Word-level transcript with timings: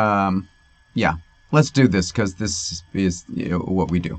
Um, 0.00 0.48
yeah, 0.94 1.14
let's 1.52 1.70
do 1.70 1.86
this 1.86 2.10
because 2.10 2.34
this 2.36 2.82
is 2.94 3.24
you 3.28 3.50
know, 3.50 3.58
what 3.58 3.90
we 3.90 3.98
do. 3.98 4.18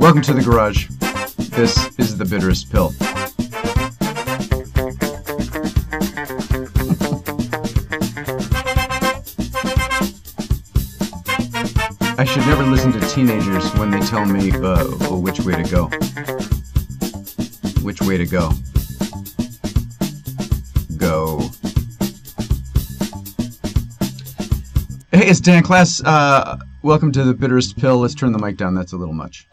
Welcome 0.00 0.22
to 0.22 0.32
the 0.32 0.42
garage. 0.44 0.88
This 1.50 1.88
is 1.98 2.18
the 2.18 2.24
bitterest 2.28 2.72
pill. 2.72 2.92
I 12.18 12.24
should 12.24 12.44
never 12.46 12.64
listen 12.64 12.90
to 12.92 13.00
teenagers 13.08 13.72
when 13.74 13.92
they 13.92 14.00
tell 14.00 14.24
me 14.24 14.50
uh, 14.50 14.84
which 15.14 15.40
way 15.40 15.62
to 15.62 15.70
go. 15.70 16.11
Way 18.06 18.18
to 18.18 18.26
go? 18.26 18.50
Go. 20.96 21.38
Hey, 25.12 25.28
it's 25.28 25.40
Dan 25.40 25.62
Klass. 25.62 26.02
Uh, 26.04 26.56
welcome 26.82 27.12
to 27.12 27.22
the 27.22 27.32
bitterest 27.32 27.78
pill. 27.78 27.98
Let's 27.98 28.14
turn 28.14 28.32
the 28.32 28.38
mic 28.38 28.56
down. 28.56 28.74
That's 28.74 28.92
a 28.92 28.96
little 28.96 29.14
much. 29.14 29.46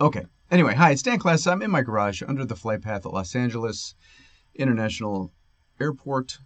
Okay. 0.00 0.24
Anyway, 0.50 0.74
hi, 0.74 0.92
it's 0.92 1.02
Dan 1.02 1.18
Klass. 1.18 1.50
I'm 1.50 1.60
in 1.60 1.70
my 1.70 1.82
garage 1.82 2.22
under 2.26 2.44
the 2.44 2.56
flight 2.56 2.80
path 2.80 3.04
at 3.04 3.12
Los 3.12 3.36
Angeles 3.36 3.94
International 4.54 5.30
Airport. 5.78 6.38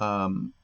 Um, 0.00 0.54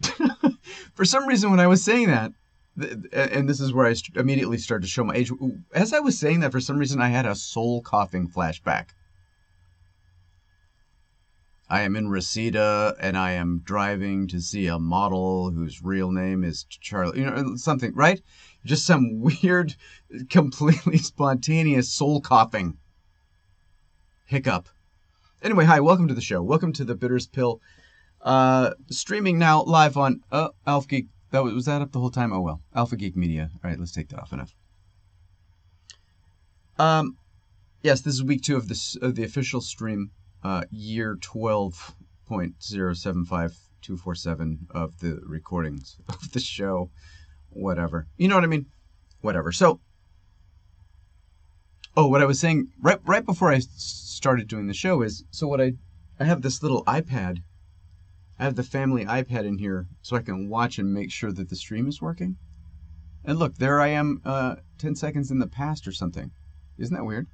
for 0.94 1.04
some 1.04 1.26
reason, 1.26 1.50
when 1.50 1.60
I 1.60 1.66
was 1.66 1.84
saying 1.84 2.08
that, 2.08 2.32
and 2.76 3.48
this 3.48 3.60
is 3.60 3.72
where 3.72 3.86
I 3.86 3.94
immediately 4.16 4.58
start 4.58 4.82
to 4.82 4.88
show 4.88 5.04
my 5.04 5.14
age. 5.14 5.32
As 5.72 5.92
I 5.92 6.00
was 6.00 6.18
saying 6.18 6.40
that, 6.40 6.52
for 6.52 6.60
some 6.60 6.78
reason, 6.78 7.00
I 7.00 7.08
had 7.08 7.26
a 7.26 7.34
soul 7.34 7.82
coughing 7.82 8.28
flashback. 8.28 8.88
I 11.68 11.80
am 11.80 11.96
in 11.96 12.08
Reseda 12.08 12.94
and 13.00 13.18
I 13.18 13.32
am 13.32 13.60
driving 13.64 14.28
to 14.28 14.40
see 14.40 14.68
a 14.68 14.78
model 14.78 15.50
whose 15.50 15.82
real 15.82 16.12
name 16.12 16.44
is 16.44 16.64
Charlie, 16.64 17.18
you 17.18 17.26
know, 17.26 17.56
something, 17.56 17.92
right? 17.94 18.22
Just 18.64 18.86
some 18.86 19.20
weird, 19.42 19.74
completely 20.30 20.98
spontaneous 20.98 21.92
soul 21.92 22.20
coughing 22.20 22.78
hiccup. 24.26 24.68
Anyway, 25.42 25.64
hi, 25.64 25.80
welcome 25.80 26.06
to 26.06 26.14
the 26.14 26.20
show. 26.20 26.40
Welcome 26.40 26.72
to 26.74 26.84
the 26.84 26.94
Bitters 26.94 27.26
Pill. 27.26 27.60
Uh, 28.20 28.70
streaming 28.90 29.38
now 29.38 29.62
live 29.62 29.96
on 29.96 30.20
uh, 30.30 30.48
Alpha 30.66 30.88
Geek. 30.88 31.08
That 31.36 31.44
was, 31.44 31.52
was 31.52 31.64
that 31.66 31.82
up 31.82 31.92
the 31.92 32.00
whole 32.00 32.08
time? 32.08 32.32
Oh 32.32 32.40
well, 32.40 32.62
Alpha 32.74 32.96
Geek 32.96 33.14
Media. 33.14 33.50
All 33.52 33.68
right, 33.68 33.78
let's 33.78 33.92
take 33.92 34.08
that 34.08 34.18
off. 34.18 34.32
Enough. 34.32 34.54
Um, 36.78 37.18
yes, 37.82 38.00
this 38.00 38.14
is 38.14 38.24
week 38.24 38.40
two 38.40 38.56
of 38.56 38.68
this 38.68 38.96
of 38.96 39.16
the 39.16 39.22
official 39.22 39.60
stream. 39.60 40.12
Uh, 40.42 40.64
year 40.70 41.14
twelve 41.20 41.94
point 42.26 42.62
zero 42.62 42.94
seven 42.94 43.26
five 43.26 43.54
two 43.82 43.98
four 43.98 44.14
seven 44.14 44.66
of 44.70 45.00
the 45.00 45.20
recordings 45.26 45.98
of 46.08 46.32
the 46.32 46.40
show. 46.40 46.90
Whatever. 47.50 48.06
You 48.16 48.28
know 48.28 48.36
what 48.36 48.44
I 48.44 48.46
mean? 48.46 48.64
Whatever. 49.20 49.52
So. 49.52 49.80
Oh, 51.98 52.06
what 52.06 52.22
I 52.22 52.24
was 52.24 52.40
saying 52.40 52.68
right 52.80 53.00
right 53.04 53.26
before 53.26 53.52
I 53.52 53.58
started 53.58 54.48
doing 54.48 54.68
the 54.68 54.74
show 54.74 55.02
is 55.02 55.22
so 55.32 55.46
what 55.46 55.60
I 55.60 55.74
I 56.18 56.24
have 56.24 56.40
this 56.40 56.62
little 56.62 56.82
iPad 56.86 57.42
I 58.38 58.44
have 58.44 58.56
the 58.56 58.62
family 58.62 59.04
iPad 59.04 59.44
in 59.44 59.58
here 59.58 59.86
so 60.02 60.16
I 60.16 60.22
can 60.22 60.48
watch 60.48 60.78
and 60.78 60.92
make 60.92 61.10
sure 61.10 61.32
that 61.32 61.48
the 61.48 61.56
stream 61.56 61.88
is 61.88 62.02
working. 62.02 62.36
And 63.24 63.38
look, 63.38 63.56
there 63.56 63.80
I 63.80 63.88
am 63.88 64.20
uh, 64.24 64.56
10 64.78 64.94
seconds 64.94 65.30
in 65.30 65.38
the 65.38 65.46
past 65.46 65.88
or 65.88 65.92
something. 65.92 66.30
Isn't 66.78 66.94
that 66.94 67.04
weird? 67.04 67.26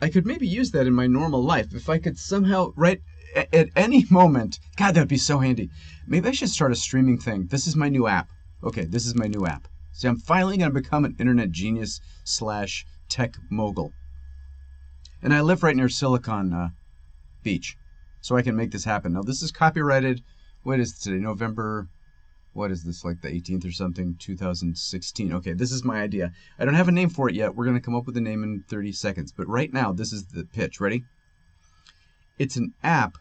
I 0.00 0.08
could 0.08 0.24
maybe 0.24 0.46
use 0.46 0.70
that 0.70 0.86
in 0.86 0.94
my 0.94 1.06
normal 1.06 1.42
life 1.42 1.74
if 1.74 1.88
I 1.88 1.98
could 1.98 2.18
somehow, 2.18 2.72
right 2.76 3.00
at 3.34 3.70
any 3.76 4.06
moment. 4.10 4.58
God, 4.76 4.94
that 4.94 5.00
would 5.00 5.08
be 5.08 5.18
so 5.18 5.40
handy. 5.40 5.70
Maybe 6.06 6.28
I 6.28 6.32
should 6.32 6.48
start 6.48 6.72
a 6.72 6.76
streaming 6.76 7.18
thing. 7.18 7.46
This 7.46 7.66
is 7.66 7.76
my 7.76 7.88
new 7.88 8.06
app. 8.06 8.28
Okay, 8.62 8.84
this 8.84 9.06
is 9.06 9.14
my 9.16 9.26
new 9.26 9.46
app. 9.46 9.66
See, 9.92 10.08
I'm 10.08 10.16
finally 10.16 10.56
going 10.56 10.72
to 10.72 10.80
become 10.80 11.04
an 11.04 11.16
internet 11.18 11.50
genius 11.50 12.00
slash 12.24 12.86
tech 13.08 13.34
mogul. 13.50 13.92
And 15.22 15.34
I 15.34 15.40
live 15.40 15.62
right 15.62 15.76
near 15.76 15.88
Silicon 15.88 16.52
uh, 16.52 16.68
Beach 17.42 17.76
so 18.22 18.36
I 18.36 18.42
can 18.42 18.56
make 18.56 18.70
this 18.70 18.84
happen. 18.84 19.12
Now, 19.12 19.22
this 19.22 19.42
is 19.42 19.52
copyrighted. 19.52 20.22
What 20.62 20.80
is 20.80 20.98
today? 20.98 21.18
November. 21.18 21.88
What 22.54 22.70
is 22.70 22.84
this? 22.84 23.04
Like 23.04 23.20
the 23.20 23.28
18th 23.28 23.66
or 23.66 23.72
something? 23.72 24.16
2016. 24.18 25.32
Okay, 25.34 25.52
this 25.52 25.72
is 25.72 25.84
my 25.84 26.00
idea. 26.00 26.32
I 26.58 26.64
don't 26.64 26.74
have 26.74 26.88
a 26.88 26.92
name 26.92 27.10
for 27.10 27.28
it 27.28 27.34
yet. 27.34 27.54
We're 27.54 27.64
going 27.64 27.76
to 27.76 27.82
come 27.82 27.96
up 27.96 28.06
with 28.06 28.16
a 28.16 28.20
name 28.20 28.42
in 28.42 28.64
30 28.68 28.92
seconds. 28.92 29.32
But 29.32 29.48
right 29.48 29.72
now, 29.72 29.92
this 29.92 30.12
is 30.12 30.26
the 30.26 30.44
pitch. 30.44 30.80
Ready? 30.80 31.04
It's 32.38 32.56
an 32.56 32.72
app. 32.82 33.18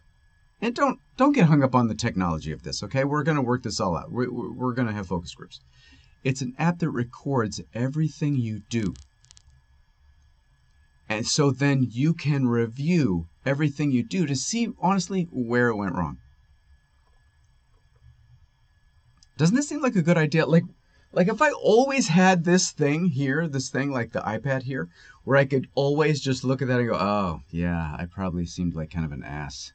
And 0.61 0.75
don't 0.75 0.99
don't 1.17 1.33
get 1.33 1.47
hung 1.47 1.63
up 1.63 1.73
on 1.73 1.87
the 1.87 1.95
technology 1.95 2.51
of 2.51 2.61
this, 2.61 2.83
okay? 2.83 3.03
We're 3.03 3.23
going 3.23 3.37
to 3.37 3.41
work 3.41 3.63
this 3.63 3.79
all 3.79 3.97
out. 3.97 4.11
We're, 4.11 4.31
we're 4.31 4.73
going 4.73 4.87
to 4.87 4.93
have 4.93 5.07
focus 5.07 5.33
groups. 5.33 5.59
It's 6.23 6.41
an 6.41 6.53
app 6.59 6.77
that 6.79 6.91
records 6.91 7.59
everything 7.73 8.35
you 8.35 8.61
do. 8.69 8.93
And 11.11 11.27
so 11.27 11.51
then 11.51 11.85
you 11.91 12.13
can 12.13 12.47
review 12.47 13.27
everything 13.45 13.91
you 13.91 14.01
do 14.01 14.25
to 14.25 14.33
see 14.33 14.69
honestly 14.79 15.27
where 15.29 15.67
it 15.67 15.75
went 15.75 15.93
wrong. 15.93 16.19
Doesn't 19.35 19.57
this 19.57 19.67
seem 19.67 19.81
like 19.81 19.97
a 19.97 20.01
good 20.01 20.17
idea? 20.17 20.45
Like 20.45 20.63
like 21.11 21.27
if 21.27 21.41
I 21.41 21.51
always 21.51 22.07
had 22.07 22.45
this 22.45 22.71
thing 22.71 23.07
here, 23.07 23.45
this 23.49 23.67
thing 23.67 23.91
like 23.91 24.13
the 24.13 24.21
iPad 24.21 24.63
here, 24.63 24.87
where 25.25 25.35
I 25.35 25.43
could 25.43 25.67
always 25.75 26.21
just 26.21 26.45
look 26.45 26.61
at 26.61 26.69
that 26.69 26.79
and 26.79 26.87
go, 26.87 26.95
"Oh, 26.95 27.41
yeah, 27.49 27.93
I 27.99 28.05
probably 28.05 28.45
seemed 28.45 28.73
like 28.73 28.89
kind 28.89 29.05
of 29.05 29.11
an 29.11 29.23
ass 29.23 29.73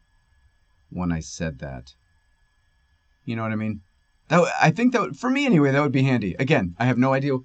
when 0.89 1.13
I 1.13 1.21
said 1.21 1.59
that." 1.59 1.93
You 3.27 3.37
know 3.37 3.43
what 3.43 3.53
I 3.53 3.57
mean? 3.57 3.83
That 4.29 4.51
I 4.59 4.71
think 4.71 4.95
that 4.95 5.17
for 5.17 5.29
me 5.29 5.45
anyway, 5.45 5.71
that 5.73 5.83
would 5.83 5.93
be 5.93 6.05
handy. 6.05 6.35
Again, 6.39 6.75
I 6.79 6.87
have 6.87 6.97
no 6.97 7.13
idea 7.13 7.37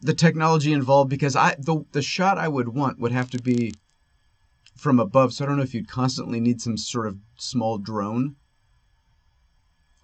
the 0.00 0.14
technology 0.14 0.72
involved 0.72 1.10
because 1.10 1.36
I 1.36 1.56
the 1.58 1.84
the 1.92 2.02
shot 2.02 2.38
I 2.38 2.48
would 2.48 2.68
want 2.68 2.98
would 2.98 3.12
have 3.12 3.30
to 3.30 3.42
be 3.42 3.72
from 4.76 5.00
above. 5.00 5.32
So 5.32 5.44
I 5.44 5.48
don't 5.48 5.56
know 5.56 5.62
if 5.62 5.74
you'd 5.74 5.88
constantly 5.88 6.40
need 6.40 6.60
some 6.60 6.76
sort 6.76 7.06
of 7.06 7.18
small 7.36 7.78
drone. 7.78 8.36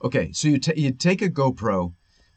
Okay, 0.02 0.32
so 0.32 0.48
you 0.48 0.58
t- 0.58 0.80
you 0.80 0.92
take 0.92 1.20
a 1.20 1.28
GoPro. 1.28 1.94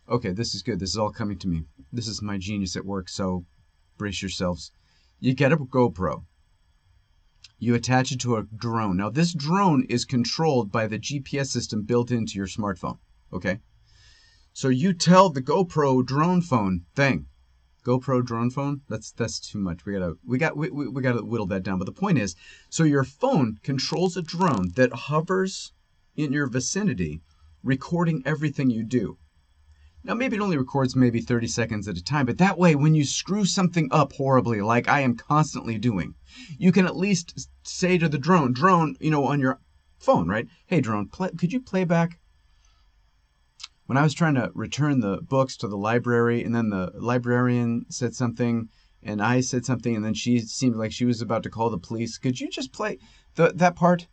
Okay, 0.09 0.31
this 0.31 0.53
is 0.53 0.63
good. 0.63 0.79
This 0.79 0.89
is 0.89 0.97
all 0.97 1.11
coming 1.11 1.37
to 1.39 1.47
me. 1.47 1.63
This 1.91 2.07
is 2.07 2.21
my 2.21 2.37
genius 2.37 2.75
at 2.75 2.85
work. 2.85 3.07
So 3.07 3.45
brace 3.97 4.21
yourselves. 4.21 4.71
You 5.19 5.33
get 5.33 5.53
a 5.53 5.57
GoPro. 5.57 6.25
You 7.59 7.75
attach 7.75 8.11
it 8.11 8.19
to 8.21 8.35
a 8.35 8.43
drone. 8.43 8.97
Now 8.97 9.09
this 9.09 9.33
drone 9.33 9.85
is 9.87 10.03
controlled 10.03 10.71
by 10.71 10.87
the 10.87 10.99
GPS 10.99 11.47
system 11.47 11.83
built 11.83 12.11
into 12.11 12.37
your 12.37 12.47
smartphone. 12.47 12.97
Okay. 13.31 13.59
So 14.51 14.67
you 14.67 14.93
tell 14.93 15.29
the 15.29 15.41
GoPro 15.41 16.05
drone 16.05 16.41
phone 16.41 16.85
thing, 16.93 17.27
GoPro 17.83 18.23
drone 18.23 18.49
phone. 18.49 18.81
That's 18.87 19.11
that's 19.11 19.39
too 19.39 19.59
much. 19.59 19.85
We 19.85 19.93
gotta 19.93 20.15
we 20.25 20.37
got 20.37 20.55
we, 20.55 20.69
we, 20.69 20.87
we 20.87 21.01
gotta 21.01 21.23
whittle 21.23 21.47
that 21.47 21.63
down. 21.63 21.79
But 21.79 21.85
the 21.85 21.91
point 21.91 22.17
is, 22.17 22.35
so 22.69 22.83
your 22.83 23.03
phone 23.03 23.59
controls 23.61 24.15
a 24.15 24.21
drone 24.21 24.71
that 24.75 24.93
hovers 24.93 25.73
in 26.15 26.31
your 26.31 26.47
vicinity, 26.47 27.21
recording 27.61 28.23
everything 28.25 28.69
you 28.69 28.83
do. 28.83 29.17
Now 30.05 30.13
maybe 30.13 30.35
it 30.35 30.41
only 30.41 30.57
records 30.57 30.95
maybe 30.95 31.21
30 31.21 31.47
seconds 31.47 31.87
at 31.87 31.97
a 31.97 32.03
time, 32.03 32.25
but 32.25 32.37
that 32.37 32.57
way 32.57 32.75
when 32.75 32.95
you 32.95 33.05
screw 33.05 33.45
something 33.45 33.87
up 33.91 34.13
horribly, 34.13 34.61
like 34.61 34.87
I 34.87 35.01
am 35.01 35.15
constantly 35.15 35.77
doing, 35.77 36.15
you 36.57 36.71
can 36.71 36.85
at 36.85 36.95
least 36.95 37.49
say 37.63 37.97
to 37.97 38.09
the 38.09 38.17
drone, 38.17 38.53
drone, 38.53 38.95
you 38.99 39.11
know, 39.11 39.25
on 39.25 39.39
your 39.39 39.59
phone, 39.97 40.27
right? 40.27 40.47
Hey 40.67 40.81
drone, 40.81 41.07
play, 41.07 41.31
could 41.37 41.53
you 41.53 41.61
play 41.61 41.83
back 41.83 42.19
when 43.85 43.97
I 43.97 44.03
was 44.03 44.13
trying 44.13 44.35
to 44.35 44.51
return 44.53 44.99
the 44.99 45.21
books 45.21 45.57
to 45.57 45.67
the 45.67 45.77
library, 45.77 46.43
and 46.43 46.55
then 46.55 46.69
the 46.69 46.91
librarian 46.95 47.85
said 47.89 48.15
something, 48.15 48.69
and 49.01 49.21
I 49.21 49.41
said 49.41 49.65
something, 49.65 49.95
and 49.95 50.05
then 50.05 50.13
she 50.13 50.39
seemed 50.39 50.75
like 50.75 50.91
she 50.91 51.05
was 51.05 51.21
about 51.21 51.43
to 51.43 51.49
call 51.49 51.69
the 51.69 51.77
police. 51.77 52.17
Could 52.17 52.39
you 52.39 52.49
just 52.49 52.71
play 52.71 52.97
the, 53.35 53.51
that 53.55 53.75
part? 53.75 54.07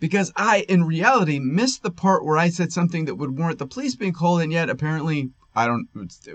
Because 0.00 0.32
I, 0.34 0.64
in 0.68 0.84
reality, 0.84 1.38
missed 1.38 1.82
the 1.82 1.90
part 1.90 2.24
where 2.24 2.36
I 2.36 2.48
said 2.48 2.72
something 2.72 3.04
that 3.04 3.14
would 3.16 3.38
warrant 3.38 3.58
the 3.58 3.66
police 3.66 3.94
being 3.94 4.12
called, 4.12 4.40
and 4.40 4.50
yet 4.50 4.70
apparently 4.70 5.30
I 5.54 5.66
don't. 5.66 5.88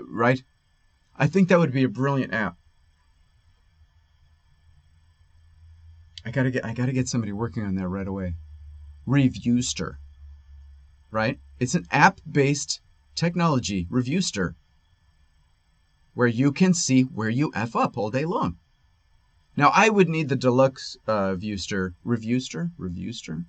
Right? 0.08 0.42
I 1.16 1.26
think 1.26 1.48
that 1.48 1.58
would 1.58 1.72
be 1.72 1.84
a 1.84 1.88
brilliant 1.88 2.32
app. 2.32 2.56
I 6.24 6.30
gotta 6.30 6.50
get 6.50 6.64
I 6.64 6.74
gotta 6.74 6.92
get 6.92 7.08
somebody 7.08 7.32
working 7.32 7.64
on 7.64 7.74
that 7.74 7.88
right 7.88 8.06
away. 8.06 8.34
Reviewster 9.06 9.98
right? 11.10 11.38
It's 11.60 11.74
an 11.74 11.86
app 11.90 12.20
based 12.30 12.80
technology 13.14 13.86
reviewster 13.90 14.54
where 16.14 16.28
you 16.28 16.52
can 16.52 16.74
see 16.74 17.02
where 17.02 17.30
you 17.30 17.52
F 17.54 17.76
up 17.76 17.96
all 17.96 18.10
day 18.10 18.24
long. 18.24 18.58
Now, 19.56 19.70
I 19.74 19.88
would 19.88 20.08
need 20.08 20.28
the 20.28 20.36
deluxe 20.36 20.96
uh, 21.06 21.34
viewster, 21.34 21.94
reviewster, 22.04 22.70
reviewster. 22.78 23.44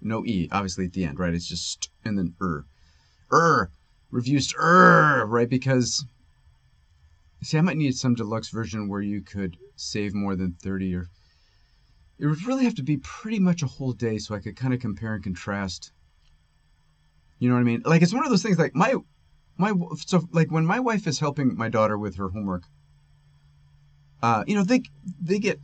No 0.00 0.24
E, 0.26 0.48
obviously, 0.50 0.86
at 0.86 0.92
the 0.92 1.04
end, 1.04 1.18
right? 1.18 1.34
It's 1.34 1.48
just, 1.48 1.90
and 2.04 2.18
then 2.18 2.34
er. 2.40 2.66
Er, 3.32 3.70
reviewster, 4.10 4.58
er, 4.58 5.26
right? 5.26 5.48
Because 5.48 6.04
See, 7.44 7.58
I 7.58 7.60
might 7.60 7.76
need 7.76 7.94
some 7.94 8.14
deluxe 8.14 8.48
version 8.48 8.88
where 8.88 9.02
you 9.02 9.20
could 9.20 9.58
save 9.76 10.14
more 10.14 10.34
than 10.34 10.54
30 10.54 10.94
or. 10.94 11.10
It 12.18 12.26
would 12.26 12.46
really 12.46 12.64
have 12.64 12.76
to 12.76 12.82
be 12.82 12.96
pretty 12.96 13.38
much 13.38 13.62
a 13.62 13.66
whole 13.66 13.92
day 13.92 14.16
so 14.16 14.34
I 14.34 14.40
could 14.40 14.56
kind 14.56 14.72
of 14.72 14.80
compare 14.80 15.14
and 15.14 15.22
contrast. 15.22 15.92
You 17.44 17.50
know 17.50 17.56
what 17.56 17.60
I 17.60 17.64
mean? 17.64 17.82
Like, 17.84 18.00
it's 18.00 18.14
one 18.14 18.24
of 18.24 18.30
those 18.30 18.42
things 18.42 18.58
like 18.58 18.74
my. 18.74 18.94
My 19.56 19.72
so 20.06 20.26
like 20.32 20.50
when 20.50 20.66
my 20.66 20.80
wife 20.80 21.06
is 21.06 21.20
helping 21.20 21.56
my 21.56 21.68
daughter 21.68 21.96
with 21.96 22.16
her 22.16 22.30
homework, 22.30 22.64
uh, 24.20 24.42
you 24.48 24.56
know 24.56 24.64
they 24.64 24.82
they 25.20 25.38
get, 25.38 25.60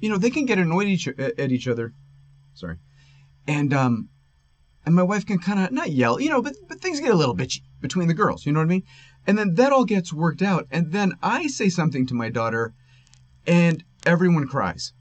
you 0.00 0.10
know 0.10 0.18
they 0.18 0.28
can 0.28 0.44
get 0.44 0.58
annoyed 0.58 0.88
each, 0.88 1.08
at 1.08 1.50
each 1.50 1.66
other, 1.66 1.94
sorry, 2.52 2.76
and 3.46 3.72
um, 3.72 4.10
and 4.84 4.94
my 4.94 5.02
wife 5.02 5.24
can 5.24 5.38
kind 5.38 5.60
of 5.60 5.72
not 5.72 5.92
yell, 5.92 6.20
you 6.20 6.28
know, 6.28 6.42
but 6.42 6.56
but 6.68 6.82
things 6.82 7.00
get 7.00 7.10
a 7.10 7.16
little 7.16 7.34
bitchy 7.34 7.62
between 7.80 8.06
the 8.06 8.12
girls, 8.12 8.44
you 8.44 8.52
know 8.52 8.60
what 8.60 8.66
I 8.66 8.68
mean? 8.68 8.82
And 9.26 9.38
then 9.38 9.54
that 9.54 9.72
all 9.72 9.86
gets 9.86 10.12
worked 10.12 10.42
out. 10.42 10.66
And 10.70 10.92
then 10.92 11.14
I 11.22 11.46
say 11.46 11.70
something 11.70 12.06
to 12.08 12.14
my 12.14 12.28
daughter, 12.28 12.74
and 13.46 13.82
everyone 14.04 14.46
cries. 14.46 14.92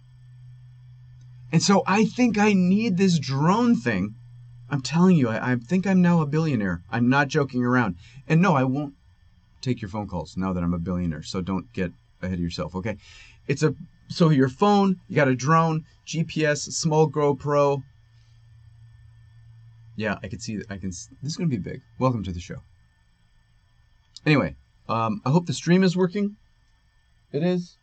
And 1.51 1.61
so 1.61 1.83
I 1.85 2.05
think 2.05 2.37
I 2.37 2.53
need 2.53 2.95
this 2.95 3.19
drone 3.19 3.75
thing. 3.75 4.15
I'm 4.73 4.81
telling 4.81 5.15
you, 5.15 5.29
I, 5.29 5.51
I 5.51 5.55
think 5.57 5.85
I'm 5.85 6.01
now 6.01 6.21
a 6.21 6.25
billionaire. 6.25 6.81
I'm 6.91 7.07
not 7.07 7.27
joking 7.27 7.63
around. 7.63 7.95
And 8.27 8.41
no, 8.41 8.55
I 8.55 8.63
won't 8.63 8.95
take 9.61 9.83
your 9.83 9.89
phone 9.89 10.07
calls 10.07 10.35
now 10.35 10.51
that 10.51 10.63
I'm 10.63 10.73
a 10.73 10.79
billionaire. 10.79 11.21
So 11.21 11.41
don't 11.41 11.71
get 11.73 11.91
ahead 12.23 12.39
of 12.39 12.43
yourself, 12.43 12.73
okay? 12.77 12.97
It's 13.47 13.61
a 13.61 13.75
so 14.07 14.29
your 14.29 14.49
phone, 14.49 14.99
you 15.07 15.15
got 15.15 15.27
a 15.27 15.35
drone, 15.35 15.85
GPS, 16.07 16.71
small 16.71 17.07
GoPro. 17.07 17.83
Yeah, 19.95 20.17
I 20.23 20.27
can 20.27 20.39
see. 20.39 20.59
I 20.71 20.77
can. 20.79 20.89
This 20.89 21.07
is 21.21 21.37
gonna 21.37 21.51
be 21.51 21.59
big. 21.59 21.83
Welcome 21.99 22.23
to 22.23 22.31
the 22.31 22.39
show. 22.39 22.63
Anyway, 24.25 24.55
um, 24.89 25.21
I 25.23 25.29
hope 25.29 25.45
the 25.45 25.53
stream 25.53 25.83
is 25.83 25.95
working. 25.95 26.35
It 27.31 27.43
is. 27.43 27.77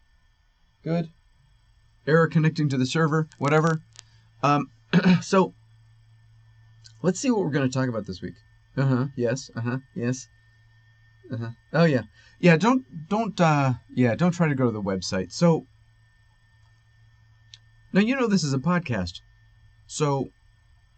Good. 0.82 1.10
Error 2.04 2.26
connecting 2.26 2.68
to 2.68 2.76
the 2.76 2.86
server, 2.86 3.28
whatever. 3.38 3.80
Um, 4.42 4.70
so, 5.22 5.54
let's 7.02 7.20
see 7.20 7.30
what 7.30 7.40
we're 7.40 7.50
going 7.50 7.68
to 7.68 7.72
talk 7.72 7.88
about 7.88 8.06
this 8.06 8.22
week. 8.22 8.34
Uh 8.76 8.86
huh. 8.86 9.06
Yes. 9.16 9.50
Uh 9.56 9.60
huh. 9.60 9.78
Yes. 9.94 10.28
Uh 11.32 11.36
huh. 11.36 11.50
Oh 11.72 11.84
yeah. 11.84 12.02
Yeah. 12.38 12.56
Don't 12.56 12.84
don't 13.08 13.40
uh 13.40 13.74
yeah 13.94 14.14
don't 14.14 14.32
try 14.32 14.48
to 14.48 14.54
go 14.54 14.66
to 14.66 14.72
the 14.72 14.82
website. 14.82 15.32
So 15.32 15.66
now 17.92 18.00
you 18.00 18.16
know 18.16 18.26
this 18.28 18.44
is 18.44 18.54
a 18.54 18.58
podcast, 18.58 19.20
so 19.86 20.30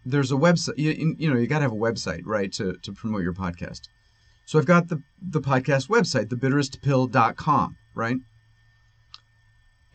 there's 0.05 0.31
a 0.31 0.35
website. 0.35 0.77
You, 0.77 1.15
you 1.17 1.31
know 1.31 1.39
you 1.39 1.47
got 1.47 1.59
to 1.59 1.63
have 1.63 1.71
a 1.71 1.75
website 1.75 2.21
right 2.25 2.51
to 2.53 2.73
to 2.83 2.93
promote 2.93 3.23
your 3.23 3.33
podcast. 3.33 3.81
So 4.45 4.59
I've 4.59 4.65
got 4.65 4.89
the, 4.89 5.01
the 5.21 5.39
podcast 5.39 5.87
website, 5.87 6.25
thebitterestpill.com, 6.25 7.77
right? 7.95 8.17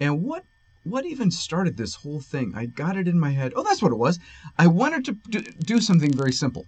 And 0.00 0.22
what 0.22 0.44
what 0.90 1.06
even 1.06 1.30
started 1.30 1.76
this 1.76 1.96
whole 1.96 2.20
thing? 2.20 2.52
I 2.54 2.66
got 2.66 2.96
it 2.96 3.08
in 3.08 3.18
my 3.18 3.30
head. 3.30 3.52
Oh, 3.54 3.62
that's 3.62 3.82
what 3.82 3.92
it 3.92 3.98
was. 3.98 4.18
I 4.58 4.66
wanted 4.66 5.04
to 5.06 5.40
do 5.64 5.80
something 5.80 6.12
very 6.12 6.32
simple. 6.32 6.66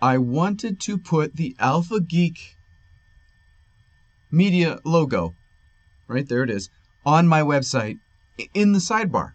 I 0.00 0.18
wanted 0.18 0.80
to 0.80 0.98
put 0.98 1.36
the 1.36 1.56
Alpha 1.58 2.00
Geek 2.00 2.56
Media 4.30 4.78
logo, 4.84 5.34
right 6.06 6.28
there 6.28 6.44
it 6.44 6.50
is, 6.50 6.70
on 7.04 7.26
my 7.26 7.40
website 7.40 7.98
in 8.54 8.72
the 8.72 8.78
sidebar. 8.78 9.32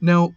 Now, 0.00 0.34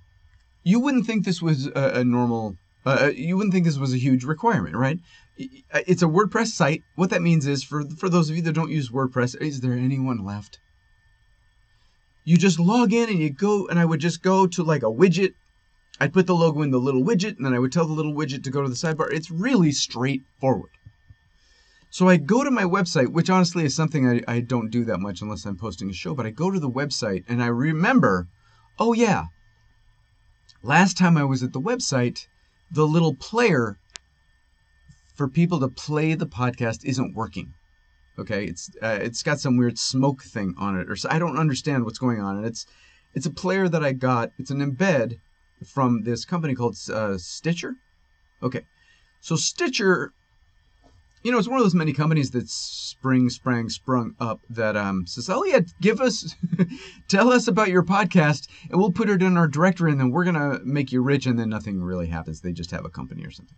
you 0.64 0.80
wouldn't 0.80 1.06
think 1.06 1.26
this 1.26 1.42
was 1.42 1.68
a, 1.68 1.92
a 1.96 2.04
normal 2.04 2.56
uh, 2.86 2.98
uh, 3.02 3.12
you 3.16 3.38
wouldn't 3.38 3.54
think 3.54 3.66
this 3.66 3.78
was 3.78 3.94
a 3.94 3.98
huge 3.98 4.24
requirement, 4.26 4.76
right? 4.76 5.00
It's 5.38 6.02
a 6.02 6.08
WordPress 6.08 6.48
site. 6.48 6.84
What 6.96 7.10
that 7.12 7.22
means 7.22 7.48
is, 7.48 7.64
for 7.64 7.84
for 7.98 8.10
those 8.10 8.30
of 8.30 8.36
you 8.36 8.42
that 8.44 8.54
don't 8.54 8.70
use 8.70 8.90
WordPress, 8.90 9.40
is 9.42 9.62
there 9.62 9.74
anyone 9.74 10.24
left? 10.24 10.60
You 12.24 12.38
just 12.38 12.60
log 12.60 12.94
in 12.94 13.10
and 13.10 13.20
you 13.20 13.30
go, 13.30 13.68
and 13.68 13.78
I 13.78 13.86
would 13.86 14.00
just 14.00 14.22
go 14.22 14.48
to 14.48 14.64
like 14.64 14.84
a 14.84 14.92
widget. 14.92 15.34
I'd 16.00 16.14
put 16.14 16.26
the 16.26 16.36
logo 16.36 16.62
in 16.62 16.72
the 16.72 16.80
little 16.80 17.04
widget, 17.04 17.38
and 17.38 17.46
then 17.46 17.54
I 17.54 17.60
would 17.60 17.72
tell 17.72 17.86
the 17.86 17.94
little 17.94 18.14
widget 18.14 18.44
to 18.44 18.50
go 18.50 18.62
to 18.62 18.70
the 18.70 18.76
sidebar. 18.76 19.12
It's 19.12 19.30
really 19.30 19.72
straightforward. 19.72 20.72
So 21.90 22.10
I 22.10 22.18
go 22.18 22.44
to 22.44 22.50
my 22.50 22.64
website, 22.64 23.10
which 23.10 23.30
honestly 23.30 23.66
is 23.66 23.76
something 23.76 24.08
I, 24.08 24.22
I 24.28 24.40
don't 24.40 24.72
do 24.72 24.84
that 24.86 25.00
much 25.00 25.22
unless 25.22 25.46
I'm 25.46 25.58
posting 25.58 25.92
a 25.92 25.94
show, 25.94 26.16
but 26.16 26.26
I 26.26 26.32
go 26.32 26.50
to 26.50 26.60
the 26.60 26.70
website 26.70 27.24
and 27.28 27.44
I 27.44 27.48
remember, 27.48 28.28
oh 28.80 28.94
yeah, 28.94 29.26
last 30.64 30.98
time 30.98 31.18
I 31.18 31.24
was 31.24 31.44
at 31.44 31.54
the 31.54 31.62
website, 31.62 32.26
the 32.72 32.88
little 32.88 33.14
player 33.14 33.78
for 35.14 35.28
people 35.28 35.60
to 35.60 35.68
play 35.68 36.16
the 36.16 36.26
podcast 36.26 36.84
isn't 36.84 37.14
working. 37.14 37.54
Okay, 38.20 38.46
it's 38.46 38.70
uh, 38.82 39.00
it's 39.02 39.24
got 39.24 39.40
some 39.40 39.58
weird 39.58 39.80
smoke 39.80 40.22
thing 40.22 40.54
on 40.58 40.78
it, 40.80 40.90
or 40.90 40.96
so, 40.96 41.10
I 41.10 41.18
don't 41.18 41.38
understand 41.38 41.84
what's 41.84 41.98
going 41.98 42.22
on. 42.22 42.38
And 42.38 42.46
it's 42.46 42.68
it's 43.16 43.26
a 43.26 43.32
player 43.32 43.68
that 43.68 43.84
I 43.84 43.94
got. 43.94 44.32
It's 44.38 44.52
an 44.52 44.60
embed 44.60 45.18
from 45.66 46.04
this 46.04 46.26
company 46.26 46.54
called 46.54 46.78
uh, 46.92 47.18
Stitcher. 47.18 47.76
Okay, 48.44 48.62
so 49.20 49.36
Stitcher, 49.36 50.14
you 51.24 51.32
know, 51.32 51.40
it's 51.40 51.48
one 51.48 51.58
of 51.58 51.66
those 51.66 51.74
many 51.74 51.94
companies 51.94 52.32
that 52.32 52.50
spring, 52.50 53.30
sprang, 53.30 53.70
sprung 53.70 54.14
up 54.20 54.42
that 54.50 54.78
um, 54.78 55.08
says, 55.08 55.28
"Oh 55.28 55.44
yeah, 55.44 55.62
give 55.82 56.00
us, 56.00 56.36
tell 57.08 57.32
us 57.32 57.48
about 57.48 57.70
your 57.70 57.84
podcast, 57.84 58.48
and 58.70 58.80
we'll 58.80 58.92
put 58.92 59.10
it 59.10 59.24
in 59.24 59.38
our 59.38 59.48
directory, 59.48 59.92
and 59.92 60.00
then 60.00 60.12
we're 60.12 60.26
gonna 60.26 60.60
make 60.64 60.92
you 60.92 61.02
rich." 61.02 61.26
And 61.26 61.40
then 61.40 61.50
nothing 61.50 61.82
really 61.82 62.08
happens. 62.08 62.42
They 62.42 62.52
just 62.52 62.72
have 62.72 62.86
a 62.86 62.90
company 62.90 63.26
or 63.26 63.32
something. 63.32 63.58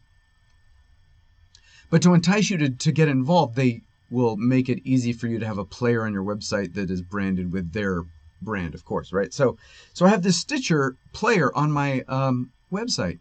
But 1.90 2.02
to 2.04 2.14
entice 2.14 2.50
you 2.50 2.58
to, 2.58 2.70
to 2.70 2.92
get 2.92 3.10
involved, 3.10 3.56
they 3.56 3.82
will 4.10 4.38
make 4.38 4.70
it 4.70 4.82
easy 4.84 5.14
for 5.14 5.28
you 5.28 5.40
to 5.40 5.46
have 5.46 5.58
a 5.58 5.66
player 5.66 6.06
on 6.06 6.14
your 6.14 6.24
website 6.24 6.74
that 6.76 6.92
is 6.92 7.02
branded 7.02 7.52
with 7.52 7.74
their 7.74 8.04
brand, 8.42 8.76
of 8.76 8.86
course, 8.86 9.12
right? 9.12 9.34
So, 9.34 9.58
so 9.94 10.06
I 10.06 10.10
have 10.10 10.24
this 10.24 10.38
Stitcher 10.38 10.96
player 11.14 11.56
on 11.56 11.72
my 11.72 12.02
um, 12.08 12.52
website, 12.72 13.20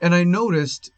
and 0.00 0.14
I 0.14 0.24
noticed 0.24 0.90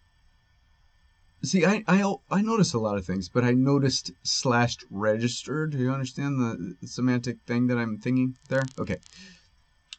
See, 1.42 1.64
I, 1.64 1.84
I 1.86 2.14
I 2.28 2.40
noticed 2.40 2.74
a 2.74 2.78
lot 2.80 2.96
of 2.96 3.04
things, 3.06 3.28
but 3.28 3.44
I 3.44 3.52
noticed 3.52 4.10
slashed 4.24 4.84
registered. 4.90 5.72
Do 5.72 5.78
you 5.78 5.92
understand 5.92 6.40
the, 6.40 6.76
the 6.80 6.88
semantic 6.88 7.36
thing 7.46 7.68
that 7.68 7.78
I'm 7.78 7.98
thinking 7.98 8.36
there? 8.48 8.64
Okay. 8.78 8.96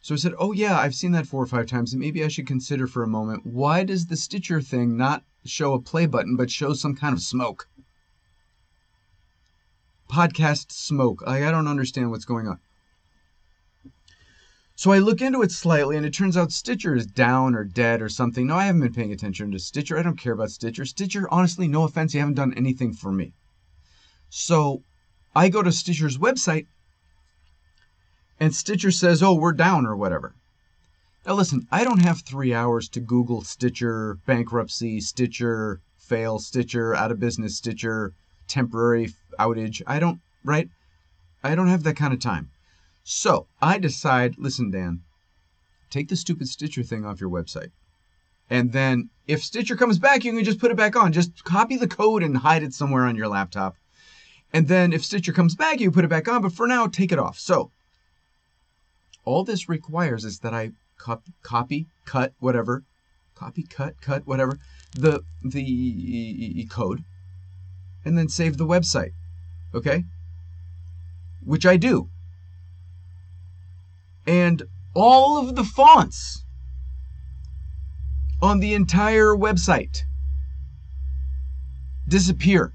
So 0.01 0.15
I 0.15 0.17
said, 0.17 0.33
oh 0.37 0.51
yeah, 0.51 0.77
I've 0.77 0.95
seen 0.95 1.11
that 1.11 1.27
four 1.27 1.41
or 1.41 1.47
five 1.47 1.67
times, 1.67 1.93
and 1.93 2.01
maybe 2.01 2.23
I 2.23 2.27
should 2.27 2.47
consider 2.47 2.87
for 2.87 3.03
a 3.03 3.07
moment 3.07 3.45
why 3.45 3.83
does 3.83 4.07
the 4.07 4.17
Stitcher 4.17 4.61
thing 4.61 4.97
not 4.97 5.23
show 5.45 5.73
a 5.73 5.81
play 5.81 6.05
button 6.05 6.35
but 6.35 6.51
show 6.51 6.73
some 6.73 6.95
kind 6.95 7.13
of 7.13 7.21
smoke? 7.21 7.69
Podcast 10.07 10.71
smoke. 10.71 11.23
I, 11.27 11.39
don't 11.51 11.67
understand 11.67 12.11
what's 12.11 12.25
going 12.25 12.47
on. 12.47 12.59
So 14.75 14.91
I 14.91 14.99
look 14.99 15.21
into 15.21 15.41
it 15.41 15.51
slightly, 15.51 15.97
and 15.97 16.05
it 16.05 16.13
turns 16.13 16.37
out 16.37 16.51
Stitcher 16.51 16.95
is 16.95 17.07
down 17.07 17.55
or 17.55 17.63
dead 17.63 18.01
or 18.01 18.09
something. 18.09 18.45
No, 18.45 18.55
I 18.55 18.65
haven't 18.65 18.81
been 18.81 18.93
paying 18.93 19.11
attention 19.11 19.51
to 19.51 19.59
Stitcher. 19.59 19.97
I 19.97 20.03
don't 20.03 20.19
care 20.19 20.33
about 20.33 20.51
Stitcher. 20.51 20.85
Stitcher, 20.85 21.27
honestly, 21.31 21.67
no 21.67 21.83
offense, 21.83 22.13
you 22.13 22.19
haven't 22.19 22.35
done 22.35 22.53
anything 22.53 22.93
for 22.93 23.11
me. 23.11 23.33
So 24.29 24.83
I 25.35 25.49
go 25.49 25.63
to 25.63 25.71
Stitcher's 25.71 26.17
website, 26.17 26.67
and 28.39 28.53
Stitcher 28.53 28.91
says, 28.91 29.23
oh, 29.23 29.33
we're 29.33 29.53
down 29.53 29.85
or 29.85 29.95
whatever. 29.95 30.35
Now, 31.25 31.33
listen, 31.33 31.67
I 31.71 31.83
don't 31.83 32.03
have 32.03 32.21
three 32.21 32.53
hours 32.53 32.87
to 32.89 32.99
Google 32.99 33.41
Stitcher, 33.41 34.19
bankruptcy, 34.25 35.01
Stitcher, 35.01 35.81
fail, 35.97 36.39
Stitcher, 36.39 36.95
out 36.95 37.11
of 37.11 37.19
business, 37.19 37.57
Stitcher, 37.57 38.13
temporary 38.47 39.13
outage. 39.39 39.81
I 39.85 39.99
don't, 39.99 40.19
right? 40.43 40.69
I 41.43 41.55
don't 41.55 41.67
have 41.67 41.83
that 41.83 41.95
kind 41.95 42.13
of 42.13 42.19
time. 42.19 42.49
So 43.03 43.47
I 43.61 43.77
decide, 43.77 44.35
listen, 44.37 44.71
Dan, 44.71 45.01
take 45.89 46.09
the 46.09 46.15
stupid 46.15 46.47
Stitcher 46.47 46.83
thing 46.83 47.05
off 47.05 47.21
your 47.21 47.29
website. 47.29 47.71
And 48.49 48.71
then 48.71 49.09
if 49.27 49.43
Stitcher 49.43 49.75
comes 49.75 49.99
back, 49.99 50.23
you 50.23 50.33
can 50.33 50.43
just 50.43 50.59
put 50.59 50.71
it 50.71 50.77
back 50.77 50.95
on. 50.95 51.13
Just 51.13 51.43
copy 51.43 51.77
the 51.77 51.87
code 51.87 52.23
and 52.23 52.37
hide 52.37 52.63
it 52.63 52.73
somewhere 52.73 53.03
on 53.03 53.15
your 53.15 53.27
laptop. 53.27 53.75
And 54.53 54.67
then 54.67 54.93
if 54.93 55.03
Stitcher 55.03 55.33
comes 55.33 55.55
back, 55.55 55.79
you 55.79 55.91
put 55.91 56.05
it 56.05 56.09
back 56.09 56.27
on. 56.27 56.41
But 56.41 56.53
for 56.53 56.67
now, 56.67 56.87
take 56.87 57.11
it 57.11 57.19
off. 57.19 57.37
So 57.37 57.71
all 59.25 59.43
this 59.43 59.67
requires 59.67 60.23
is 60.23 60.39
that 60.39 60.53
I 60.53 60.71
copy, 60.97 61.33
copy 61.43 61.85
cut, 62.05 62.33
whatever, 62.39 62.83
copy, 63.35 63.63
cut, 63.63 63.99
cut, 64.01 64.25
whatever, 64.25 64.57
the 64.93 65.21
the 65.43 66.65
code, 66.71 67.03
and 68.07 68.17
then 68.17 68.29
save 68.29 68.57
the 68.57 68.65
website. 68.65 69.11
Okay? 69.75 70.05
Which 71.43 71.65
I 71.65 71.77
do 71.77 72.09
and 74.27 74.63
all 74.93 75.37
of 75.37 75.55
the 75.55 75.63
fonts 75.63 76.43
on 78.41 78.59
the 78.59 78.73
entire 78.73 79.33
website 79.33 80.03
disappear. 82.07 82.73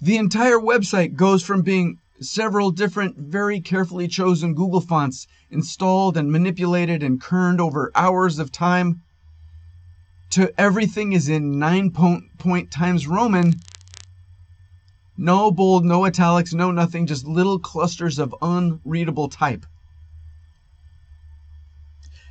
The 0.00 0.16
entire 0.16 0.58
website 0.58 1.14
goes 1.14 1.44
from 1.44 1.62
being 1.62 1.98
several 2.20 2.70
different, 2.70 3.18
very 3.18 3.60
carefully 3.60 4.08
chosen 4.08 4.54
Google 4.54 4.80
fonts 4.80 5.26
installed 5.50 6.16
and 6.16 6.32
manipulated 6.32 7.02
and 7.02 7.20
kerned 7.20 7.60
over 7.60 7.92
hours 7.94 8.38
of 8.38 8.50
time 8.50 9.02
to 10.30 10.52
everything 10.58 11.12
is 11.12 11.28
in 11.28 11.58
nine 11.58 11.90
point, 11.90 12.24
point 12.38 12.70
times 12.70 13.06
Roman 13.06 13.54
No 15.18 15.50
bold, 15.50 15.84
no 15.84 16.04
italics, 16.04 16.52
no 16.52 16.70
nothing, 16.70 17.06
just 17.06 17.26
little 17.26 17.58
clusters 17.58 18.18
of 18.18 18.34
unreadable 18.42 19.28
type. 19.28 19.64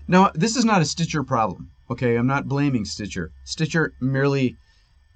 Now, 0.07 0.31
this 0.35 0.55
is 0.55 0.65
not 0.65 0.81
a 0.81 0.85
Stitcher 0.85 1.23
problem, 1.23 1.71
okay? 1.89 2.15
I'm 2.15 2.27
not 2.27 2.47
blaming 2.47 2.85
Stitcher. 2.85 3.31
Stitcher 3.43 3.93
merely 3.99 4.55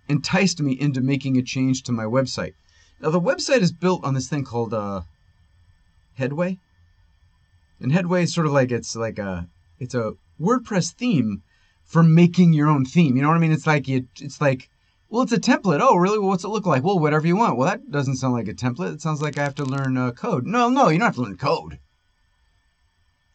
enticed 0.08 0.60
me 0.62 0.74
into 0.74 1.02
making 1.02 1.38
a 1.38 1.44
change 1.44 1.84
to 1.84 1.92
my 1.92 2.06
website. 2.06 2.54
Now, 3.00 3.12
the 3.12 3.22
website 3.22 3.62
is 3.62 3.72
built 3.72 4.04
on 4.04 4.16
this 4.16 4.28
thing 4.28 4.44
called 4.44 4.74
uh, 4.74 5.02
Headway. 6.16 6.58
And 7.80 7.92
Headway 7.92 8.24
is 8.24 8.34
sort 8.34 8.48
of 8.48 8.52
like 8.52 8.72
it's 8.72 8.96
like 8.96 9.20
a 9.20 9.48
it's 9.80 9.96
a 9.96 10.14
WordPress 10.42 10.92
theme 10.94 11.44
for 11.86 12.04
making 12.04 12.54
your 12.54 12.68
own 12.68 12.84
theme. 12.84 13.16
You 13.16 13.22
know 13.22 13.30
what 13.30 13.38
I 13.38 13.40
mean? 13.40 13.54
It's 13.54 13.68
like 13.68 13.88
you, 13.88 14.08
it's 14.20 14.42
like 14.42 14.70
well, 15.10 15.24
it's 15.24 15.32
a 15.32 15.40
template. 15.40 15.80
Oh, 15.82 15.96
really? 15.96 16.20
Well, 16.20 16.30
what's 16.30 16.44
it 16.44 16.50
look 16.50 16.68
like? 16.68 16.84
Well, 16.84 17.00
whatever 17.00 17.26
you 17.26 17.36
want. 17.36 17.58
Well, 17.58 17.68
that 17.68 17.90
doesn't 17.90 18.18
sound 18.18 18.34
like 18.34 18.48
a 18.48 18.54
template. 18.54 18.94
It 18.94 19.02
sounds 19.02 19.22
like 19.22 19.38
I 19.38 19.44
have 19.44 19.56
to 19.56 19.66
learn 19.66 19.98
uh, 19.98 20.12
code. 20.12 20.46
No, 20.46 20.70
no, 20.70 20.90
you 20.90 21.00
don't 21.00 21.08
have 21.08 21.16
to 21.16 21.22
learn 21.22 21.38
code. 21.38 21.80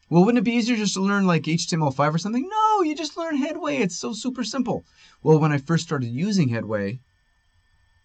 Well, 0.08 0.24
wouldn't 0.24 0.38
it 0.38 0.44
be 0.44 0.52
easier 0.54 0.76
just 0.76 0.94
to 0.94 1.00
learn 1.00 1.26
like 1.26 1.42
HTML5 1.42 2.14
or 2.14 2.18
something? 2.18 2.48
No, 2.48 2.82
you 2.82 2.94
just 2.94 3.16
learn 3.16 3.36
Headway. 3.36 3.78
It's 3.78 3.96
so 3.96 4.12
super 4.12 4.44
simple. 4.44 4.84
Well, 5.22 5.40
when 5.40 5.50
I 5.50 5.58
first 5.58 5.84
started 5.84 6.06
using 6.06 6.50
Headway, 6.50 7.00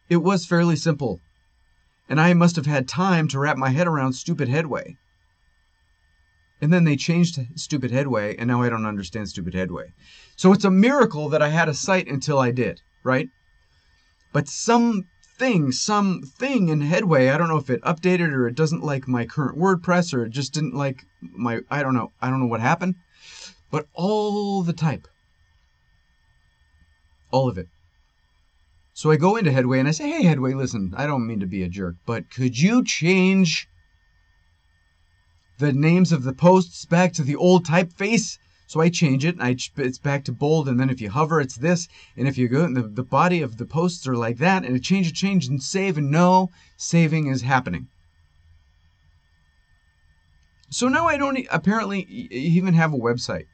it 0.10 0.18
was 0.18 0.46
fairly 0.46 0.76
simple. 0.76 1.20
And 2.10 2.20
I 2.20 2.34
must 2.34 2.56
have 2.56 2.66
had 2.66 2.88
time 2.88 3.28
to 3.28 3.40
wrap 3.40 3.58
my 3.58 3.70
head 3.70 3.86
around 3.86 4.14
stupid 4.14 4.50
Headway. 4.50 4.98
And 6.60 6.74
then 6.74 6.86
they 6.86 6.96
changed 6.96 7.40
stupid 7.56 7.92
Headway, 7.92 8.36
and 8.36 8.48
now 8.48 8.64
I 8.64 8.70
don't 8.70 8.88
understand 8.88 9.30
stupid 9.30 9.54
Headway. 9.54 9.94
So 10.36 10.52
it's 10.52 10.66
a 10.66 10.72
miracle 10.72 11.30
that 11.30 11.44
I 11.44 11.50
had 11.50 11.70
a 11.70 11.74
site 11.76 12.08
until 12.08 12.40
I 12.40 12.50
did, 12.50 12.82
right? 13.04 13.30
But 14.32 14.48
something, 14.48 15.72
something 15.72 16.70
in 16.70 16.82
Headway, 16.82 17.30
I 17.30 17.38
don't 17.38 17.50
know 17.50 17.58
if 17.58 17.70
it 17.70 17.82
updated 17.82 18.32
or 18.34 18.48
it 18.48 18.56
doesn't 18.56 18.84
like 18.84 19.08
my 19.08 19.26
current 19.26 19.58
WordPress 19.58 20.14
or 20.14 20.26
it 20.26 20.30
just 20.30 20.54
didn't 20.54 20.76
like 20.76 21.06
my, 21.22 21.62
I 21.70 21.82
don't 21.82 21.96
know, 21.96 22.12
I 22.22 22.30
don't 22.30 22.40
know 22.40 22.48
what 22.48 22.62
happened. 22.62 22.96
But 23.72 23.88
all 23.94 24.64
the 24.64 24.74
type, 24.74 25.08
all 27.32 27.50
of 27.50 27.58
it. 27.58 27.68
So 28.94 29.12
I 29.12 29.16
go 29.16 29.38
into 29.38 29.52
Headway 29.52 29.80
and 29.80 29.88
I 29.88 29.92
say, 29.92 30.10
hey, 30.10 30.24
Headway, 30.24 30.54
listen, 30.54 30.94
I 30.98 31.08
don't 31.08 31.26
mean 31.26 31.40
to 31.40 31.46
be 31.48 31.64
a 31.64 31.70
jerk, 31.70 31.96
but 32.06 32.30
could 32.30 32.60
you 32.60 32.84
change 32.84 33.68
the 35.58 35.72
names 35.72 36.12
of 36.12 36.24
the 36.24 36.34
posts 36.34 36.86
back 36.86 37.14
to 37.14 37.24
the 37.24 37.36
old 37.36 37.66
typeface? 37.66 38.38
So 38.70 38.82
I 38.82 38.90
change 38.90 39.26
it, 39.26 39.34
and 39.34 39.44
I, 39.44 39.56
it's 39.78 39.98
back 39.98 40.26
to 40.26 40.32
bold, 40.32 40.70
and 40.70 40.80
then 40.80 40.92
if 40.92 41.02
you 41.02 41.10
hover, 41.10 41.42
it's 41.42 41.56
this, 41.56 41.88
and 42.16 42.28
if 42.28 42.38
you 42.38 42.48
go, 42.48 42.72
the, 42.72 42.84
the 42.84 43.04
body 43.04 43.42
of 43.42 43.58
the 43.58 43.66
posts 43.66 44.08
are 44.08 44.16
like 44.16 44.38
that, 44.38 44.64
and 44.64 44.76
it 44.76 44.84
change, 44.84 45.08
it 45.08 45.16
change, 45.16 45.48
and 45.48 45.64
save, 45.64 45.98
and 45.98 46.12
no 46.12 46.52
saving 46.78 47.26
is 47.26 47.42
happening. 47.42 47.88
So 50.70 50.88
now 50.88 51.08
I 51.08 51.18
don't 51.18 51.48
apparently 51.50 52.02
even 52.02 52.76
have 52.76 52.94
a 52.94 52.98
website. 53.00 53.48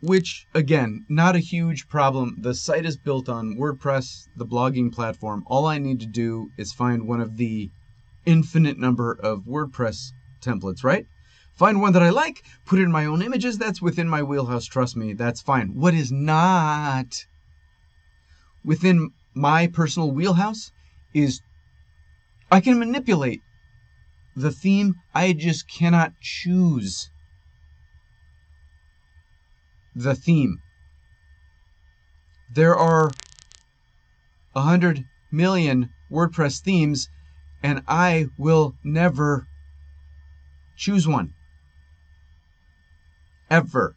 Which, 0.00 0.46
again, 0.54 1.04
not 1.10 1.36
a 1.36 1.40
huge 1.40 1.86
problem. 1.86 2.38
The 2.40 2.54
site 2.54 2.86
is 2.86 2.96
built 2.96 3.28
on 3.28 3.58
WordPress, 3.58 4.28
the 4.38 4.46
blogging 4.46 4.90
platform. 4.90 5.44
All 5.46 5.66
I 5.66 5.76
need 5.76 6.00
to 6.00 6.06
do 6.06 6.48
is 6.56 6.72
find 6.72 7.06
one 7.06 7.20
of 7.20 7.36
the 7.36 7.68
infinite 8.24 8.78
number 8.78 9.12
of 9.12 9.40
WordPress 9.40 10.12
templates, 10.40 10.82
right? 10.82 11.04
Find 11.60 11.78
one 11.78 11.92
that 11.92 12.02
I 12.02 12.08
like, 12.08 12.42
put 12.64 12.78
in 12.78 12.90
my 12.90 13.04
own 13.04 13.20
images. 13.20 13.58
That's 13.58 13.82
within 13.82 14.08
my 14.08 14.22
wheelhouse. 14.22 14.64
Trust 14.64 14.96
me, 14.96 15.12
that's 15.12 15.42
fine. 15.42 15.74
What 15.74 15.92
is 15.92 16.10
not 16.10 17.26
within 18.64 19.10
my 19.34 19.66
personal 19.66 20.10
wheelhouse 20.10 20.72
is 21.12 21.42
I 22.50 22.60
can 22.60 22.78
manipulate 22.78 23.42
the 24.34 24.50
theme. 24.50 24.94
I 25.14 25.34
just 25.34 25.68
cannot 25.68 26.12
choose 26.22 27.10
the 29.94 30.14
theme. 30.14 30.62
There 32.50 32.74
are 32.74 33.10
a 34.54 34.62
hundred 34.62 35.04
million 35.30 35.90
WordPress 36.10 36.62
themes, 36.62 37.10
and 37.62 37.82
I 37.86 38.28
will 38.38 38.76
never 38.82 39.46
choose 40.74 41.06
one 41.06 41.34
ever. 43.50 43.96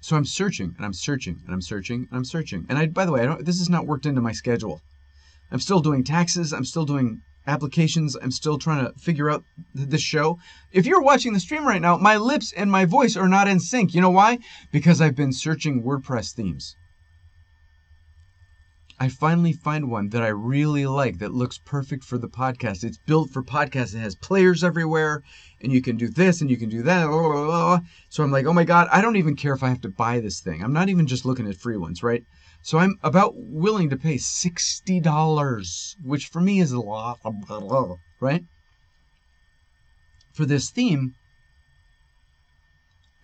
So 0.00 0.16
I'm 0.16 0.24
searching 0.24 0.74
and 0.76 0.84
I'm 0.84 0.92
searching 0.92 1.40
and 1.44 1.54
I'm 1.54 1.62
searching 1.62 2.06
and 2.10 2.16
I'm 2.18 2.24
searching. 2.24 2.66
And 2.68 2.78
I, 2.78 2.86
by 2.86 3.04
the 3.04 3.12
way, 3.12 3.20
I 3.22 3.26
don't, 3.26 3.44
this 3.44 3.60
is 3.60 3.68
not 3.68 3.86
worked 3.86 4.06
into 4.06 4.20
my 4.20 4.32
schedule. 4.32 4.80
I'm 5.50 5.60
still 5.60 5.80
doing 5.80 6.04
taxes. 6.04 6.52
I'm 6.52 6.64
still 6.64 6.84
doing 6.84 7.20
applications. 7.46 8.16
I'm 8.16 8.30
still 8.30 8.58
trying 8.58 8.86
to 8.86 8.92
figure 8.98 9.30
out 9.30 9.44
this 9.74 10.00
show. 10.00 10.38
If 10.72 10.86
you're 10.86 11.02
watching 11.02 11.32
the 11.32 11.40
stream 11.40 11.66
right 11.66 11.82
now, 11.82 11.96
my 11.96 12.16
lips 12.16 12.52
and 12.52 12.70
my 12.70 12.84
voice 12.84 13.16
are 13.16 13.28
not 13.28 13.48
in 13.48 13.60
sync. 13.60 13.94
You 13.94 14.00
know 14.00 14.10
why? 14.10 14.38
Because 14.70 15.00
I've 15.00 15.16
been 15.16 15.32
searching 15.32 15.82
WordPress 15.82 16.32
themes. 16.32 16.76
I 19.02 19.08
finally 19.08 19.54
find 19.54 19.90
one 19.90 20.10
that 20.10 20.22
I 20.22 20.28
really 20.28 20.86
like 20.86 21.20
that 21.20 21.32
looks 21.32 21.56
perfect 21.56 22.04
for 22.04 22.18
the 22.18 22.28
podcast. 22.28 22.84
It's 22.84 22.98
built 22.98 23.30
for 23.30 23.42
podcasts. 23.42 23.94
It 23.94 24.00
has 24.00 24.14
players 24.14 24.62
everywhere, 24.62 25.22
and 25.62 25.72
you 25.72 25.80
can 25.80 25.96
do 25.96 26.10
this 26.10 26.42
and 26.42 26.50
you 26.50 26.58
can 26.58 26.68
do 26.68 26.82
that. 26.82 27.06
So 28.10 28.22
I'm 28.22 28.30
like, 28.30 28.44
oh 28.44 28.52
my 28.52 28.64
God, 28.64 28.88
I 28.92 29.00
don't 29.00 29.16
even 29.16 29.36
care 29.36 29.54
if 29.54 29.62
I 29.62 29.70
have 29.70 29.80
to 29.80 29.88
buy 29.88 30.20
this 30.20 30.40
thing. 30.40 30.62
I'm 30.62 30.74
not 30.74 30.90
even 30.90 31.06
just 31.06 31.24
looking 31.24 31.48
at 31.48 31.56
free 31.56 31.78
ones, 31.78 32.02
right? 32.02 32.22
So 32.60 32.76
I'm 32.76 32.96
about 33.02 33.32
willing 33.36 33.88
to 33.88 33.96
pay 33.96 34.16
$60, 34.16 35.94
which 36.04 36.26
for 36.26 36.42
me 36.42 36.60
is 36.60 36.72
a 36.72 36.80
lot, 36.80 37.20
right? 38.20 38.44
For 40.34 40.44
this 40.44 40.68
theme. 40.68 41.14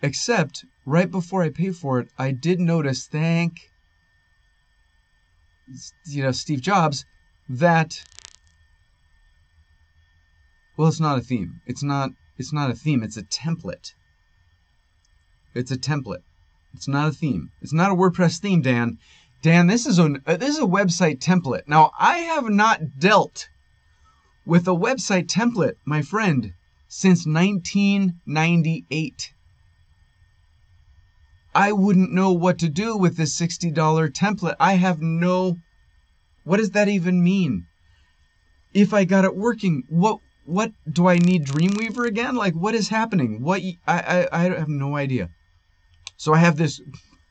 Except 0.01 0.65
right 0.87 1.11
before 1.11 1.43
I 1.43 1.51
pay 1.51 1.69
for 1.69 1.99
it, 1.99 2.09
I 2.17 2.31
did 2.31 2.59
notice, 2.59 3.05
thank 3.05 3.59
you 6.05 6.23
know, 6.23 6.31
Steve 6.31 6.61
Jobs, 6.61 7.05
that 7.49 8.03
well, 10.75 10.87
it's 10.87 10.99
not 10.99 11.17
a 11.17 11.21
theme. 11.21 11.61
It's 11.65 11.83
not 11.83 12.11
it's 12.37 12.53
not 12.53 12.69
a 12.69 12.75
theme, 12.75 13.03
it's 13.03 13.17
a 13.17 13.23
template. 13.23 13.93
It's 15.55 15.71
a 15.71 15.77
template. 15.77 16.23
It's 16.73 16.87
not 16.87 17.09
a 17.09 17.11
theme. 17.11 17.51
It's 17.61 17.73
not 17.73 17.91
a 17.91 17.95
WordPress 17.95 18.39
theme, 18.39 18.61
Dan. 18.61 18.99
Dan, 19.41 19.67
this 19.67 19.85
is 19.85 19.97
a 19.97 20.09
this 20.25 20.49
is 20.49 20.59
a 20.59 20.67
website 20.67 21.19
template. 21.19 21.67
Now, 21.67 21.91
I 21.97 22.19
have 22.19 22.49
not 22.49 22.99
dealt 22.99 23.49
with 24.45 24.67
a 24.67 24.75
website 24.75 25.27
template, 25.27 25.75
my 25.85 26.01
friend, 26.01 26.53
since 26.87 27.25
1998. 27.25 29.33
I 31.57 31.71
wouldn't 31.71 32.13
know 32.13 32.33
what 32.33 32.59
to 32.59 32.69
do 32.69 32.95
with 32.95 33.17
this 33.17 33.35
$60 33.35 33.73
template. 34.11 34.55
I 34.59 34.73
have 34.73 35.01
no. 35.01 35.57
What 36.43 36.57
does 36.57 36.69
that 36.71 36.87
even 36.87 37.23
mean? 37.23 37.65
If 38.75 38.93
I 38.93 39.05
got 39.05 39.25
it 39.25 39.35
working, 39.35 39.81
what 39.89 40.19
what 40.45 40.71
do 40.87 41.07
I 41.07 41.17
need 41.17 41.47
Dreamweaver 41.47 42.05
again? 42.05 42.35
Like 42.35 42.53
what 42.53 42.75
is 42.75 42.89
happening? 42.89 43.41
What 43.41 43.63
I 43.87 44.27
I, 44.31 44.43
I 44.43 44.43
have 44.43 44.69
no 44.69 44.95
idea. 44.95 45.29
So 46.15 46.31
I 46.31 46.37
have 46.37 46.57
this 46.57 46.79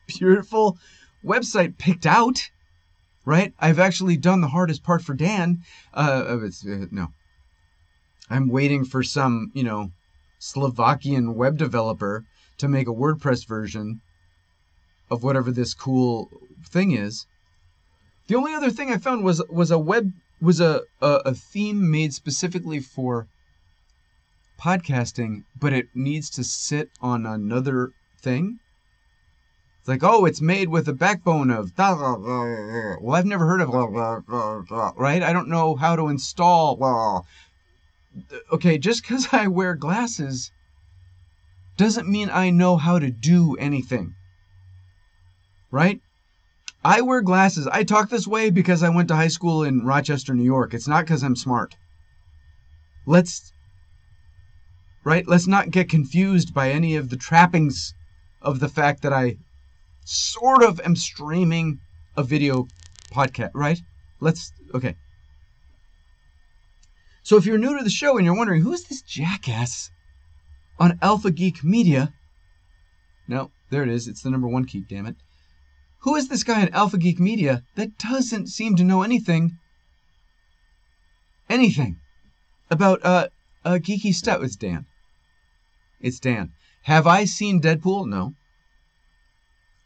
beautiful 0.08 0.76
website 1.24 1.78
picked 1.78 2.04
out, 2.04 2.50
right? 3.24 3.54
I've 3.60 3.78
actually 3.78 4.16
done 4.16 4.40
the 4.40 4.48
hardest 4.48 4.82
part 4.82 5.02
for 5.02 5.14
Dan. 5.14 5.62
Uh, 5.94 6.38
it's 6.42 6.66
uh, 6.66 6.86
no. 6.90 7.12
I'm 8.28 8.48
waiting 8.48 8.84
for 8.84 9.04
some, 9.04 9.52
you 9.54 9.62
know, 9.62 9.92
Slovakian 10.40 11.36
web 11.36 11.56
developer 11.58 12.24
to 12.58 12.66
make 12.66 12.88
a 12.88 12.98
WordPress 13.02 13.46
version 13.46 14.00
of 15.10 15.22
whatever 15.22 15.50
this 15.50 15.74
cool 15.74 16.30
thing 16.68 16.92
is. 16.92 17.26
The 18.28 18.34
only 18.34 18.54
other 18.54 18.70
thing 18.70 18.90
I 18.90 18.98
found 18.98 19.24
was 19.24 19.42
was 19.48 19.70
a 19.70 19.78
web 19.78 20.12
was 20.40 20.60
a, 20.60 20.82
a, 21.00 21.10
a 21.26 21.34
theme 21.34 21.90
made 21.90 22.12
specifically 22.12 22.80
for 22.80 23.28
podcasting, 24.60 25.44
but 25.58 25.72
it 25.72 25.86
needs 25.94 26.28
to 26.30 26.44
sit 26.44 26.90
on 27.00 27.24
another 27.24 27.90
thing. 28.20 28.58
It's 29.78 29.88
like, 29.88 30.02
oh, 30.02 30.24
it's 30.24 30.40
made 30.40 30.68
with 30.68 30.88
a 30.88 30.92
backbone 30.92 31.50
of. 31.50 31.72
Well, 31.78 33.14
I've 33.14 33.24
never 33.24 33.46
heard 33.46 33.60
of. 33.60 33.70
Right? 34.96 35.22
I 35.22 35.32
don't 35.32 35.48
know 35.48 35.76
how 35.76 35.94
to 35.94 36.08
install. 36.08 37.24
Okay, 38.52 38.78
just 38.78 39.02
because 39.02 39.28
I 39.32 39.46
wear 39.46 39.74
glasses 39.74 40.50
doesn't 41.76 42.08
mean 42.08 42.30
I 42.30 42.50
know 42.50 42.76
how 42.76 42.98
to 42.98 43.10
do 43.10 43.54
anything 43.56 44.14
right? 45.70 46.00
I 46.84 47.00
wear 47.00 47.20
glasses. 47.20 47.66
I 47.66 47.82
talk 47.82 48.10
this 48.10 48.26
way 48.26 48.50
because 48.50 48.82
I 48.82 48.88
went 48.90 49.08
to 49.08 49.16
high 49.16 49.28
school 49.28 49.64
in 49.64 49.84
Rochester, 49.84 50.34
New 50.34 50.44
York. 50.44 50.72
It's 50.72 50.88
not 50.88 51.04
because 51.04 51.22
I'm 51.22 51.36
smart. 51.36 51.74
Let's, 53.06 53.52
right? 55.04 55.26
Let's 55.26 55.46
not 55.46 55.70
get 55.70 55.88
confused 55.88 56.54
by 56.54 56.70
any 56.70 56.96
of 56.96 57.10
the 57.10 57.16
trappings 57.16 57.92
of 58.40 58.60
the 58.60 58.68
fact 58.68 59.02
that 59.02 59.12
I 59.12 59.36
sort 60.04 60.62
of 60.62 60.80
am 60.80 60.94
streaming 60.94 61.80
a 62.16 62.22
video 62.22 62.68
podcast, 63.12 63.50
right? 63.54 63.80
Let's 64.20 64.52
okay. 64.74 64.94
So 67.22 67.36
if 67.36 67.44
you're 67.44 67.58
new 67.58 67.76
to 67.76 67.82
the 67.82 67.90
show 67.90 68.16
and 68.16 68.24
you're 68.24 68.36
wondering 68.36 68.62
who 68.62 68.72
is 68.72 68.84
this 68.84 69.02
jackass 69.02 69.90
on 70.78 70.98
Alpha 71.02 71.32
Geek 71.32 71.64
Media, 71.64 72.12
no, 73.26 73.50
there 73.70 73.82
it 73.82 73.88
is. 73.88 74.06
It's 74.06 74.22
the 74.22 74.30
number 74.30 74.46
one 74.46 74.64
key, 74.64 74.84
damn 74.88 75.06
it. 75.06 75.16
Who 76.00 76.14
is 76.14 76.28
this 76.28 76.44
guy 76.44 76.62
in 76.62 76.68
Alpha 76.72 76.98
Geek 76.98 77.18
Media 77.18 77.62
that 77.74 77.98
doesn't 77.98 78.48
seem 78.48 78.76
to 78.76 78.84
know 78.84 79.02
anything, 79.02 79.58
anything 81.48 81.96
about 82.70 83.04
uh, 83.04 83.28
uh 83.64 83.78
geeky 83.82 84.14
stuff? 84.14 84.42
It's 84.42 84.56
Dan. 84.56 84.86
It's 86.00 86.20
Dan. 86.20 86.52
Have 86.82 87.06
I 87.06 87.24
seen 87.24 87.60
Deadpool? 87.60 88.08
No. 88.08 88.34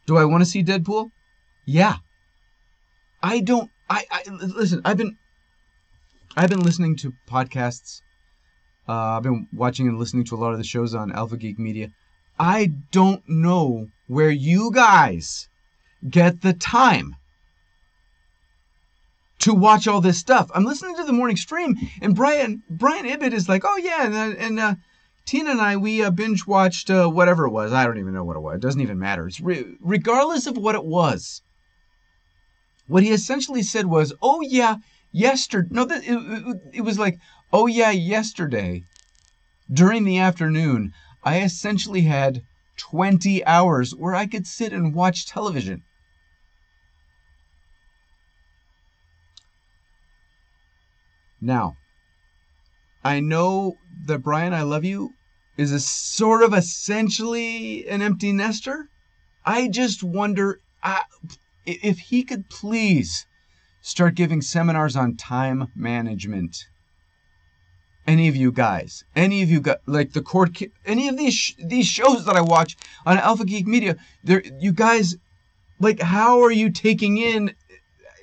Do 0.05 0.17
I 0.17 0.25
want 0.25 0.43
to 0.43 0.49
see 0.49 0.63
Deadpool? 0.63 1.09
Yeah. 1.65 1.95
I 3.23 3.39
don't. 3.39 3.69
I, 3.89 4.05
I 4.11 4.23
listen. 4.29 4.81
I've 4.85 4.97
been 4.97 5.17
I've 6.35 6.49
been 6.49 6.63
listening 6.63 6.95
to 6.97 7.13
podcasts. 7.27 8.01
Uh, 8.87 9.17
I've 9.17 9.23
been 9.23 9.47
watching 9.53 9.87
and 9.87 9.99
listening 9.99 10.25
to 10.25 10.35
a 10.35 10.37
lot 10.37 10.53
of 10.53 10.57
the 10.57 10.63
shows 10.63 10.95
on 10.95 11.11
Alpha 11.11 11.37
Geek 11.37 11.59
Media. 11.59 11.89
I 12.39 12.71
don't 12.91 13.27
know 13.27 13.87
where 14.07 14.31
you 14.31 14.71
guys 14.71 15.47
get 16.07 16.41
the 16.41 16.53
time 16.53 17.15
to 19.39 19.53
watch 19.53 19.87
all 19.87 20.01
this 20.01 20.19
stuff. 20.19 20.51
I'm 20.53 20.65
listening 20.65 20.95
to 20.97 21.03
the 21.03 21.13
morning 21.13 21.37
stream, 21.37 21.75
and 22.01 22.15
Brian 22.15 22.63
Brian 22.69 23.05
Ibbott 23.05 23.33
is 23.33 23.49
like, 23.49 23.63
"Oh 23.65 23.77
yeah," 23.77 24.05
and, 24.05 24.37
and 24.37 24.59
uh, 24.59 24.75
Tina 25.25 25.51
and 25.51 25.61
I 25.61 25.77
we 25.77 26.03
uh, 26.03 26.11
binge 26.11 26.45
watched 26.45 26.89
uh, 26.89 27.07
whatever 27.07 27.45
it 27.45 27.51
was. 27.51 27.73
I 27.73 27.85
don't 27.85 27.97
even 27.97 28.13
know 28.13 28.23
what 28.23 28.37
it 28.37 28.41
was. 28.41 28.55
It 28.55 28.61
doesn't 28.61 28.81
even 28.81 28.99
matter. 28.99 29.27
It's 29.27 29.41
re- 29.41 29.77
regardless 29.79 30.47
of 30.47 30.57
what 30.57 30.75
it 30.75 30.85
was. 30.85 31.41
What 32.87 33.03
he 33.03 33.11
essentially 33.11 33.63
said 33.63 33.85
was, 33.85 34.13
"Oh 34.21 34.41
yeah, 34.41 34.77
yesterday 35.11 35.67
no 35.71 35.83
it, 35.83 36.03
it, 36.05 36.57
it 36.73 36.81
was 36.81 36.97
like 36.97 37.19
oh 37.51 37.67
yeah 37.67 37.91
yesterday 37.91 38.83
during 39.71 40.03
the 40.03 40.17
afternoon 40.17 40.93
i 41.23 41.41
essentially 41.41 42.01
had 42.01 42.41
20 42.77 43.45
hours 43.45 43.93
where 43.93 44.15
i 44.15 44.25
could 44.25 44.47
sit 44.47 44.71
and 44.71 44.95
watch 44.95 45.27
television 45.27 45.83
now 51.41 51.75
i 53.03 53.19
know 53.19 53.75
that 54.05 54.19
brian 54.19 54.53
i 54.53 54.61
love 54.61 54.85
you 54.85 55.11
is 55.57 55.71
a 55.71 55.79
sort 55.79 56.43
of 56.43 56.53
essentially 56.53 57.87
an 57.87 58.01
empty 58.01 58.31
nester 58.31 58.87
i 59.45 59.67
just 59.67 60.03
wonder 60.03 60.59
uh, 60.83 60.99
if 61.65 61.99
he 61.99 62.23
could 62.23 62.49
please 62.49 63.25
start 63.81 64.15
giving 64.15 64.41
seminars 64.41 64.95
on 64.95 65.15
time 65.15 65.67
management. 65.75 66.65
Any 68.07 68.27
of 68.27 68.35
you 68.35 68.51
guys, 68.51 69.03
any 69.15 69.43
of 69.43 69.49
you 69.49 69.59
got 69.59 69.79
like 69.85 70.13
the 70.13 70.21
court, 70.21 70.59
any 70.85 71.07
of 71.07 71.17
these 71.17 71.33
sh- 71.33 71.53
these 71.63 71.85
shows 71.85 72.25
that 72.25 72.35
I 72.35 72.41
watch 72.41 72.75
on 73.05 73.17
Alpha 73.17 73.45
Geek 73.45 73.67
Media, 73.67 73.95
there 74.23 74.41
you 74.59 74.71
guys, 74.71 75.15
like 75.79 75.99
how 75.99 76.41
are 76.41 76.51
you 76.51 76.71
taking 76.71 77.17
in, 77.17 77.53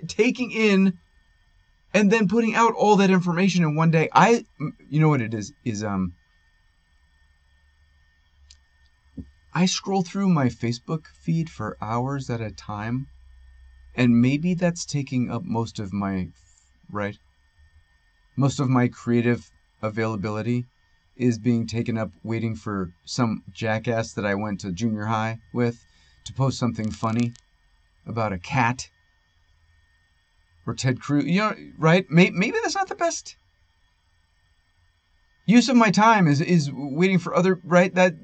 taking 0.08 0.50
in, 0.50 0.98
and 1.94 2.10
then 2.10 2.28
putting 2.28 2.54
out 2.54 2.74
all 2.74 2.96
that 2.96 3.10
information 3.10 3.64
in 3.64 3.74
one 3.74 3.90
day? 3.90 4.08
I, 4.12 4.44
you 4.88 5.00
know 5.00 5.08
what 5.08 5.22
it 5.22 5.34
is 5.34 5.52
is 5.64 5.82
um. 5.82 6.14
I 9.54 9.66
scroll 9.66 10.02
through 10.02 10.28
my 10.28 10.46
Facebook 10.46 11.06
feed 11.06 11.50
for 11.50 11.76
hours 11.80 12.30
at 12.30 12.40
a 12.40 12.50
time 12.50 13.08
and 13.98 14.20
maybe 14.20 14.54
that's 14.54 14.86
taking 14.86 15.28
up 15.28 15.42
most 15.44 15.80
of 15.80 15.92
my 15.92 16.28
right 16.90 17.18
most 18.36 18.60
of 18.60 18.68
my 18.68 18.86
creative 18.86 19.50
availability 19.82 20.64
is 21.16 21.36
being 21.36 21.66
taken 21.66 21.98
up 21.98 22.10
waiting 22.22 22.54
for 22.54 22.92
some 23.04 23.42
jackass 23.50 24.12
that 24.12 24.24
I 24.24 24.36
went 24.36 24.60
to 24.60 24.70
junior 24.70 25.06
high 25.06 25.40
with 25.52 25.84
to 26.24 26.32
post 26.32 26.58
something 26.58 26.92
funny 26.92 27.32
about 28.06 28.32
a 28.32 28.38
cat 28.38 28.88
or 30.68 30.74
Ted 30.74 31.00
Cruz. 31.00 31.24
You 31.24 31.40
know, 31.40 31.54
right? 31.78 32.06
Maybe, 32.10 32.36
maybe 32.36 32.58
that's 32.62 32.74
not 32.74 32.88
the 32.88 32.94
best 32.94 33.36
use 35.46 35.68
of 35.68 35.76
my 35.76 35.90
time. 35.90 36.28
Is 36.28 36.40
is 36.40 36.70
waiting 36.72 37.18
for 37.18 37.34
other 37.34 37.60
right? 37.64 37.94
That 37.94 38.14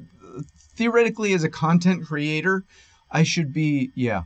theoretically, 0.76 1.32
as 1.32 1.42
a 1.42 1.48
content 1.48 2.06
creator, 2.06 2.64
I 3.10 3.22
should 3.22 3.52
be 3.52 3.90
yeah 3.94 4.22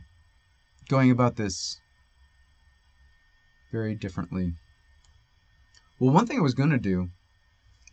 going 0.89 1.11
about 1.11 1.37
this 1.37 1.79
very 3.71 3.95
differently. 3.95 4.53
Well, 5.99 6.13
one 6.13 6.25
thing 6.25 6.39
I 6.39 6.43
was 6.43 6.53
going 6.53 6.71
to 6.71 6.77
do 6.77 7.09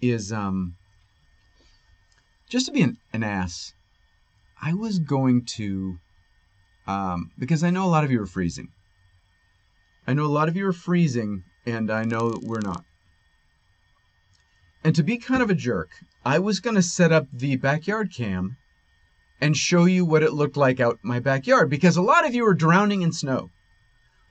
is 0.00 0.32
um, 0.32 0.76
just 2.48 2.66
to 2.66 2.72
be 2.72 2.82
an, 2.82 2.96
an 3.12 3.22
ass, 3.22 3.74
I 4.62 4.74
was 4.74 4.98
going 4.98 5.44
to, 5.56 5.98
um, 6.86 7.30
because 7.38 7.62
I 7.64 7.70
know 7.70 7.84
a 7.84 7.88
lot 7.90 8.04
of 8.04 8.10
you 8.10 8.22
are 8.22 8.26
freezing. 8.26 8.68
I 10.06 10.14
know 10.14 10.24
a 10.24 10.26
lot 10.26 10.48
of 10.48 10.56
you 10.56 10.66
are 10.68 10.72
freezing, 10.72 11.42
and 11.64 11.90
I 11.90 12.04
know 12.04 12.38
we're 12.42 12.60
not. 12.60 12.84
And 14.84 14.94
to 14.94 15.02
be 15.02 15.18
kind 15.18 15.42
of 15.42 15.50
a 15.50 15.54
jerk, 15.54 15.90
I 16.24 16.38
was 16.38 16.60
going 16.60 16.76
to 16.76 16.82
set 16.82 17.10
up 17.10 17.26
the 17.32 17.56
backyard 17.56 18.12
cam 18.14 18.56
and 19.40 19.56
show 19.56 19.84
you 19.84 20.04
what 20.04 20.22
it 20.22 20.32
looked 20.32 20.56
like 20.56 20.78
out 20.78 20.98
my 21.02 21.18
backyard 21.18 21.68
because 21.68 21.96
a 21.96 22.02
lot 22.02 22.24
of 22.24 22.34
you 22.34 22.46
are 22.46 22.54
drowning 22.54 23.02
in 23.02 23.12
snow. 23.12 23.50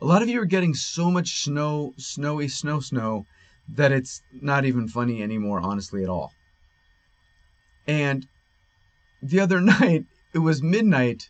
A 0.02 0.06
lot 0.06 0.22
of 0.22 0.30
you 0.30 0.42
are 0.42 0.46
getting 0.46 0.74
so 0.74 1.12
much 1.12 1.44
snow, 1.44 1.94
snowy, 1.98 2.48
snow, 2.48 2.80
snow 2.80 3.26
that 3.68 3.92
it's 3.92 4.22
not 4.32 4.66
even 4.66 4.88
funny 4.88 5.22
anymore, 5.22 5.60
honestly, 5.60 6.04
at 6.04 6.10
all. 6.10 6.32
And 7.88 8.28
the 9.22 9.40
other 9.40 9.60
night, 9.80 10.06
it 10.34 10.40
was 10.40 10.64
midnight, 10.64 11.30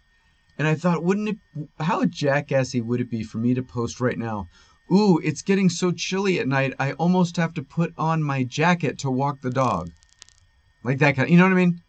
and 0.58 0.68
I 0.68 0.76
thought, 0.76 1.04
wouldn't 1.04 1.30
it, 1.30 1.38
how 1.80 2.06
jackassy 2.06 2.82
would 2.82 3.02
it 3.02 3.10
be 3.10 3.24
for 3.24 3.38
me 3.38 3.54
to 3.54 3.64
post 3.64 4.00
right 4.00 4.18
now? 4.18 4.48
Ooh, 4.92 5.20
it's 5.24 5.42
getting 5.42 5.70
so 5.70 5.92
chilly 5.92 6.40
at 6.40 6.48
night, 6.48 6.74
I 6.80 6.94
almost 6.94 7.38
have 7.38 7.54
to 7.56 7.64
put 7.64 7.94
on 7.98 8.22
my 8.22 8.44
jacket 8.44 9.00
to 9.00 9.12
walk 9.12 9.42
the 9.42 9.50
dog. 9.50 9.92
Like 10.84 11.00
that 11.00 11.16
kind 11.16 11.28
of, 11.28 11.32
you 11.32 11.38
know 11.38 11.46
what 11.46 11.54
I 11.54 11.56
mean? 11.56 11.82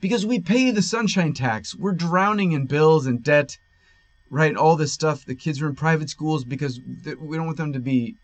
because 0.00 0.24
we 0.24 0.40
pay 0.40 0.70
the 0.70 0.82
sunshine 0.82 1.32
tax. 1.32 1.74
We're 1.74 1.92
drowning 1.92 2.52
in 2.52 2.66
bills 2.66 3.06
and 3.06 3.22
debt, 3.22 3.58
right? 4.30 4.56
All 4.56 4.76
this 4.76 4.92
stuff. 4.92 5.24
The 5.24 5.34
kids 5.34 5.60
are 5.60 5.68
in 5.68 5.74
private 5.74 6.10
schools 6.10 6.44
because 6.44 6.80
we 7.20 7.36
don't 7.36 7.46
want 7.46 7.58
them 7.58 7.72
to 7.72 7.80
be 7.80 8.16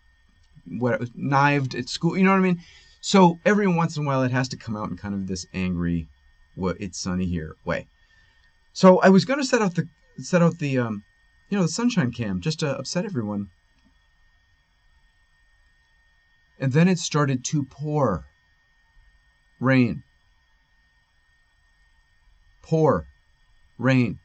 what 0.65 1.01
knived 1.15 1.75
at 1.75 1.89
school. 1.89 2.17
You 2.17 2.23
know 2.23 2.31
what 2.31 2.37
I 2.37 2.41
mean? 2.41 2.61
So 3.01 3.39
every 3.45 3.67
once 3.67 3.95
in 3.95 4.03
a 4.03 4.07
while, 4.07 4.23
it 4.23 4.31
has 4.31 4.49
to 4.49 4.57
come 4.57 4.75
out 4.75 4.89
in 4.89 4.97
kind 4.97 5.13
of 5.13 5.27
this 5.27 5.45
angry, 5.53 6.07
"what 6.55 6.77
it's 6.79 6.99
sunny 6.99 7.25
here" 7.25 7.55
way. 7.63 7.87
So 8.77 8.99
I 8.99 9.09
was 9.09 9.25
to 9.25 9.43
set 9.43 9.63
out 9.63 9.73
the 9.73 9.87
set 10.19 10.43
out 10.43 10.59
the 10.59 10.77
um, 10.77 11.03
you 11.49 11.57
know, 11.57 11.63
the 11.63 11.69
sunshine 11.69 12.11
cam 12.11 12.41
just 12.41 12.59
to 12.59 12.77
upset 12.77 13.05
everyone. 13.05 13.47
And 16.59 16.71
then 16.73 16.87
it 16.87 16.99
started 16.99 17.43
to 17.45 17.63
pour 17.63 18.25
rain 19.59 20.03
pour, 22.67 23.07
rain. 23.79 24.19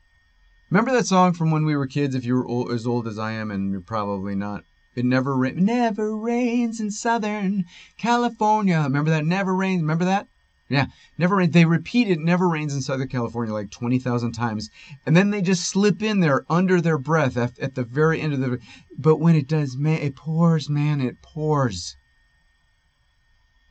Remember 0.69 0.93
that 0.93 1.07
song 1.07 1.33
from 1.33 1.51
when 1.51 1.65
we 1.65 1.75
were 1.75 1.87
kids? 1.87 2.15
If 2.15 2.27
you 2.27 2.35
were 2.35 2.47
old, 2.47 2.73
as 2.73 2.87
old 2.87 3.07
as 3.09 3.19
I 3.19 3.33
am, 3.33 3.51
and 3.51 3.73
you're 3.73 3.81
probably 3.81 4.35
not. 4.35 4.65
It 4.95 5.07
never 5.07 5.35
never 5.53 6.15
rains 6.15 6.79
in 6.79 6.91
Southern 6.91 7.65
California. 7.97 8.83
Remember 8.83 9.11
that? 9.11 9.25
Never 9.25 9.55
rains. 9.55 9.81
Remember 9.81 10.05
that? 10.05 10.27
Yeah, 10.73 10.87
never 11.19 11.37
rains. 11.37 11.53
They 11.53 11.67
repeat 11.67 12.09
it. 12.09 12.19
Never 12.19 12.49
rains 12.49 12.75
in 12.75 12.81
Southern 12.81 13.09
California 13.09 13.53
like 13.53 13.71
twenty 13.71 13.99
thousand 13.99 14.33
times, 14.33 14.71
and 15.05 15.15
then 15.15 15.29
they 15.29 15.43
just 15.43 15.69
slip 15.69 16.03
in 16.03 16.21
there 16.21 16.47
under 16.49 16.81
their 16.81 16.97
breath 16.97 17.37
at, 17.37 17.59
at 17.59 17.75
the 17.75 17.85
very 17.85 18.23
end 18.23 18.33
of 18.33 18.41
the. 18.41 18.59
But 18.97 19.19
when 19.19 19.37
it 19.37 19.47
does, 19.47 19.77
man, 19.77 20.01
it 20.01 20.17
pours, 20.17 20.71
man, 20.71 21.03
it 21.03 21.21
pours, 21.21 21.95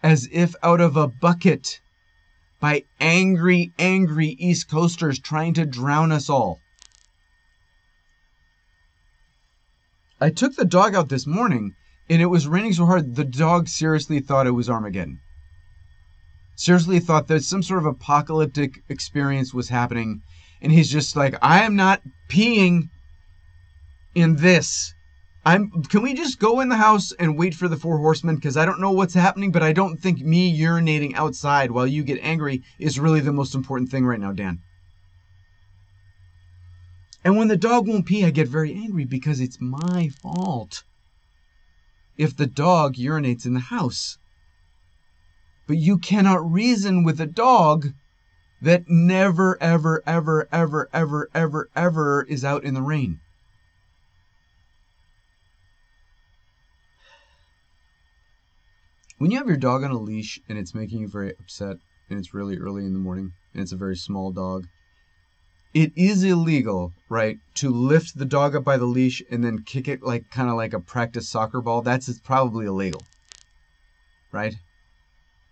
as 0.03 0.29
if 0.31 0.53
out 0.61 0.79
of 0.79 0.95
a 0.95 1.07
bucket 1.07 1.81
by 2.59 2.83
angry, 2.99 3.73
angry 3.79 4.37
East 4.37 4.69
Coasters 4.69 5.17
trying 5.17 5.55
to 5.55 5.65
drown 5.65 6.11
us 6.11 6.29
all. 6.29 6.59
I 10.19 10.29
took 10.29 10.55
the 10.55 10.65
dog 10.65 10.93
out 10.93 11.09
this 11.09 11.25
morning 11.25 11.73
and 12.11 12.21
it 12.21 12.27
was 12.27 12.47
raining 12.47 12.73
so 12.73 12.85
hard 12.85 13.15
the 13.15 13.25
dog 13.25 13.67
seriously 13.67 14.19
thought 14.19 14.45
it 14.45 14.51
was 14.51 14.69
Armageddon. 14.69 15.19
Seriously 16.61 16.99
thought 16.99 17.27
that 17.27 17.43
some 17.43 17.63
sort 17.63 17.79
of 17.79 17.87
apocalyptic 17.87 18.83
experience 18.87 19.51
was 19.51 19.69
happening 19.69 20.21
and 20.61 20.71
he's 20.71 20.91
just 20.91 21.15
like, 21.15 21.35
I 21.41 21.63
am 21.63 21.75
not 21.75 22.03
peeing 22.29 22.89
in 24.13 24.35
this. 24.35 24.93
I'm 25.43 25.71
can 25.89 26.03
we 26.03 26.13
just 26.13 26.37
go 26.37 26.59
in 26.59 26.69
the 26.69 26.75
house 26.75 27.13
and 27.13 27.35
wait 27.35 27.55
for 27.55 27.67
the 27.67 27.77
four 27.77 27.97
horsemen 27.97 28.35
because 28.35 28.57
I 28.57 28.67
don't 28.67 28.79
know 28.79 28.91
what's 28.91 29.15
happening, 29.15 29.51
but 29.51 29.63
I 29.63 29.73
don't 29.73 29.97
think 29.97 30.19
me 30.19 30.55
urinating 30.55 31.15
outside 31.15 31.71
while 31.71 31.87
you 31.87 32.03
get 32.03 32.19
angry 32.21 32.61
is 32.77 32.99
really 32.99 33.21
the 33.21 33.33
most 33.33 33.55
important 33.55 33.89
thing 33.89 34.05
right 34.05 34.19
now, 34.19 34.31
Dan. 34.31 34.59
And 37.23 37.37
when 37.37 37.47
the 37.47 37.57
dog 37.57 37.87
won't 37.87 38.05
pee, 38.05 38.23
I 38.23 38.29
get 38.29 38.47
very 38.47 38.75
angry 38.75 39.05
because 39.05 39.39
it's 39.39 39.59
my 39.59 40.11
fault 40.21 40.83
if 42.17 42.37
the 42.37 42.45
dog 42.45 42.97
urinates 42.97 43.47
in 43.47 43.55
the 43.55 43.61
house. 43.61 44.19
But 45.71 45.77
you 45.77 45.99
cannot 45.99 46.51
reason 46.51 47.05
with 47.05 47.21
a 47.21 47.25
dog 47.25 47.93
that 48.61 48.89
never, 48.89 49.57
ever, 49.63 50.03
ever, 50.05 50.49
ever, 50.51 50.89
ever, 50.91 51.29
ever, 51.33 51.69
ever 51.73 52.23
is 52.23 52.43
out 52.43 52.65
in 52.65 52.73
the 52.73 52.81
rain. 52.81 53.21
When 59.17 59.31
you 59.31 59.37
have 59.37 59.47
your 59.47 59.55
dog 59.55 59.85
on 59.85 59.91
a 59.91 59.97
leash 59.97 60.41
and 60.49 60.57
it's 60.57 60.75
making 60.75 60.99
you 60.99 61.07
very 61.07 61.31
upset 61.39 61.77
and 62.09 62.19
it's 62.19 62.33
really 62.33 62.57
early 62.57 62.83
in 62.83 62.91
the 62.91 62.99
morning 62.99 63.31
and 63.53 63.63
it's 63.63 63.71
a 63.71 63.77
very 63.77 63.95
small 63.95 64.33
dog, 64.33 64.67
it 65.73 65.93
is 65.95 66.25
illegal, 66.25 66.91
right, 67.07 67.37
to 67.53 67.69
lift 67.69 68.17
the 68.17 68.25
dog 68.25 68.57
up 68.57 68.65
by 68.65 68.75
the 68.75 68.83
leash 68.83 69.23
and 69.31 69.41
then 69.41 69.63
kick 69.63 69.87
it 69.87 70.03
like 70.03 70.29
kind 70.31 70.49
of 70.49 70.57
like 70.57 70.73
a 70.73 70.81
practice 70.81 71.29
soccer 71.29 71.61
ball. 71.61 71.81
That's 71.81 72.19
probably 72.19 72.65
illegal, 72.65 73.03
right? 74.33 74.55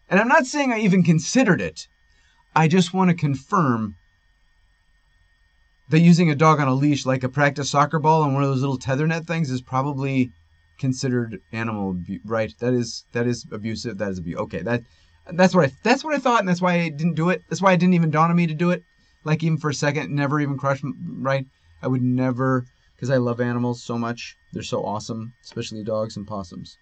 And 0.09 0.19
I'm 0.19 0.27
not 0.27 0.45
saying 0.45 0.73
I 0.73 0.79
even 0.79 1.03
considered 1.03 1.61
it. 1.61 1.87
I 2.55 2.67
just 2.67 2.93
want 2.93 3.09
to 3.09 3.15
confirm 3.15 3.95
that 5.89 5.99
using 5.99 6.29
a 6.29 6.35
dog 6.35 6.59
on 6.59 6.67
a 6.67 6.73
leash 6.73 7.05
like 7.05 7.23
a 7.23 7.29
practice 7.29 7.69
soccer 7.69 7.99
ball 7.99 8.23
on 8.23 8.33
one 8.33 8.43
of 8.43 8.49
those 8.49 8.61
little 8.61 8.77
tether 8.77 9.07
net 9.07 9.25
things 9.25 9.49
is 9.49 9.61
probably 9.61 10.31
considered 10.79 11.39
animal 11.51 11.91
abuse, 11.91 12.21
right? 12.25 12.53
That 12.59 12.73
is 12.73 13.05
that 13.11 13.27
is 13.27 13.45
abusive. 13.51 13.97
That 13.97 14.11
is 14.11 14.19
abuse. 14.19 14.37
Okay, 14.37 14.61
that 14.63 14.83
that's 15.33 15.53
what 15.53 15.65
I 15.69 15.71
that's 15.83 16.03
what 16.03 16.15
I 16.15 16.19
thought, 16.19 16.39
and 16.39 16.49
that's 16.49 16.61
why 16.61 16.75
I 16.75 16.89
didn't 16.89 17.15
do 17.15 17.29
it. 17.29 17.43
That's 17.49 17.61
why 17.61 17.73
it 17.73 17.77
didn't 17.77 17.95
even 17.95 18.11
dawn 18.11 18.31
on 18.31 18.35
me 18.35 18.47
to 18.47 18.53
do 18.53 18.71
it. 18.71 18.83
Like 19.23 19.43
even 19.43 19.57
for 19.57 19.69
a 19.69 19.73
second, 19.73 20.13
never 20.13 20.39
even 20.39 20.57
crush. 20.57 20.81
Right? 20.83 21.45
I 21.81 21.87
would 21.87 22.01
never, 22.01 22.65
because 22.95 23.09
I 23.09 23.17
love 23.17 23.39
animals 23.39 23.83
so 23.83 23.97
much. 23.97 24.35
They're 24.53 24.63
so 24.63 24.83
awesome, 24.83 25.33
especially 25.43 25.83
dogs 25.83 26.17
and 26.17 26.27
possums. 26.27 26.77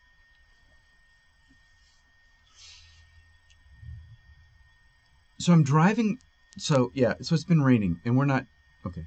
So 5.39 5.53
I'm 5.53 5.63
driving. 5.63 6.17
So 6.57 6.91
yeah, 6.93 7.13
so 7.21 7.35
it's 7.35 7.43
been 7.43 7.61
raining, 7.61 7.99
and 8.05 8.17
we're 8.17 8.25
not 8.25 8.45
okay. 8.85 9.03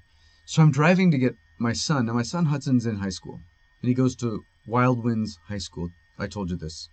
So 0.47 0.63
I'm 0.63 0.71
driving 0.71 1.11
to 1.11 1.19
get 1.19 1.35
my 1.59 1.73
son. 1.73 2.07
Now 2.07 2.13
my 2.13 2.23
son 2.23 2.47
Hudson's 2.47 2.87
in 2.87 2.97
high 2.97 3.11
school, 3.11 3.41
and 3.83 3.89
he 3.89 3.95
goes 3.95 4.15
to 4.17 4.45
Wild 4.67 5.05
Winds 5.05 5.39
High 5.49 5.59
School. 5.59 5.91
I 6.19 6.27
told 6.27 6.51
you 6.51 6.57
this. 6.57 6.89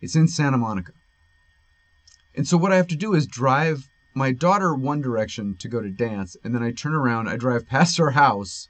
It's 0.00 0.16
in 0.16 0.28
Santa 0.28 0.56
Monica. 0.56 0.92
And 2.34 2.46
so 2.46 2.56
what 2.56 2.72
I 2.72 2.76
have 2.76 2.86
to 2.88 2.96
do 2.96 3.14
is 3.14 3.26
drive 3.26 3.88
my 4.14 4.32
daughter 4.32 4.74
one 4.74 5.00
direction 5.00 5.56
to 5.58 5.68
go 5.68 5.80
to 5.80 5.90
dance, 5.90 6.36
and 6.42 6.54
then 6.54 6.62
I 6.62 6.70
turn 6.70 6.94
around, 6.94 7.28
I 7.28 7.36
drive 7.36 7.66
past 7.66 7.98
her 7.98 8.12
house. 8.12 8.68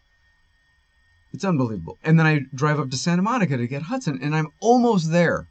It's 1.32 1.44
unbelievable. 1.44 1.98
And 2.02 2.18
then 2.18 2.26
I 2.26 2.40
drive 2.54 2.80
up 2.80 2.90
to 2.90 2.96
Santa 2.96 3.22
Monica 3.22 3.56
to 3.56 3.68
get 3.68 3.82
Hudson, 3.82 4.18
and 4.20 4.34
I'm 4.34 4.48
almost 4.60 5.12
there. 5.12 5.48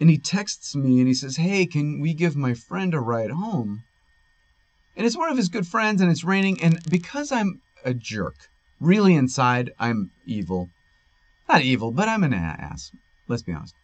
And 0.00 0.08
he 0.08 0.18
texts 0.18 0.74
me 0.74 0.98
and 0.98 1.06
he 1.06 1.14
says, 1.14 1.36
Hey, 1.36 1.66
can 1.66 2.00
we 2.00 2.14
give 2.14 2.34
my 2.34 2.54
friend 2.54 2.94
a 2.94 3.00
ride 3.00 3.30
home? 3.30 3.84
And 4.96 5.06
it's 5.06 5.16
one 5.16 5.30
of 5.30 5.36
his 5.36 5.48
good 5.48 5.66
friends, 5.66 6.00
and 6.00 6.10
it's 6.10 6.24
raining. 6.24 6.62
And 6.62 6.80
because 6.90 7.30
I'm 7.30 7.60
a 7.84 7.94
jerk, 7.94 8.34
really 8.80 9.14
inside, 9.14 9.70
I'm 9.78 10.10
evil. 10.26 10.68
Not 11.48 11.62
evil, 11.62 11.92
but 11.92 12.08
I'm 12.08 12.24
an 12.24 12.34
ass. 12.34 12.90
Let's 13.28 13.42
be 13.42 13.52
honest. 13.52 13.74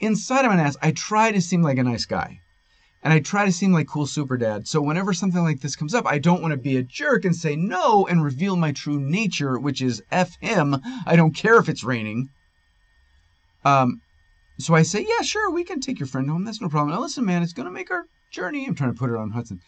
Inside, 0.00 0.44
I'm 0.44 0.52
an 0.52 0.60
ass. 0.60 0.76
I 0.82 0.92
try 0.92 1.32
to 1.32 1.40
seem 1.40 1.62
like 1.62 1.78
a 1.78 1.84
nice 1.84 2.06
guy. 2.06 2.40
And 3.02 3.12
I 3.12 3.20
try 3.20 3.44
to 3.44 3.52
seem 3.52 3.72
like 3.72 3.86
cool 3.86 4.06
super 4.06 4.36
dad. 4.36 4.66
So 4.66 4.80
whenever 4.80 5.12
something 5.12 5.42
like 5.42 5.60
this 5.60 5.76
comes 5.76 5.94
up, 5.94 6.06
I 6.06 6.18
don't 6.18 6.40
want 6.40 6.52
to 6.52 6.58
be 6.58 6.76
a 6.76 6.82
jerk 6.82 7.24
and 7.24 7.36
say 7.36 7.54
no 7.54 8.06
and 8.06 8.24
reveal 8.24 8.56
my 8.56 8.72
true 8.72 8.98
nature, 8.98 9.58
which 9.58 9.82
is 9.82 10.02
F 10.10 10.36
him. 10.40 10.76
I 11.06 11.14
don't 11.14 11.36
care 11.36 11.58
if 11.58 11.68
it's 11.68 11.84
raining. 11.84 12.30
Um, 13.64 14.00
so 14.58 14.74
I 14.74 14.82
say, 14.82 15.00
yeah, 15.00 15.22
sure, 15.22 15.50
we 15.50 15.64
can 15.64 15.80
take 15.80 15.98
your 15.98 16.06
friend 16.06 16.28
home. 16.28 16.44
That's 16.44 16.60
no 16.60 16.68
problem. 16.68 16.94
Now 16.94 17.00
listen, 17.00 17.24
man, 17.24 17.42
it's 17.42 17.52
going 17.52 17.66
to 17.66 17.72
make 17.72 17.90
our 17.90 18.04
journey. 18.30 18.66
I'm 18.66 18.74
trying 18.74 18.92
to 18.92 18.98
put 18.98 19.10
it 19.10 19.16
on 19.16 19.30
Hudson. 19.30 19.60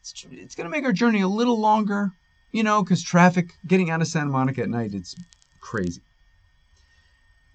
It's, 0.00 0.26
it's 0.30 0.54
going 0.54 0.64
to 0.64 0.70
make 0.70 0.84
our 0.84 0.92
journey 0.92 1.20
a 1.20 1.28
little 1.28 1.60
longer, 1.60 2.10
you 2.50 2.62
know, 2.62 2.82
because 2.82 3.02
traffic 3.02 3.52
getting 3.66 3.90
out 3.90 4.00
of 4.00 4.08
Santa 4.08 4.30
Monica 4.30 4.62
at 4.62 4.68
night, 4.68 4.94
it's 4.94 5.14
crazy. 5.60 6.02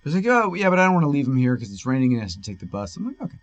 He's 0.04 0.16
like, 0.16 0.26
oh, 0.28 0.54
yeah, 0.54 0.70
but 0.70 0.80
I 0.80 0.86
don't 0.86 0.94
want 0.94 1.04
to 1.04 1.10
leave 1.10 1.28
him 1.28 1.36
here 1.36 1.56
because 1.56 1.74
it's 1.74 1.86
raining 1.86 2.14
and 2.14 2.22
he 2.22 2.24
has 2.24 2.36
to 2.36 2.42
take 2.42 2.60
the 2.60 2.66
bus. 2.66 2.96
I'm 2.96 3.06
like, 3.06 3.22
okay. 3.22 3.38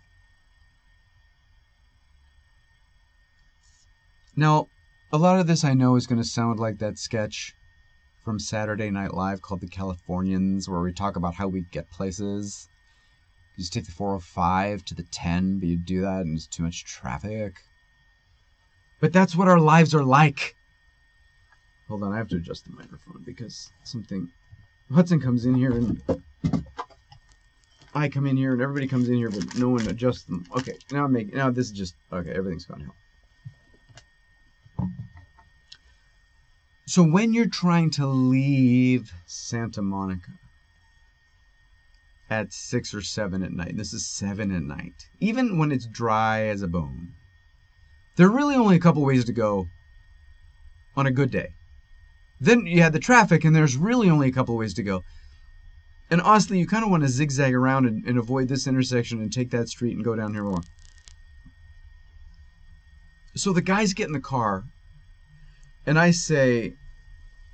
Now, 4.35 4.67
a 5.11 5.17
lot 5.17 5.39
of 5.39 5.45
this 5.45 5.63
I 5.63 5.75
know 5.75 5.95
is 5.95 6.07
going 6.07 6.21
to 6.21 6.27
sound 6.27 6.59
like 6.59 6.79
that 6.79 6.97
sketch 6.97 7.53
from 8.23 8.39
Saturday 8.39 8.89
Night 8.89 9.13
Live 9.13 9.41
called 9.41 9.61
The 9.61 9.67
Californians, 9.67 10.67
where 10.67 10.81
we 10.81 10.91
talk 10.91 11.15
about 11.15 11.35
how 11.35 11.47
we 11.47 11.61
get 11.71 11.91
places. 11.91 12.67
You 13.55 13.61
just 13.61 13.73
take 13.73 13.85
the 13.85 13.91
405 13.91 14.83
to 14.85 14.95
the 14.95 15.03
10, 15.03 15.59
but 15.59 15.67
you 15.69 15.77
do 15.77 16.01
that 16.01 16.21
and 16.21 16.35
it's 16.35 16.47
too 16.47 16.63
much 16.63 16.83
traffic. 16.83 17.61
But 18.99 19.13
that's 19.13 19.35
what 19.35 19.47
our 19.47 19.59
lives 19.59 19.95
are 19.95 20.03
like. 20.03 20.55
Hold 21.87 22.03
on, 22.03 22.11
I 22.11 22.17
have 22.17 22.27
to 22.29 22.37
adjust 22.37 22.65
the 22.65 22.71
microphone 22.71 23.23
because 23.25 23.71
something. 23.83 24.29
Hudson 24.91 25.19
comes 25.19 25.45
in 25.45 25.55
here 25.55 25.71
and 25.71 26.01
I 27.93 28.09
come 28.09 28.25
in 28.25 28.35
here 28.35 28.51
and 28.51 28.61
everybody 28.61 28.87
comes 28.87 29.07
in 29.07 29.15
here, 29.15 29.29
but 29.29 29.57
no 29.57 29.69
one 29.69 29.87
adjusts 29.87 30.23
them. 30.23 30.45
Okay, 30.57 30.73
now 30.91 31.05
I'm 31.05 31.13
making. 31.13 31.35
Now 31.35 31.49
this 31.49 31.67
is 31.67 31.71
just 31.71 31.95
okay. 32.11 32.31
Everything's 32.31 32.65
gone 32.65 32.81
hell. 32.81 32.95
So 36.87 37.03
when 37.03 37.33
you're 37.33 37.47
trying 37.47 37.89
to 37.91 38.05
leave 38.05 39.11
Santa 39.25 39.81
Monica 39.81 40.31
at 42.29 42.51
six 42.51 42.93
or 42.93 43.01
seven 43.01 43.43
at 43.43 43.51
night, 43.51 43.77
this 43.77 43.93
is 43.93 44.07
seven 44.07 44.55
at 44.55 44.63
night, 44.63 45.07
even 45.19 45.57
when 45.57 45.71
it's 45.71 45.85
dry 45.85 46.43
as 46.43 46.61
a 46.61 46.67
bone, 46.67 47.13
there 48.15 48.27
are 48.27 48.35
really 48.35 48.55
only 48.55 48.75
a 48.75 48.79
couple 48.79 49.03
ways 49.03 49.25
to 49.25 49.33
go 49.33 49.67
on 50.95 51.05
a 51.05 51.11
good 51.11 51.31
day. 51.31 51.49
Then 52.39 52.65
you 52.65 52.81
had 52.81 52.93
the 52.93 52.99
traffic, 52.99 53.43
and 53.43 53.55
there's 53.55 53.77
really 53.77 54.09
only 54.09 54.27
a 54.27 54.31
couple 54.31 54.57
ways 54.57 54.73
to 54.75 54.83
go. 54.83 55.03
And 56.09 56.21
honestly, 56.21 56.59
you 56.59 56.67
kind 56.67 56.83
of 56.83 56.91
want 56.91 57.03
to 57.03 57.09
zigzag 57.09 57.53
around 57.53 57.85
and, 57.85 58.05
and 58.05 58.17
avoid 58.17 58.47
this 58.47 58.67
intersection 58.67 59.21
and 59.21 59.31
take 59.31 59.51
that 59.51 59.69
street 59.69 59.95
and 59.95 60.03
go 60.03 60.15
down 60.15 60.33
here 60.33 60.43
more. 60.43 60.61
So 63.35 63.51
the 63.51 63.61
guys 63.61 63.93
get 63.93 64.07
in 64.07 64.13
the 64.13 64.19
car, 64.19 64.63
and 65.85 65.99
I 65.99 66.11
say, 66.11 66.75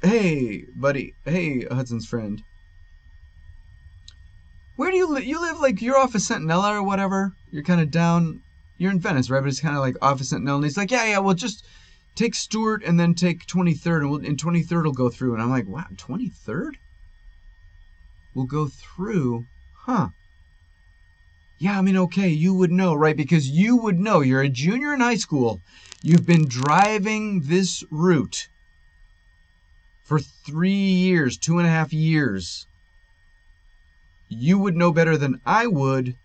"Hey, 0.02 0.66
buddy. 0.76 1.16
Hey, 1.26 1.66
Hudson's 1.66 2.08
friend. 2.08 2.44
Where 4.82 4.90
do 4.90 4.98
you 4.98 5.14
live? 5.14 5.26
You 5.26 5.40
live 5.40 5.60
like 5.60 5.80
you're 5.80 6.00
off 6.00 6.16
of 6.16 6.22
Centinela 6.22 6.72
or 6.72 6.82
whatever. 6.82 7.36
You're 7.52 7.62
kind 7.62 7.82
of 7.82 7.92
down. 7.92 8.42
You're 8.80 8.90
in 8.90 9.00
Venice, 9.00 9.30
right? 9.30 9.40
But 9.40 9.50
it's 9.50 9.60
kind 9.60 9.76
of 9.76 9.82
like 9.84 9.96
off 10.02 10.20
of 10.20 10.26
Centinela." 10.26 10.56
And 10.56 10.64
he's 10.64 10.76
like, 10.76 10.90
"Yeah, 10.90 11.06
yeah. 11.06 11.20
Well, 11.20 11.36
just 11.36 11.64
take 12.16 12.34
Stewart 12.34 12.82
and 12.84 13.00
then 13.00 13.14
take 13.14 13.46
23rd, 13.46 14.00
and, 14.02 14.10
we'll, 14.10 14.26
and 14.26 14.40
23rd 14.40 14.86
will 14.86 14.92
go 14.92 15.08
through." 15.08 15.36
And 15.36 15.44
I'm 15.44 15.52
like, 15.52 15.68
"Wow, 15.68 15.86
23rd 15.98 16.78
will 18.34 18.48
go 18.48 18.70
through? 18.70 19.46
Huh?" 19.86 20.10
Yeah, 21.60 21.78
I 21.78 21.84
mean, 21.84 21.98
okay, 21.98 22.30
you 22.30 22.56
would 22.56 22.72
know, 22.72 22.96
right? 22.96 23.16
Because 23.16 23.48
you 23.48 23.78
would 23.78 24.00
know. 24.00 24.22
You're 24.22 24.42
a 24.42 24.50
junior 24.50 24.96
in 24.96 25.00
high 25.02 25.14
school. 25.14 25.62
You've 26.02 26.26
been 26.26 26.48
driving 26.48 27.42
this 27.42 27.84
route 27.92 28.48
for 30.02 30.18
three 30.20 30.72
years, 30.72 31.38
two 31.38 31.60
and 31.60 31.68
a 31.68 31.70
half 31.70 31.94
years. 31.94 32.66
You 34.34 34.58
would 34.58 34.76
know 34.76 34.92
better 34.92 35.18
than 35.18 35.42
I 35.46 35.68
would, 35.68 36.16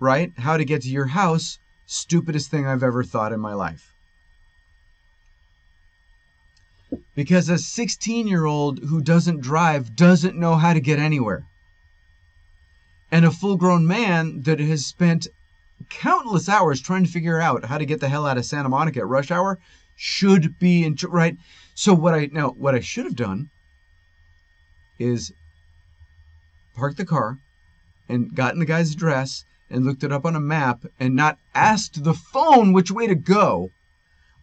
right? 0.00 0.32
How 0.38 0.56
to 0.56 0.64
get 0.64 0.82
to 0.82 0.88
your 0.88 1.08
house. 1.08 1.58
Stupidest 1.84 2.50
thing 2.50 2.66
I've 2.66 2.82
ever 2.82 3.02
thought 3.04 3.32
in 3.32 3.40
my 3.40 3.52
life. 3.52 3.92
Because 7.14 7.48
a 7.48 7.58
16 7.58 8.26
year 8.26 8.46
old 8.46 8.78
who 8.84 9.02
doesn't 9.02 9.42
drive 9.42 9.94
doesn't 9.96 10.38
know 10.38 10.54
how 10.56 10.72
to 10.72 10.80
get 10.80 10.98
anywhere 10.98 11.44
and 13.12 13.26
a 13.26 13.30
full 13.30 13.56
grown 13.56 13.86
man 13.86 14.40
that 14.42 14.58
has 14.58 14.86
spent 14.86 15.28
countless 15.90 16.48
hours 16.48 16.80
trying 16.80 17.04
to 17.04 17.10
figure 17.10 17.40
out 17.40 17.66
how 17.66 17.76
to 17.76 17.84
get 17.84 18.00
the 18.00 18.08
hell 18.08 18.26
out 18.26 18.38
of 18.38 18.46
Santa 18.46 18.70
Monica 18.70 19.00
at 19.00 19.06
rush 19.06 19.30
hour 19.30 19.58
should 19.94 20.58
be 20.58 20.82
in 20.82 20.96
right. 21.08 21.36
So 21.74 21.92
what 21.92 22.14
I 22.14 22.30
now 22.32 22.50
what 22.50 22.74
I 22.74 22.80
should 22.80 23.04
have 23.04 23.14
done 23.14 23.50
is 24.98 25.32
park 26.74 26.96
the 26.96 27.04
car 27.04 27.38
and 28.08 28.34
gotten 28.34 28.60
the 28.60 28.66
guy's 28.66 28.92
address 28.92 29.44
and 29.70 29.84
looked 29.84 30.04
it 30.04 30.12
up 30.12 30.24
on 30.24 30.36
a 30.36 30.40
map 30.40 30.84
and 31.00 31.16
not 31.16 31.38
asked 31.54 32.04
the 32.04 32.14
phone 32.14 32.72
which 32.72 32.90
way 32.90 33.06
to 33.06 33.14
go. 33.14 33.70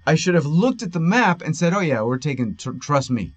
I 0.06 0.16
should 0.16 0.36
have 0.36 0.46
looked 0.46 0.82
at 0.82 0.92
the 0.92 1.00
map 1.00 1.42
and 1.42 1.56
said, 1.56 1.74
"Oh 1.74 1.82
yeah, 1.82 2.02
we're 2.02 2.18
taking 2.18 2.56
tr- 2.56 2.72
trust 2.82 3.12
me. 3.12 3.34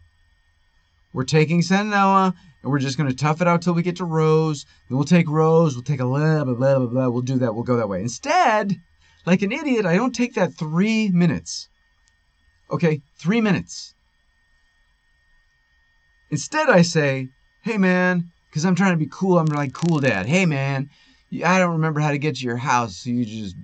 We're 1.12 1.24
taking 1.24 1.62
Noah 1.70 2.34
and 2.62 2.70
we're 2.70 2.78
just 2.78 2.96
going 2.96 3.10
to 3.10 3.16
tough 3.16 3.40
it 3.42 3.48
out 3.48 3.62
till 3.62 3.74
we 3.74 3.82
get 3.82 3.96
to 3.96 4.04
Rose. 4.04 4.64
Then 4.88 4.96
we'll 4.96 5.04
take 5.04 5.28
Rose. 5.28 5.74
We'll 5.74 5.82
take 5.82 6.00
a 6.00 6.04
blah, 6.04 6.44
blah, 6.44 6.54
blah, 6.54 6.78
blah, 6.78 6.86
blah. 6.86 7.08
We'll 7.08 7.22
do 7.22 7.38
that. 7.38 7.54
We'll 7.54 7.64
go 7.64 7.76
that 7.76 7.88
way. 7.88 8.00
Instead, 8.00 8.80
like 9.26 9.42
an 9.42 9.52
idiot, 9.52 9.84
I 9.84 9.96
don't 9.96 10.14
take 10.14 10.34
that 10.34 10.54
three 10.54 11.10
minutes. 11.10 11.68
Okay, 12.70 13.02
three 13.18 13.40
minutes. 13.40 13.94
Instead, 16.30 16.70
I 16.70 16.80
say, 16.80 17.28
hey 17.62 17.76
man, 17.76 18.30
because 18.52 18.66
I'm 18.66 18.74
trying 18.74 18.92
to 18.92 18.98
be 18.98 19.08
cool. 19.10 19.38
I'm 19.38 19.46
like, 19.46 19.72
cool 19.72 19.98
dad. 19.98 20.26
Hey 20.26 20.44
man, 20.44 20.90
I 21.42 21.58
don't 21.58 21.72
remember 21.72 22.00
how 22.00 22.10
to 22.10 22.18
get 22.18 22.36
to 22.36 22.44
your 22.44 22.58
house. 22.58 22.96
So 22.96 23.08
you 23.08 23.24
just, 23.24 23.56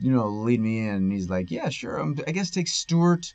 you 0.00 0.10
know, 0.10 0.28
lead 0.28 0.60
me 0.60 0.78
in. 0.78 0.94
And 0.94 1.12
he's 1.12 1.28
like, 1.28 1.50
yeah, 1.50 1.68
sure. 1.68 1.98
I'm, 1.98 2.18
I 2.26 2.30
guess 2.30 2.48
take 2.48 2.66
Stewart, 2.66 3.34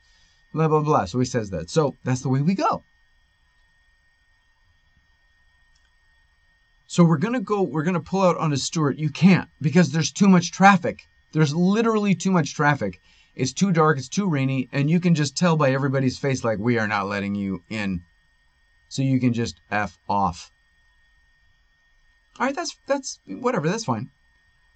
blah, 0.52 0.68
blah, 0.68 0.82
blah. 0.82 1.06
So 1.06 1.20
he 1.20 1.26
says 1.26 1.52
that. 1.52 1.70
So 1.70 1.96
that's 2.04 2.22
the 2.22 2.30
way 2.30 2.42
we 2.42 2.56
go. 2.56 2.84
So 6.88 7.04
we're 7.04 7.18
going 7.18 7.36
to 7.36 7.40
go, 7.40 7.62
we're 7.62 7.84
going 7.84 7.94
to 7.94 8.00
pull 8.00 8.24
out 8.24 8.38
onto 8.38 8.56
Stewart. 8.56 8.98
You 8.98 9.12
can't 9.12 9.48
because 9.62 9.92
there's 9.92 10.12
too 10.12 10.28
much 10.28 10.52
traffic. 10.52 11.08
There's 11.34 11.54
literally 11.54 12.16
too 12.16 12.32
much 12.32 12.56
traffic. 12.56 13.00
It's 13.36 13.54
too 13.54 13.72
dark, 13.72 14.00
it's 14.00 14.10
too 14.10 14.28
rainy, 14.28 14.68
and 14.72 14.90
you 14.90 15.00
can 15.00 15.14
just 15.14 15.38
tell 15.38 15.56
by 15.56 15.72
everybody's 15.72 16.18
face 16.18 16.44
like 16.44 16.58
we 16.58 16.80
are 16.80 16.88
not 16.88 17.08
letting 17.08 17.36
you 17.36 17.62
in. 17.70 18.02
So 18.90 19.04
you 19.04 19.20
can 19.20 19.34
just 19.34 19.62
F 19.70 20.00
off. 20.10 20.52
All 22.40 22.46
right, 22.46 22.56
that's 22.56 22.78
that's 22.88 23.20
whatever, 23.28 23.68
that's 23.70 23.86
fine. 23.86 24.10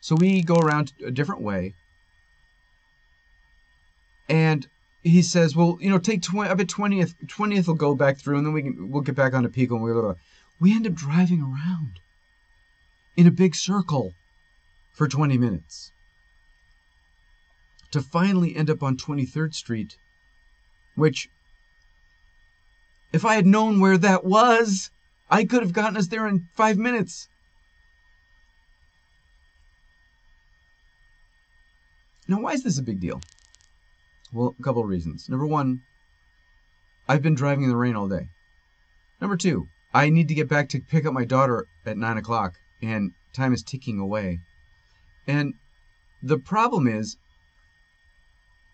So 0.02 0.16
we 0.16 0.42
go 0.42 0.58
around 0.58 0.92
a 1.06 1.12
different 1.12 1.42
way. 1.42 1.74
And 4.28 4.68
he 5.02 5.22
says, 5.22 5.56
"Well, 5.56 5.78
you 5.80 5.90
know, 5.90 5.98
take 5.98 6.22
20 6.22 6.50
I 6.50 6.54
bet 6.54 6.68
20th 6.68 7.16
20th 7.26 7.68
will 7.68 7.76
go 7.76 7.96
back 7.96 8.18
through 8.18 8.38
and 8.38 8.46
then 8.46 8.54
we 8.54 8.64
can 8.64 8.92
we'll 8.92 9.02
get 9.02 9.16
back 9.16 9.34
onto 9.34 9.50
Pico 9.50 9.76
and 9.76 9.84
we'll 9.84 10.18
we 10.60 10.74
end 10.74 10.88
up 10.88 10.94
driving 10.94 11.42
around 11.42 12.00
in 13.16 13.28
a 13.28 13.32
big 13.32 13.56
circle 13.56 14.14
for 14.92 15.08
20 15.08 15.38
minutes 15.38 15.92
to 17.92 18.02
finally 18.02 18.56
end 18.56 18.70
up 18.70 18.82
on 18.82 18.98
23rd 18.98 19.54
Street, 19.54 19.98
which, 20.96 21.30
if 23.12 23.24
I 23.24 23.36
had 23.36 23.46
known 23.46 23.80
where 23.80 24.00
that 24.00 24.26
was, 24.26 24.90
I 25.30 25.46
could 25.46 25.62
have 25.62 25.74
gotten 25.74 25.98
us 25.98 26.08
there 26.08 26.28
in 26.28 26.48
five 26.56 26.78
minutes. 26.78 27.28
Now, 32.28 32.40
why 32.40 32.54
is 32.54 32.64
this 32.64 32.80
a 32.80 32.84
big 32.84 33.00
deal? 33.00 33.22
Well, 34.32 34.56
a 34.58 34.64
couple 34.64 34.82
of 34.82 34.88
reasons. 34.88 35.28
Number 35.28 35.46
one, 35.46 35.82
I've 37.08 37.22
been 37.22 37.36
driving 37.36 37.66
in 37.66 37.70
the 37.70 37.78
rain 37.78 37.96
all 37.96 38.08
day. 38.08 38.30
Number 39.20 39.36
two, 39.36 39.68
I 39.94 40.10
need 40.10 40.28
to 40.30 40.34
get 40.34 40.48
back 40.48 40.70
to 40.70 40.80
pick 40.80 41.06
up 41.06 41.14
my 41.14 41.26
daughter 41.26 41.68
at 41.86 41.98
9 41.98 42.18
o'clock, 42.18 42.56
and 42.82 43.12
time 43.34 43.54
is 43.54 43.62
ticking 43.62 44.00
away. 44.00 44.40
And 45.28 45.54
the 46.22 46.40
problem 46.40 46.88
is, 46.88 47.18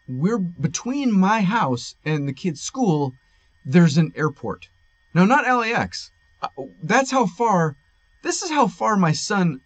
we're 0.07 0.39
between 0.39 1.11
my 1.11 1.41
house 1.41 1.95
and 2.05 2.27
the 2.27 2.33
kid's 2.33 2.61
school, 2.61 3.13
there's 3.65 3.97
an 3.97 4.11
airport. 4.15 4.69
Now, 5.13 5.25
not 5.25 5.45
LAX. 5.45 6.11
Uh, 6.41 6.47
that's 6.83 7.11
how 7.11 7.25
far, 7.25 7.75
this 8.23 8.41
is 8.41 8.49
how 8.49 8.67
far 8.67 8.95
my 8.95 9.11
son 9.11 9.61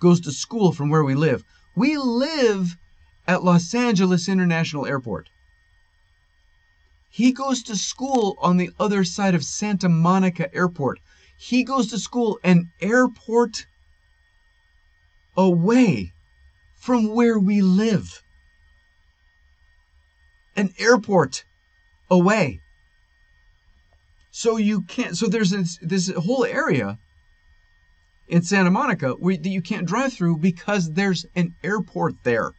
goes 0.00 0.20
to 0.22 0.32
school 0.32 0.72
from 0.72 0.90
where 0.90 1.04
we 1.04 1.14
live. 1.14 1.44
We 1.74 1.96
live 1.96 2.76
at 3.26 3.44
Los 3.44 3.74
Angeles 3.74 4.28
International 4.28 4.86
Airport. 4.86 5.30
He 7.10 7.32
goes 7.32 7.62
to 7.64 7.76
school 7.76 8.36
on 8.40 8.56
the 8.56 8.70
other 8.78 9.04
side 9.04 9.34
of 9.34 9.44
Santa 9.44 9.88
Monica 9.88 10.52
Airport. 10.54 10.98
He 11.36 11.62
goes 11.62 11.88
to 11.88 11.98
school 11.98 12.38
an 12.42 12.70
airport 12.80 13.66
away 15.36 16.12
from 16.74 17.14
where 17.14 17.38
we 17.38 17.62
live 17.62 18.22
an 20.56 20.72
airport 20.78 21.44
away. 22.10 22.60
So 24.30 24.56
you 24.56 24.82
can't. 24.82 25.16
So 25.16 25.26
there's 25.26 25.50
this, 25.50 25.78
this 25.80 26.10
whole 26.10 26.44
area 26.44 26.98
in 28.26 28.42
Santa 28.42 28.70
Monica 28.70 29.10
where, 29.12 29.36
that 29.36 29.48
you 29.48 29.62
can't 29.62 29.86
drive 29.86 30.12
through 30.12 30.38
because 30.38 30.92
there's 30.92 31.26
an 31.36 31.54
airport 31.62 32.14
there. 32.24 32.52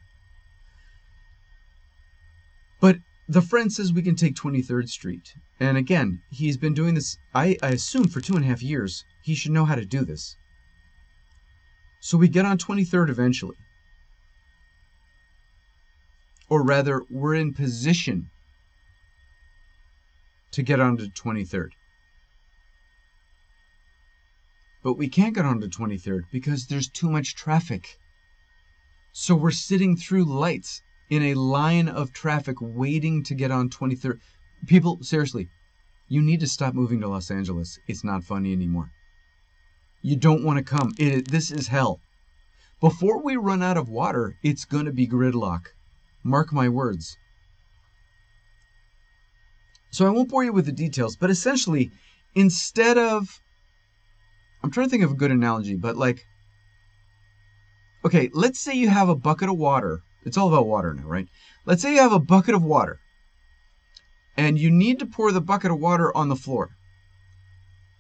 The 3.28 3.42
friend 3.42 3.72
says 3.72 3.92
we 3.92 4.02
can 4.02 4.16
take 4.16 4.36
23rd 4.36 4.90
Street. 4.90 5.34
And 5.60 5.78
again, 5.78 6.22
he's 6.30 6.58
been 6.58 6.74
doing 6.74 6.96
this, 6.96 7.18
I, 7.34 7.58
assume, 7.62 8.08
for 8.08 8.22
two 8.22 8.36
and 8.36 8.46
a 8.46 8.48
half 8.48 8.62
years. 8.62 9.04
He 9.24 9.36
should 9.36 9.52
know 9.52 9.66
how 9.66 9.76
to 9.76 9.86
do 9.86 10.06
this. 10.06 10.38
So 12.00 12.18
we 12.18 12.28
get 12.28 12.46
on 12.46 12.58
23rd 12.58 13.10
eventually 13.10 13.56
or 16.50 16.64
rather, 16.64 17.04
we're 17.10 17.36
in 17.36 17.54
position 17.54 18.30
to 20.52 20.62
get 20.62 20.80
onto 20.80 21.08
23rd. 21.10 21.70
But 24.84 24.94
we 24.94 25.10
can't 25.10 25.34
get 25.34 25.46
onto 25.46 25.68
23rd 25.68 26.26
because 26.32 26.68
there's 26.68 26.88
too 26.88 27.10
much 27.10 27.36
traffic. 27.36 27.98
So 29.12 29.36
we're 29.36 29.52
sitting 29.52 29.98
through 29.98 30.26
lights 30.26 30.84
in 31.10 31.22
a 31.24 31.34
line 31.34 31.88
of 31.88 32.12
traffic 32.12 32.58
waiting 32.60 33.24
to 33.24 33.36
get 33.36 33.52
on 33.52 33.70
23rd. 33.70 34.20
People, 34.65 35.00
seriously, 35.02 35.50
you 36.08 36.22
need 36.22 36.39
to 36.39 36.48
stop 36.48 36.74
moving 36.74 37.02
to 37.02 37.08
Los 37.08 37.32
Angeles. 37.32 37.80
It's 37.88 38.04
not 38.04 38.24
funny 38.24 38.52
anymore. 38.52 38.91
You 40.02 40.15
don't 40.15 40.44
want 40.44 40.58
to 40.58 40.63
come. 40.63 40.94
It, 40.98 41.30
this 41.30 41.52
is 41.52 41.68
hell. 41.68 42.00
Before 42.80 43.24
we 43.24 43.38
run 43.38 43.63
out 43.63 43.78
of 43.78 43.89
water, 43.89 44.38
it's 44.44 44.65
going 44.65 44.86
to 44.86 44.91
be 44.91 45.08
gridlock. 45.08 45.68
Mark 46.24 46.52
my 46.52 46.70
words. 46.70 47.18
So 49.91 50.06
I 50.06 50.10
won't 50.10 50.30
bore 50.30 50.44
you 50.44 50.52
with 50.52 50.65
the 50.65 50.72
details, 50.72 51.15
but 51.15 51.30
essentially, 51.30 51.91
instead 52.36 52.98
of. 52.98 53.41
I'm 54.62 54.72
trying 54.72 54.88
to 54.88 54.91
think 54.91 55.04
of 55.04 55.12
a 55.12 55.15
good 55.15 55.32
analogy, 55.32 55.76
but 55.76 55.96
like. 55.96 56.26
Okay, 58.04 58.30
let's 58.34 58.60
say 58.60 58.74
you 58.74 58.89
have 58.89 59.10
a 59.10 59.15
bucket 59.15 59.50
of 59.50 59.58
water. 59.58 60.04
It's 60.26 60.38
all 60.38 60.48
about 60.48 60.68
water 60.68 60.94
now, 60.94 61.08
right? 61.08 61.28
Let's 61.66 61.82
say 61.82 61.94
you 61.94 62.02
have 62.02 62.12
a 62.12 62.20
bucket 62.20 62.56
of 62.56 62.64
water, 62.64 63.00
and 64.36 64.58
you 64.58 64.72
need 64.72 65.00
to 65.00 65.06
pour 65.06 65.32
the 65.32 65.42
bucket 65.42 65.72
of 65.72 65.80
water 65.80 66.16
on 66.18 66.30
the 66.30 66.36
floor, 66.36 66.72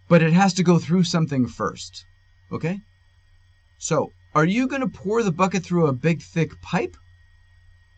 but 0.09 0.23
it 0.23 0.33
has 0.33 0.53
to 0.55 0.63
go 0.63 0.79
through 0.79 1.03
something 1.03 1.47
first. 1.47 2.03
Okay? 2.51 2.79
So, 3.77 4.11
are 4.33 4.45
you 4.45 4.67
going 4.67 4.81
to 4.81 4.87
pour 4.87 5.23
the 5.23 5.31
bucket 5.31 5.63
through 5.63 5.87
a 5.87 5.93
big, 5.93 6.21
thick 6.21 6.59
pipe? 6.61 6.97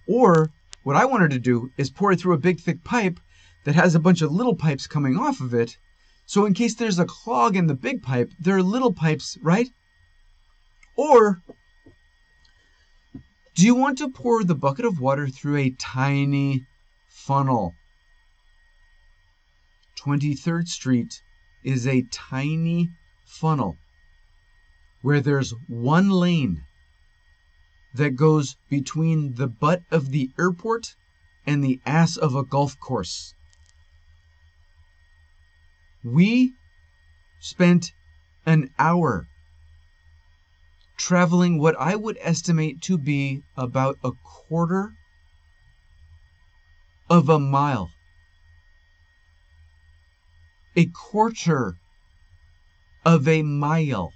Or 0.07 0.51
what 0.83 0.95
I 0.95 1.05
wanted 1.05 1.31
to 1.31 1.39
do 1.39 1.69
is 1.77 1.89
pour 1.89 2.11
it 2.11 2.19
through 2.19 2.33
a 2.33 2.37
big 2.39 2.59
thick 2.59 2.83
pipe 2.83 3.19
that 3.65 3.75
has 3.75 3.95
a 3.95 3.99
bunch 3.99 4.21
of 4.21 4.31
little 4.31 4.55
pipes 4.55 4.87
coming 4.87 5.17
off 5.17 5.41
of 5.41 5.53
it. 5.53 5.77
So 6.25 6.45
in 6.45 6.53
case 6.53 6.75
there's 6.75 6.99
a 6.99 7.05
clog 7.05 7.55
in 7.55 7.67
the 7.67 7.73
big 7.73 8.03
pipe, 8.03 8.31
there 8.39 8.57
are 8.57 8.63
little 8.63 8.93
pipes, 8.93 9.37
right? 9.41 9.67
Or 10.95 11.41
do 13.57 13.65
you 13.65 13.73
want 13.73 13.97
to 13.97 14.07
pour 14.07 14.43
the 14.43 14.53
bucket 14.53 14.85
of 14.85 14.99
water 14.99 15.27
through 15.27 15.57
a 15.57 15.71
tiny 15.71 16.63
funnel? 17.09 17.73
23rd 19.99 20.67
Street 20.67 21.23
is 21.63 21.87
a 21.87 22.05
tiny 22.11 22.91
funnel 23.25 23.75
where 25.01 25.19
there's 25.19 25.55
one 25.67 26.11
lane 26.11 26.61
that 27.95 28.15
goes 28.15 28.57
between 28.69 29.33
the 29.33 29.47
butt 29.47 29.81
of 29.89 30.11
the 30.11 30.29
airport 30.37 30.95
and 31.47 31.63
the 31.63 31.81
ass 31.83 32.15
of 32.15 32.35
a 32.35 32.43
golf 32.43 32.79
course. 32.79 33.33
We 36.03 36.53
spent 37.39 37.91
an 38.45 38.69
hour 38.77 39.27
traveling 40.97 41.59
what 41.59 41.75
I 41.79 41.95
would 41.95 42.17
estimate 42.21 42.81
to 42.83 42.97
be 42.97 43.43
about 43.55 43.97
a 44.03 44.11
quarter 44.23 44.93
of 47.09 47.29
a 47.29 47.39
mile. 47.39 47.91
A 50.75 50.85
quarter 50.87 51.77
of 53.05 53.27
a 53.27 53.41
mile 53.41 54.11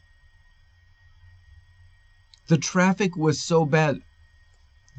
the 2.51 2.57
traffic 2.57 3.15
was 3.15 3.41
so 3.41 3.65
bad. 3.65 4.01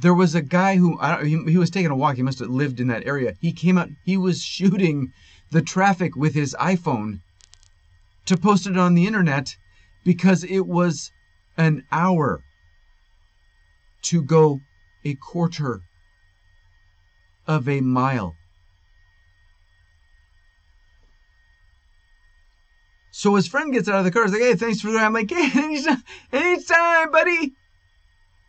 There 0.01 0.15
was 0.15 0.35
a 0.35 0.41
guy 0.41 0.77
who 0.77 0.97
he, 1.23 1.37
he 1.53 1.59
was 1.59 1.69
taking 1.69 1.91
a 1.91 1.95
walk. 1.95 2.17
He 2.17 2.23
must 2.23 2.39
have 2.39 2.49
lived 2.49 2.81
in 2.81 2.89
that 2.89 3.07
area. 3.07 3.35
He 3.43 3.53
came 3.53 3.77
out. 3.77 3.91
He 4.07 4.17
was 4.17 4.43
shooting 4.57 5.13
the 5.51 5.61
traffic 5.61 6.17
with 6.17 6.35
his 6.35 6.57
iPhone 6.59 7.21
to 8.25 8.39
post 8.39 8.67
it 8.67 8.79
on 8.79 8.95
the 8.95 9.07
internet 9.07 9.55
because 10.03 10.45
it 10.45 10.67
was 10.67 11.13
an 11.57 11.85
hour 11.93 12.41
to 14.03 14.23
go 14.23 14.61
a 15.05 15.15
quarter 15.15 15.81
of 17.47 17.69
a 17.69 17.81
mile. 17.81 18.37
So 23.11 23.35
his 23.35 23.47
friend 23.47 23.73
gets 23.73 23.89
out 23.89 23.99
of 23.99 24.05
the 24.05 24.11
car. 24.11 24.25
He's 24.25 24.33
like, 24.33 24.43
hey, 24.43 24.55
thanks 24.55 24.81
for 24.81 24.91
that. 24.93 25.05
I'm 25.05 25.13
like, 25.13 25.31
hey, 25.31 25.85
anytime, 26.33 27.13
buddy. 27.13 27.53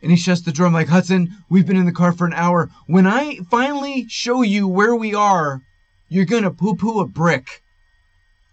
And 0.02 0.12
he 0.12 0.18
shuts 0.18 0.42
the 0.42 0.52
door. 0.52 0.66
I'm 0.66 0.74
like, 0.74 0.88
Hudson, 0.88 1.30
we've 1.50 1.66
been 1.66 1.78
in 1.78 1.86
the 1.86 1.92
car 1.92 2.12
for 2.12 2.26
an 2.26 2.34
hour. 2.34 2.70
When 2.88 3.06
I 3.06 3.40
finally 3.52 4.06
show 4.10 4.42
you 4.42 4.68
where 4.68 4.96
we 4.96 5.14
are, 5.14 5.62
you're 6.10 6.26
going 6.26 6.44
to 6.44 6.52
poo 6.52 6.76
poo 6.76 7.00
a 7.00 7.08
brick. 7.08 7.62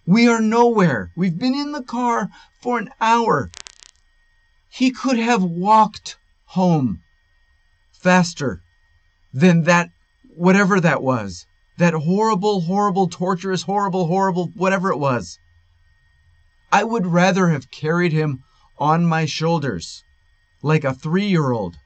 We 0.07 0.29
are 0.29 0.41
nowhere. 0.41 1.11
We've 1.17 1.39
been 1.39 1.55
in 1.55 1.73
the 1.73 1.83
car 1.83 2.29
for 2.61 2.79
an 2.79 2.91
hour. 3.01 3.51
He 4.71 4.91
could 4.93 5.19
have 5.19 5.43
walked 5.43 6.17
home 6.47 7.03
faster 7.93 8.63
than 9.33 9.65
that, 9.65 9.91
whatever 10.35 10.81
that 10.81 11.03
was. 11.03 11.47
That 11.77 11.95
horrible, 11.95 12.63
horrible, 12.63 13.09
torturous, 13.09 13.63
horrible, 13.63 14.07
horrible, 14.07 14.51
whatever 14.55 14.91
it 14.91 14.99
was. 14.99 15.39
I 16.73 16.85
would 16.85 17.07
rather 17.07 17.49
have 17.49 17.71
carried 17.71 18.13
him 18.13 18.45
on 18.79 19.05
my 19.05 19.27
shoulders 19.27 20.05
like 20.63 20.85
a 20.85 20.95
three 20.95 21.27
year 21.27 21.51
old 21.51 21.77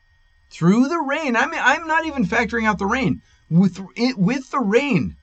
through 0.51 0.88
the 0.88 1.01
rain. 1.01 1.37
I 1.37 1.47
mean, 1.47 1.61
I'm 1.62 1.87
not 1.87 2.07
even 2.07 2.25
factoring 2.27 2.66
out 2.66 2.79
the 2.79 2.87
rain 2.87 3.23
with 3.51 3.81
it, 3.97 4.18
with 4.18 4.51
the 4.51 4.61
rain 4.61 5.16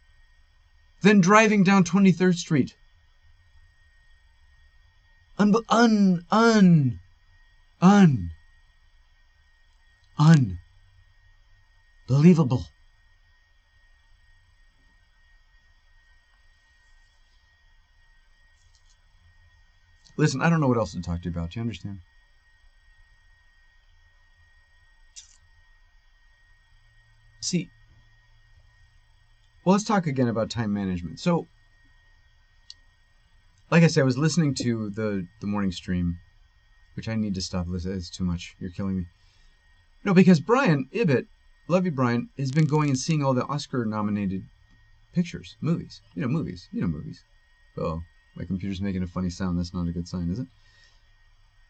than 1.02 1.22
driving 1.22 1.64
down 1.64 1.84
23rd 1.84 2.36
Street. 2.36 2.76
Un, 5.38 5.56
un, 5.70 6.26
un, 6.32 7.00
un, 7.82 8.32
un 10.18 10.60
unbelievable. 12.12 12.68
Listen, 20.18 20.42
I 20.42 20.50
don't 20.50 20.60
know 20.60 20.68
what 20.68 20.78
else 20.78 20.92
to 20.94 21.02
talk 21.02 21.22
to 21.22 21.26
you 21.26 21.32
about. 21.32 21.52
Do 21.52 21.60
you 21.60 21.62
understand? 21.62 22.00
See, 27.40 27.72
well, 29.64 29.74
let's 29.74 29.84
talk 29.84 30.06
again 30.06 30.28
about 30.28 30.50
time 30.50 30.74
management. 30.74 31.20
So, 31.20 31.48
like 33.72 33.84
I 33.84 33.88
said, 33.88 34.02
I 34.02 34.04
was 34.04 34.18
listening 34.18 34.54
to 34.56 34.92
the 34.92 35.28
the 35.40 35.48
morning 35.48 35.72
stream, 35.72 36.20
which 36.96 37.08
I 37.10 37.16
need 37.16 37.36
to 37.36 37.42
stop 37.42 37.68
this. 37.70 37.86
It's 37.86 38.10
too 38.10 38.24
much. 38.24 38.56
You're 38.60 38.72
killing 38.72 38.98
me. 38.98 39.06
No, 40.04 40.14
because 40.14 40.40
Brian 40.40 40.88
Ibbott, 40.92 41.28
love 41.68 41.86
you, 41.86 41.92
Brian, 41.92 42.30
has 42.38 42.52
been 42.52 42.66
going 42.66 42.90
and 42.90 42.98
seeing 42.98 43.24
all 43.24 43.34
the 43.34 43.46
Oscar-nominated 43.46 44.44
pictures, 45.14 45.58
movies. 45.62 46.02
You 46.16 46.22
know, 46.24 46.28
movies. 46.28 46.68
You 46.72 46.82
know, 46.82 46.88
movies. 46.88 47.24
Oh, 47.78 48.02
my 48.36 48.46
computer's 48.46 48.82
making 48.82 49.04
a 49.04 49.08
funny 49.08 49.30
sound. 49.30 49.58
That's 49.58 49.74
not 49.74 49.88
a 49.88 49.92
good 49.92 50.08
sign, 50.08 50.30
is 50.32 50.40
it? 50.40 50.48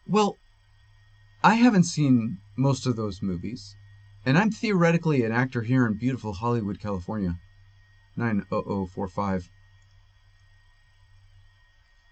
Well, 0.07 0.37
I 1.43 1.55
haven't 1.55 1.83
seen 1.83 2.37
most 2.57 2.85
of 2.85 2.95
those 2.95 3.21
movies, 3.21 3.75
and 4.25 4.37
I'm 4.37 4.51
theoretically 4.51 5.23
an 5.23 5.31
actor 5.31 5.61
here 5.61 5.85
in 5.85 5.93
beautiful 5.93 6.33
Hollywood, 6.33 6.79
California. 6.79 7.37
90045. 8.17 9.49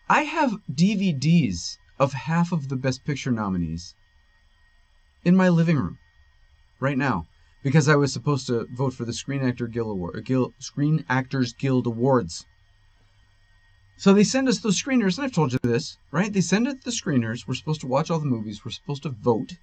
I 0.07 0.21
have 0.23 0.53
DVDs 0.73 1.77
of 1.99 2.13
half 2.13 2.51
of 2.51 2.69
the 2.69 2.75
Best 2.75 3.03
Picture 3.05 3.31
nominees 3.31 3.95
in 5.23 5.35
my 5.35 5.49
living 5.49 5.77
room 5.77 5.97
right 6.79 6.97
now 6.97 7.25
because 7.61 7.89
I 7.89 7.95
was 7.95 8.13
supposed 8.13 8.47
to 8.47 8.67
vote 8.73 8.93
for 8.93 9.05
the 9.05 9.13
Screen 9.13 9.41
Actor 9.41 9.67
Guild 9.67 9.91
Award, 9.91 10.23
Guild, 10.25 10.53
Screen 10.59 11.03
Actors 11.09 11.53
Guild 11.53 11.87
Awards. 11.87 12.45
So 13.97 14.13
they 14.13 14.23
send 14.23 14.47
us 14.47 14.59
those 14.59 14.81
screeners, 14.81 15.17
and 15.17 15.25
I've 15.25 15.33
told 15.33 15.51
you 15.51 15.59
this, 15.61 15.97
right? 16.09 16.31
They 16.31 16.39
send 16.39 16.69
us 16.69 16.75
the 16.85 16.91
screeners. 16.91 17.45
We're 17.45 17.55
supposed 17.55 17.81
to 17.81 17.87
watch 17.87 18.09
all 18.09 18.19
the 18.19 18.25
movies. 18.25 18.63
We're 18.63 18.71
supposed 18.71 19.03
to 19.03 19.09
vote, 19.09 19.57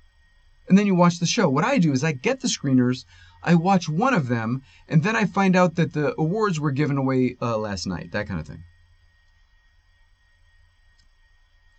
and 0.69 0.77
then 0.77 0.87
you 0.87 0.95
watch 0.95 1.21
the 1.21 1.27
show. 1.27 1.49
What 1.49 1.65
I 1.65 1.79
do 1.79 1.93
is 1.93 2.05
I 2.05 2.13
get 2.13 2.41
the 2.41 2.49
screeners, 2.49 3.07
I 3.43 3.55
watch 3.55 3.89
one 3.89 4.13
of 4.13 4.29
them, 4.29 4.61
and 4.89 5.03
then 5.03 5.17
I 5.17 5.25
find 5.25 5.57
out 5.57 5.77
that 5.77 5.95
the 5.95 6.15
awards 6.21 6.61
were 6.61 6.71
given 6.71 6.99
away 6.99 7.37
uh, 7.41 7.57
last 7.57 7.87
night. 7.87 8.13
That 8.13 8.29
kind 8.29 8.41
of 8.41 8.47
thing. 8.47 8.63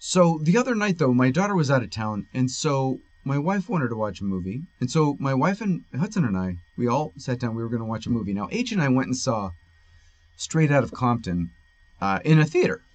So 0.09 0.39
the 0.41 0.55
other 0.55 0.73
night, 0.73 0.99
though, 0.99 1.13
my 1.13 1.31
daughter 1.31 1.53
was 1.53 1.69
out 1.69 1.83
of 1.83 1.89
town, 1.89 2.27
and 2.33 2.49
so 2.49 3.01
my 3.25 3.37
wife 3.37 3.67
wanted 3.67 3.89
to 3.89 3.97
watch 3.97 4.21
a 4.21 4.23
movie, 4.23 4.61
and 4.79 4.89
so 4.89 5.17
my 5.19 5.33
wife 5.33 5.59
and 5.59 5.83
Hudson 5.93 6.23
and 6.23 6.37
I, 6.37 6.59
we 6.77 6.87
all 6.87 7.11
sat 7.17 7.41
down. 7.41 7.55
We 7.55 7.61
were 7.61 7.67
going 7.67 7.81
to 7.81 7.85
watch 7.85 8.05
a 8.05 8.09
movie. 8.09 8.33
Now 8.33 8.47
H 8.49 8.71
and 8.71 8.81
I 8.81 8.87
went 8.87 9.07
and 9.07 9.17
saw 9.17 9.51
Straight 10.37 10.71
Out 10.71 10.85
of 10.85 10.93
Compton 10.93 11.51
uh, 11.99 12.19
in 12.23 12.39
a 12.39 12.45
theater. 12.45 12.85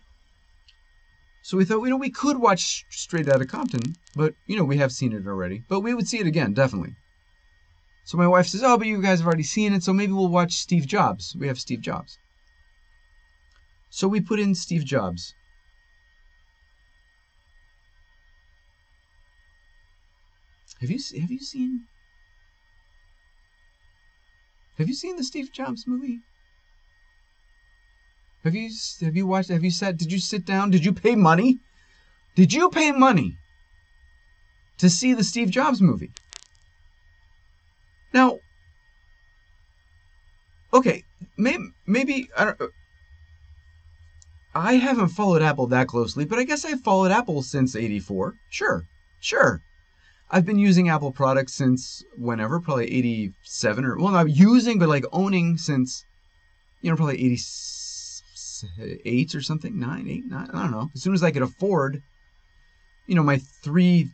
So 1.43 1.59
we 1.59 1.67
thought, 1.67 1.85
you 1.85 1.91
know, 1.91 1.99
we 1.99 2.09
could 2.09 2.39
watch 2.39 2.87
Straight 2.89 3.29
Out 3.29 3.43
of 3.43 3.49
Compton, 3.49 3.95
but 4.15 4.33
you 4.47 4.57
know, 4.57 4.65
we 4.65 4.79
have 4.79 4.91
seen 4.91 5.13
it 5.13 5.27
already. 5.27 5.65
But 5.69 5.81
we 5.81 5.93
would 5.93 6.09
see 6.09 6.19
it 6.19 6.27
again, 6.27 6.55
definitely. 6.55 6.95
So 8.05 8.17
my 8.17 8.27
wife 8.27 8.47
says, 8.47 8.63
"Oh, 8.63 8.79
but 8.79 8.87
you 8.87 9.03
guys 9.03 9.19
have 9.19 9.27
already 9.27 9.43
seen 9.43 9.75
it, 9.75 9.83
so 9.83 9.93
maybe 9.93 10.15
we'll 10.15 10.29
watch 10.29 10.55
Steve 10.55 10.87
Jobs. 10.87 11.37
We 11.39 11.47
have 11.49 11.61
Steve 11.61 11.83
Jobs." 11.83 12.17
So 13.91 14.09
we 14.09 14.23
put 14.23 14.41
in 14.41 14.55
Steve 14.55 14.87
Jobs. 14.87 15.35
Have 20.83 20.91
you 20.91 20.99
have 21.21 21.31
you 21.31 21.39
seen 21.39 21.85
Have 24.79 24.89
you 24.89 24.95
seen 24.95 25.15
the 25.15 25.23
Steve 25.23 25.53
Jobs 25.53 25.87
movie? 25.87 26.19
Have 28.43 28.57
you 28.57 28.69
have 29.03 29.15
you 29.15 29.29
watched? 29.29 29.51
Have 29.51 29.63
you 29.63 29.71
sat? 29.71 29.97
Did 29.97 30.11
you 30.11 30.19
sit 30.19 30.45
down? 30.45 30.73
Did 30.73 30.85
you 30.85 30.93
pay 30.93 31.15
money? 31.15 31.61
Did 32.35 32.53
you 32.53 32.69
pay 32.69 32.91
money 32.91 33.37
to 34.79 34.91
see 34.91 35.15
the 35.15 35.23
Steve 35.23 35.51
Jobs 35.51 35.81
movie? 35.81 36.11
Now, 38.13 38.41
okay, 40.75 41.05
maybe 41.37 41.69
maybe 41.87 42.29
I 42.37 42.45
don't. 42.47 42.73
I 44.53 44.75
haven't 44.75 45.11
followed 45.11 45.43
Apple 45.43 45.69
that 45.69 45.87
closely, 45.87 46.25
but 46.25 46.41
I 46.41 46.45
guess 46.45 46.65
I've 46.65 46.81
followed 46.81 47.13
Apple 47.13 47.43
since 47.43 47.77
'84. 47.77 48.35
Sure, 48.51 48.89
sure. 49.21 49.63
I've 50.35 50.47
been 50.47 50.59
using 50.59 50.89
Apple 50.89 51.13
products 51.13 51.53
since 51.53 52.03
whenever, 52.17 52.59
probably 52.59 52.91
'87 52.93 53.85
or 53.85 53.99
well, 53.99 54.13
not 54.13 54.31
using, 54.31 54.79
but 54.79 54.89
like 54.89 55.05
owning 55.13 55.59
since, 55.59 56.07
you 56.81 56.91
know, 56.91 56.97
probably 56.97 57.23
88 57.23 59.35
or 59.35 59.43
something, 59.43 59.79
nine, 59.79 60.09
eight, 60.09 60.25
nine. 60.27 60.49
I 60.55 60.63
don't 60.63 60.71
know. 60.71 60.89
As 60.95 61.03
soon 61.03 61.13
as 61.13 61.23
I 61.23 61.31
could 61.31 61.43
afford, 61.43 62.03
you 63.07 63.15
know, 63.15 63.23
my 63.23 63.43
three 63.63 64.09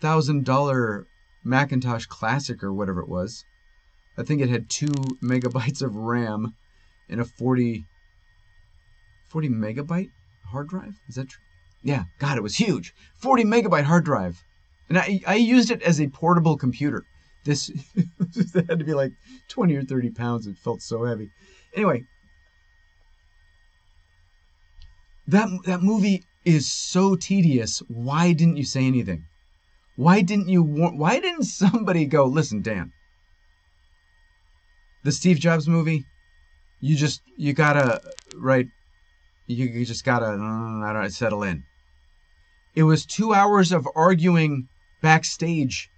thousand 0.00 0.46
dollar 0.46 1.06
Macintosh 1.44 2.06
Classic 2.06 2.62
or 2.62 2.72
whatever 2.72 3.00
it 3.00 3.08
was. 3.08 3.44
I 4.16 4.22
think 4.22 4.40
it 4.40 4.48
had 4.48 4.68
two 4.68 4.92
megabytes 5.22 5.82
of 5.82 5.94
RAM 5.94 6.54
and 7.08 7.20
a 7.20 7.24
40, 7.24 7.86
40 9.28 9.48
megabyte 9.48 10.10
hard 10.50 10.68
drive. 10.68 10.98
Is 11.08 11.14
that 11.14 11.28
true? 11.28 11.42
Yeah, 11.82 12.04
God, 12.18 12.36
it 12.36 12.42
was 12.42 12.56
huge. 12.56 12.94
40 13.14 13.44
megabyte 13.44 13.84
hard 13.84 14.04
drive. 14.04 14.42
And 14.88 14.98
I, 14.98 15.20
I 15.26 15.34
used 15.34 15.70
it 15.70 15.82
as 15.82 16.00
a 16.00 16.08
portable 16.08 16.56
computer. 16.56 17.04
This 17.44 17.70
had 18.52 18.78
to 18.78 18.84
be 18.84 18.92
like 18.92 19.12
20 19.48 19.74
or 19.76 19.82
30 19.82 20.10
pounds. 20.10 20.46
It 20.46 20.58
felt 20.58 20.82
so 20.82 21.04
heavy. 21.04 21.30
Anyway, 21.74 22.04
that 25.26 25.48
that 25.64 25.82
movie 25.82 26.24
is 26.44 26.70
so 26.70 27.14
tedious. 27.14 27.82
Why 27.88 28.32
didn't 28.32 28.56
you 28.56 28.64
say 28.64 28.84
anything? 28.84 29.24
Why 29.96 30.20
didn't 30.20 30.48
you 30.48 30.62
why 30.62 31.20
didn't 31.20 31.44
somebody 31.44 32.04
go, 32.06 32.26
"Listen, 32.26 32.60
Dan. 32.60 32.92
The 35.04 35.12
Steve 35.12 35.38
Jobs 35.38 35.68
movie, 35.68 36.04
you 36.80 36.96
just 36.96 37.22
you 37.36 37.52
got 37.52 37.74
to 37.74 38.00
right 38.34 38.66
you, 39.46 39.66
you 39.66 39.86
just 39.86 40.04
got 40.04 40.18
to 40.18 40.26
uh, 40.26 40.84
I 40.84 40.92
don't 40.92 41.02
know, 41.02 41.08
settle 41.08 41.42
in." 41.42 41.64
It 42.74 42.82
was 42.82 43.06
2 43.06 43.32
hours 43.32 43.72
of 43.72 43.88
arguing 43.94 44.68
backstage. 45.00 45.90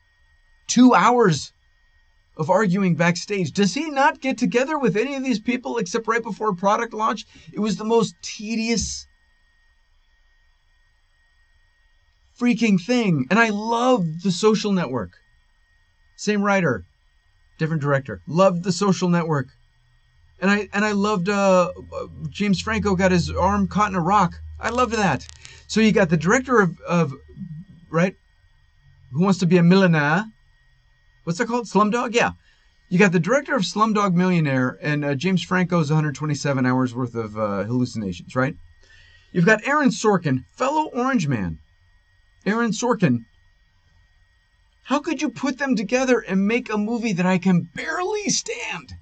2 0.68 0.94
hours 0.94 1.53
of 2.36 2.48
arguing 2.48 2.94
backstage. 2.94 3.53
Does 3.53 3.74
he 3.74 3.90
not 3.90 4.20
get 4.20 4.38
together 4.38 4.78
with 4.78 4.96
any 4.96 5.14
of 5.14 5.22
these 5.22 5.40
people 5.40 5.78
except 5.78 6.07
right 6.07 6.22
before 6.22 6.55
product 6.55 6.94
launch? 6.94 7.26
It 7.53 7.61
was 7.61 7.76
the 7.76 7.84
most 7.84 8.14
tedious 8.22 9.07
freaking 12.40 12.80
thing. 12.80 13.26
And 13.30 13.38
I 13.38 13.51
loved 13.51 14.22
the 14.22 14.32
social 14.32 14.72
network. 14.72 15.11
Same 16.16 16.42
writer, 16.42 16.84
different 17.59 17.82
director. 17.82 18.22
Loved 18.26 18.64
the 18.64 18.72
social 18.72 19.09
network. 19.09 19.48
And 20.40 20.51
I 20.51 20.68
and 20.72 20.84
I 20.84 20.92
loved 20.92 21.28
uh, 21.28 21.70
James 22.30 22.61
Franco 22.61 22.94
got 22.94 23.12
his 23.12 23.30
arm 23.30 23.68
caught 23.68 23.90
in 23.90 23.96
a 23.96 24.01
rock. 24.01 24.40
I 24.59 24.70
loved 24.70 24.94
that. 24.94 25.26
So 25.66 25.80
you 25.80 25.92
got 25.92 26.09
the 26.09 26.16
director 26.16 26.61
of, 26.61 26.80
of 26.80 27.14
right, 27.90 28.16
who 29.12 29.22
wants 29.22 29.38
to 29.40 29.46
be 29.46 29.56
a 29.56 29.62
millionaire. 29.62 30.24
What's 31.24 31.38
that 31.38 31.48
called? 31.48 31.66
Slumdog? 31.66 32.14
Yeah. 32.14 32.32
You 32.88 32.98
got 32.98 33.12
the 33.12 33.20
director 33.20 33.54
of 33.54 33.62
Slumdog 33.62 34.14
Millionaire 34.14 34.76
and 34.82 35.04
uh, 35.04 35.14
James 35.14 35.44
Franco's 35.44 35.90
127 35.90 36.66
hours 36.66 36.92
worth 36.92 37.14
of 37.14 37.38
uh, 37.38 37.62
hallucinations, 37.62 38.34
right? 38.34 38.56
You've 39.32 39.46
got 39.46 39.64
Aaron 39.64 39.90
Sorkin, 39.90 40.44
fellow 40.56 40.90
Orange 40.92 41.28
Man, 41.28 41.58
Aaron 42.44 42.72
Sorkin, 42.72 43.26
How 44.84 44.98
could 44.98 45.22
you 45.22 45.30
put 45.30 45.58
them 45.58 45.76
together 45.76 46.18
and 46.18 46.48
make 46.48 46.68
a 46.68 46.76
movie 46.76 47.12
that 47.12 47.26
I 47.26 47.38
can 47.38 47.68
barely 47.76 48.28
stand? 48.28 48.94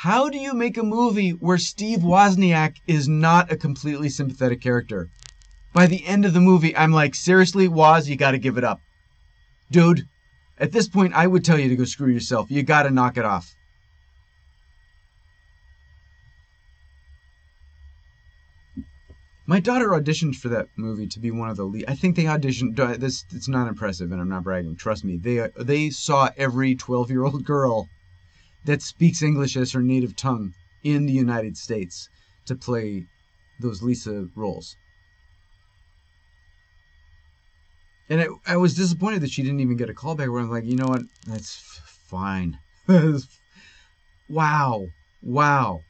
How 0.00 0.30
do 0.30 0.38
you 0.38 0.54
make 0.54 0.78
a 0.78 0.82
movie 0.82 1.30
where 1.30 1.58
Steve 1.58 1.98
Wozniak 1.98 2.76
is 2.86 3.06
not 3.06 3.52
a 3.52 3.56
completely 3.56 4.08
sympathetic 4.08 4.62
character? 4.62 5.10
By 5.76 5.84
the 5.84 6.06
end 6.06 6.24
of 6.24 6.32
the 6.32 6.40
movie, 6.40 6.74
I'm 6.74 6.90
like, 6.90 7.14
seriously, 7.14 7.68
Woz, 7.68 8.08
you 8.08 8.16
gotta 8.16 8.38
give 8.38 8.56
it 8.56 8.64
up. 8.64 8.80
Dude, 9.70 10.08
at 10.56 10.72
this 10.72 10.88
point, 10.88 11.12
I 11.12 11.26
would 11.26 11.44
tell 11.44 11.58
you 11.58 11.68
to 11.68 11.76
go 11.76 11.84
screw 11.84 12.10
yourself. 12.10 12.50
You 12.50 12.62
gotta 12.62 12.88
knock 12.88 13.18
it 13.18 13.26
off. 13.26 13.54
My 19.46 19.60
daughter 19.60 19.88
auditioned 19.88 20.36
for 20.36 20.48
that 20.48 20.68
movie 20.76 21.08
to 21.08 21.20
be 21.20 21.30
one 21.30 21.50
of 21.50 21.58
the 21.58 21.64
lead. 21.64 21.84
I 21.86 21.94
think 21.94 22.16
they 22.16 22.24
auditioned. 22.24 22.74
This 22.98 23.26
it's 23.34 23.46
not 23.46 23.68
impressive, 23.68 24.10
and 24.12 24.18
I'm 24.18 24.30
not 24.30 24.44
bragging. 24.44 24.76
Trust 24.76 25.04
me. 25.04 25.18
They 25.18 25.40
uh, 25.40 25.48
they 25.58 25.90
saw 25.90 26.30
every 26.38 26.74
12 26.74 27.10
year 27.10 27.24
old 27.24 27.44
girl 27.44 27.90
that 28.64 28.80
speaks 28.80 29.20
English 29.20 29.58
as 29.58 29.72
her 29.72 29.82
native 29.82 30.16
tongue 30.16 30.54
in 30.82 31.04
the 31.04 31.12
United 31.12 31.58
States 31.58 32.08
to 32.46 32.54
play 32.54 33.04
those 33.60 33.82
Lisa 33.82 34.30
roles. 34.34 34.78
And 38.08 38.20
I, 38.20 38.26
I 38.46 38.56
was 38.56 38.74
disappointed 38.74 39.20
that 39.22 39.30
she 39.30 39.42
didn't 39.42 39.60
even 39.60 39.76
get 39.76 39.90
a 39.90 39.94
callback. 39.94 40.30
Where 40.30 40.40
I'm 40.40 40.50
like, 40.50 40.64
you 40.64 40.76
know 40.76 40.88
what? 40.88 41.02
That's 41.26 41.80
fine. 42.08 42.58
wow, 44.28 44.86
wow. 45.22 45.80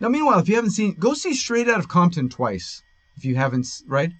Now, 0.00 0.08
meanwhile, 0.08 0.40
if 0.40 0.48
you 0.48 0.56
haven't 0.56 0.72
seen, 0.72 0.96
go 0.98 1.14
see 1.14 1.34
Straight 1.34 1.68
Out 1.68 1.78
of 1.78 1.88
Compton 1.88 2.28
twice 2.28 2.82
if 3.16 3.24
you 3.24 3.36
haven't, 3.36 3.68
right? 3.86 4.10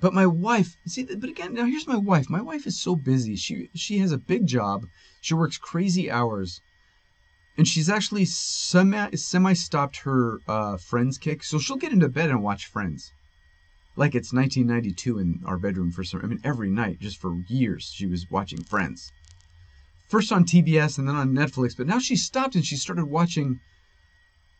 But 0.00 0.14
my 0.14 0.26
wife, 0.26 0.76
see, 0.86 1.04
but 1.04 1.28
again, 1.28 1.52
now 1.52 1.66
here's 1.66 1.86
my 1.86 1.98
wife. 1.98 2.30
My 2.30 2.40
wife 2.40 2.66
is 2.66 2.80
so 2.80 2.96
busy. 2.96 3.36
She 3.36 3.68
she 3.74 3.98
has 3.98 4.12
a 4.12 4.18
big 4.18 4.46
job. 4.46 4.86
She 5.20 5.34
works 5.34 5.58
crazy 5.58 6.10
hours, 6.10 6.62
and 7.60 7.68
she's 7.68 7.90
actually 7.90 8.24
semi 8.24 9.14
semi 9.14 9.52
stopped 9.52 9.98
her 9.98 10.40
uh, 10.48 10.78
Friends 10.78 11.18
kick. 11.18 11.44
So 11.44 11.58
she'll 11.58 11.76
get 11.76 11.92
into 11.92 12.08
bed 12.08 12.30
and 12.30 12.42
watch 12.42 12.64
Friends, 12.64 13.12
like 13.96 14.14
it's 14.14 14.32
1992 14.32 15.18
in 15.18 15.40
our 15.44 15.58
bedroom 15.58 15.90
for 15.90 16.02
some. 16.02 16.22
I 16.22 16.26
mean, 16.26 16.40
every 16.42 16.70
night, 16.70 17.00
just 17.00 17.20
for 17.20 17.36
years, 17.48 17.92
she 17.94 18.06
was 18.06 18.30
watching 18.30 18.64
Friends. 18.64 19.12
First 20.08 20.32
on 20.32 20.46
TBS 20.46 20.96
and 20.96 21.06
then 21.06 21.16
on 21.16 21.34
Netflix, 21.34 21.76
but 21.76 21.86
now 21.86 21.98
she 21.98 22.16
stopped 22.16 22.54
and 22.54 22.64
she 22.64 22.76
started 22.76 23.04
watching 23.04 23.60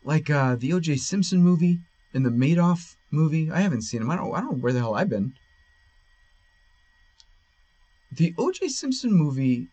like 0.04 0.28
uh, 0.28 0.56
the 0.56 0.74
O.J. 0.74 0.96
Simpson 0.96 1.42
movie 1.42 1.80
and 2.12 2.26
the 2.26 2.28
Madoff 2.28 2.96
movie. 3.10 3.50
I 3.50 3.60
haven't 3.60 3.84
seen 3.84 4.00
them. 4.00 4.10
I 4.10 4.16
don't. 4.16 4.34
I 4.34 4.40
don't 4.40 4.52
know 4.52 4.58
where 4.58 4.74
the 4.74 4.80
hell 4.80 4.94
I've 4.94 5.08
been. 5.08 5.32
The 8.12 8.34
O.J. 8.36 8.68
Simpson 8.68 9.14
movie, 9.14 9.68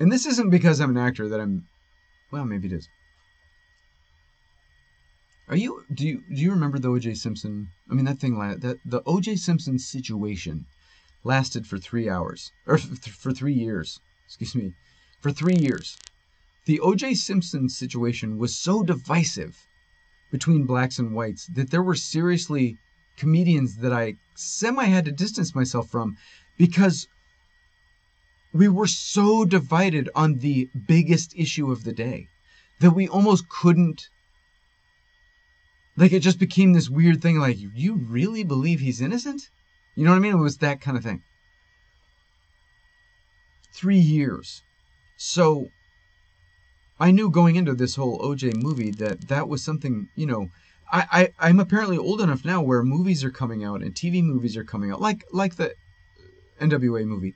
and 0.00 0.10
this 0.10 0.26
isn't 0.26 0.50
because 0.50 0.80
I'm 0.80 0.90
an 0.90 0.98
actor 0.98 1.28
that 1.28 1.40
I'm. 1.40 1.66
Well, 2.32 2.44
maybe 2.44 2.66
it 2.68 2.72
is. 2.72 2.88
Are 5.48 5.56
you? 5.56 5.84
Do 5.92 6.06
you? 6.06 6.22
Do 6.28 6.40
you 6.40 6.50
remember 6.50 6.78
the 6.78 6.90
O.J. 6.90 7.14
Simpson? 7.14 7.68
I 7.90 7.94
mean, 7.94 8.06
that 8.06 8.18
thing. 8.18 8.38
That 8.38 8.78
the 8.84 9.02
O.J. 9.06 9.36
Simpson 9.36 9.78
situation 9.78 10.66
lasted 11.22 11.66
for 11.66 11.78
three 11.78 12.08
hours 12.08 12.50
or 12.66 12.78
for 13.22 13.32
three 13.32 13.54
years. 13.54 14.00
Excuse 14.26 14.54
me, 14.54 14.72
for 15.20 15.30
three 15.30 15.56
years 15.56 15.96
the 16.66 16.80
O.J. 16.80 17.14
Simpson 17.14 17.68
situation 17.68 18.38
was 18.38 18.56
so 18.56 18.82
divisive 18.82 19.66
between 20.30 20.66
blacks 20.66 20.98
and 20.98 21.12
whites 21.12 21.46
that 21.46 21.70
there 21.70 21.82
were 21.82 21.94
seriously 21.94 22.76
comedians 23.16 23.78
that 23.78 23.92
I 23.92 24.14
semi 24.36 24.84
had 24.84 25.04
to 25.06 25.12
distance 25.12 25.54
myself 25.54 25.90
from 25.90 26.16
because 26.56 27.08
we 28.52 28.68
were 28.68 28.86
so 28.86 29.44
divided 29.44 30.08
on 30.14 30.38
the 30.38 30.68
biggest 30.86 31.34
issue 31.36 31.70
of 31.70 31.84
the 31.84 31.92
day 31.92 32.28
that 32.80 32.90
we 32.90 33.06
almost 33.08 33.48
couldn't 33.48 34.08
like 35.96 36.12
it 36.12 36.20
just 36.20 36.38
became 36.38 36.72
this 36.72 36.88
weird 36.88 37.20
thing 37.20 37.38
like 37.38 37.58
you 37.58 37.94
really 37.94 38.42
believe 38.42 38.80
he's 38.80 39.00
innocent? 39.00 39.50
You 39.94 40.04
know 40.04 40.10
what 40.10 40.16
i 40.16 40.20
mean? 40.20 40.32
It 40.32 40.36
was 40.36 40.58
that 40.58 40.80
kind 40.80 40.96
of 40.96 41.02
thing. 41.02 41.22
Three 43.72 43.98
years. 43.98 44.62
So 45.16 45.70
I 46.98 47.10
knew 47.10 47.30
going 47.30 47.56
into 47.56 47.74
this 47.74 47.96
whole 47.96 48.18
OJ 48.20 48.54
movie 48.54 48.90
that 48.92 49.28
that 49.28 49.48
was 49.48 49.62
something, 49.62 50.08
you 50.14 50.26
know, 50.26 50.48
I, 50.92 51.32
I 51.38 51.48
I'm 51.48 51.60
apparently 51.60 51.98
old 51.98 52.20
enough 52.20 52.44
now 52.44 52.62
where 52.62 52.82
movies 52.82 53.22
are 53.22 53.30
coming 53.30 53.62
out 53.64 53.82
and 53.82 53.94
TV 53.94 54.22
movies 54.22 54.56
are 54.56 54.64
coming 54.64 54.90
out, 54.90 55.00
like 55.00 55.24
like 55.32 55.56
the 55.56 55.74
NWA 56.60 57.04
movie, 57.04 57.34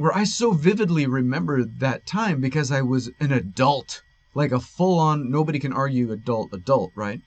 where 0.00 0.16
I 0.16 0.24
so 0.24 0.52
vividly 0.52 1.06
remember 1.06 1.62
that 1.62 2.06
time 2.06 2.40
because 2.40 2.72
I 2.72 2.80
was 2.80 3.10
an 3.20 3.32
adult, 3.32 4.00
like 4.32 4.50
a 4.50 4.58
full-on 4.58 5.30
nobody 5.30 5.58
can 5.58 5.74
argue 5.74 6.10
adult 6.10 6.54
adult, 6.54 6.92
right? 6.94 7.20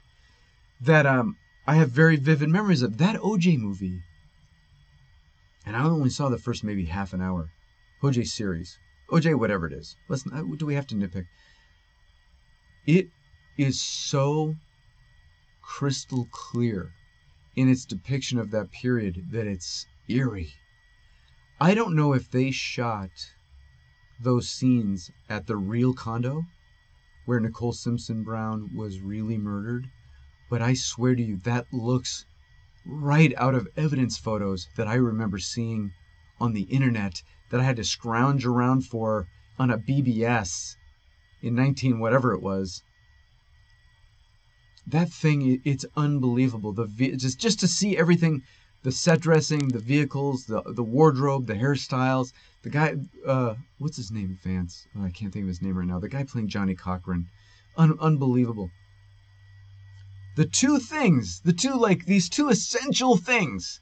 That 0.81 1.05
um 1.05 1.37
I 1.67 1.75
have 1.75 1.91
very 1.91 2.15
vivid 2.15 2.49
memories 2.49 2.81
of 2.81 2.97
that 2.97 3.17
OJ 3.17 3.59
movie. 3.59 4.01
And 5.67 5.75
I 5.75 5.83
only 5.83 6.09
saw 6.09 6.29
the 6.29 6.39
first 6.39 6.63
maybe 6.63 6.85
half 6.85 7.13
an 7.13 7.21
hour. 7.21 7.51
OJ 8.01 8.25
series. 8.25 8.79
OJ, 9.11 9.37
whatever 9.37 9.67
it 9.67 9.73
is. 9.73 9.95
Listen, 10.09 10.55
do 10.57 10.65
we 10.65 10.73
have 10.73 10.87
to 10.87 10.95
nitpick? 10.95 11.27
It 12.87 13.09
is 13.55 13.79
so 13.79 14.55
crystal 15.61 16.27
clear 16.31 16.89
in 17.55 17.69
its 17.69 17.85
depiction 17.85 18.39
of 18.39 18.49
that 18.49 18.71
period 18.71 19.27
that 19.29 19.45
it's 19.45 19.85
eerie. 20.09 20.55
I 21.63 21.75
don't 21.75 21.95
know 21.95 22.11
if 22.11 22.29
they 22.29 22.51
shot 22.51 23.31
those 24.19 24.49
scenes 24.49 25.09
at 25.29 25.47
the 25.47 25.55
real 25.55 25.93
condo 25.93 26.43
where 27.23 27.39
Nicole 27.39 27.71
Simpson 27.71 28.21
Brown 28.21 28.69
was 28.75 28.99
really 28.99 29.37
murdered, 29.37 29.87
but 30.49 30.61
I 30.61 30.73
swear 30.73 31.15
to 31.15 31.23
you, 31.23 31.37
that 31.45 31.67
looks 31.71 32.25
right 32.85 33.33
out 33.37 33.55
of 33.55 33.69
evidence 33.77 34.17
photos 34.17 34.67
that 34.75 34.89
I 34.89 34.95
remember 34.95 35.39
seeing 35.39 35.93
on 36.37 36.51
the 36.51 36.63
internet 36.63 37.23
that 37.49 37.61
I 37.61 37.63
had 37.63 37.77
to 37.77 37.85
scrounge 37.85 38.45
around 38.45 38.85
for 38.85 39.29
on 39.57 39.71
a 39.71 39.77
BBS 39.77 40.75
in 41.41 41.55
19 41.55 41.97
whatever 41.97 42.33
it 42.33 42.41
was. 42.41 42.83
That 44.85 45.13
thing, 45.13 45.61
it's 45.63 45.85
unbelievable. 45.95 46.73
The 46.73 46.87
just 47.15 47.39
just 47.39 47.61
to 47.61 47.69
see 47.69 47.97
everything, 47.97 48.41
the 48.83 48.91
set 48.91 49.21
dressing, 49.21 49.69
the 49.69 49.79
vehicles, 49.79 50.45
the 50.45 50.61
the 50.65 50.83
wardrobe, 50.83 51.47
the 51.47 51.55
hairstyles. 51.55 52.33
The 52.61 52.69
guy, 52.69 52.95
uh, 53.25 53.55
what's 53.77 53.97
his 53.97 54.11
name, 54.11 54.37
Vance? 54.43 54.87
Oh, 54.95 55.03
I 55.03 55.09
can't 55.09 55.33
think 55.33 55.43
of 55.43 55.49
his 55.49 55.61
name 55.61 55.77
right 55.77 55.87
now. 55.87 55.99
The 55.99 56.09
guy 56.09 56.23
playing 56.23 56.47
Johnnie 56.49 56.75
Cochran, 56.75 57.27
Un- 57.75 57.97
unbelievable. 57.99 58.69
The 60.35 60.45
two 60.45 60.79
things, 60.79 61.41
the 61.41 61.53
two 61.53 61.75
like 61.75 62.05
these 62.05 62.29
two 62.29 62.49
essential 62.49 63.17
things 63.17 63.79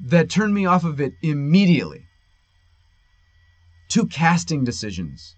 that 0.00 0.30
turned 0.30 0.54
me 0.54 0.66
off 0.66 0.84
of 0.84 1.00
it 1.00 1.14
immediately 1.22 2.06
two 3.88 4.06
casting 4.06 4.64
decisions. 4.64 5.36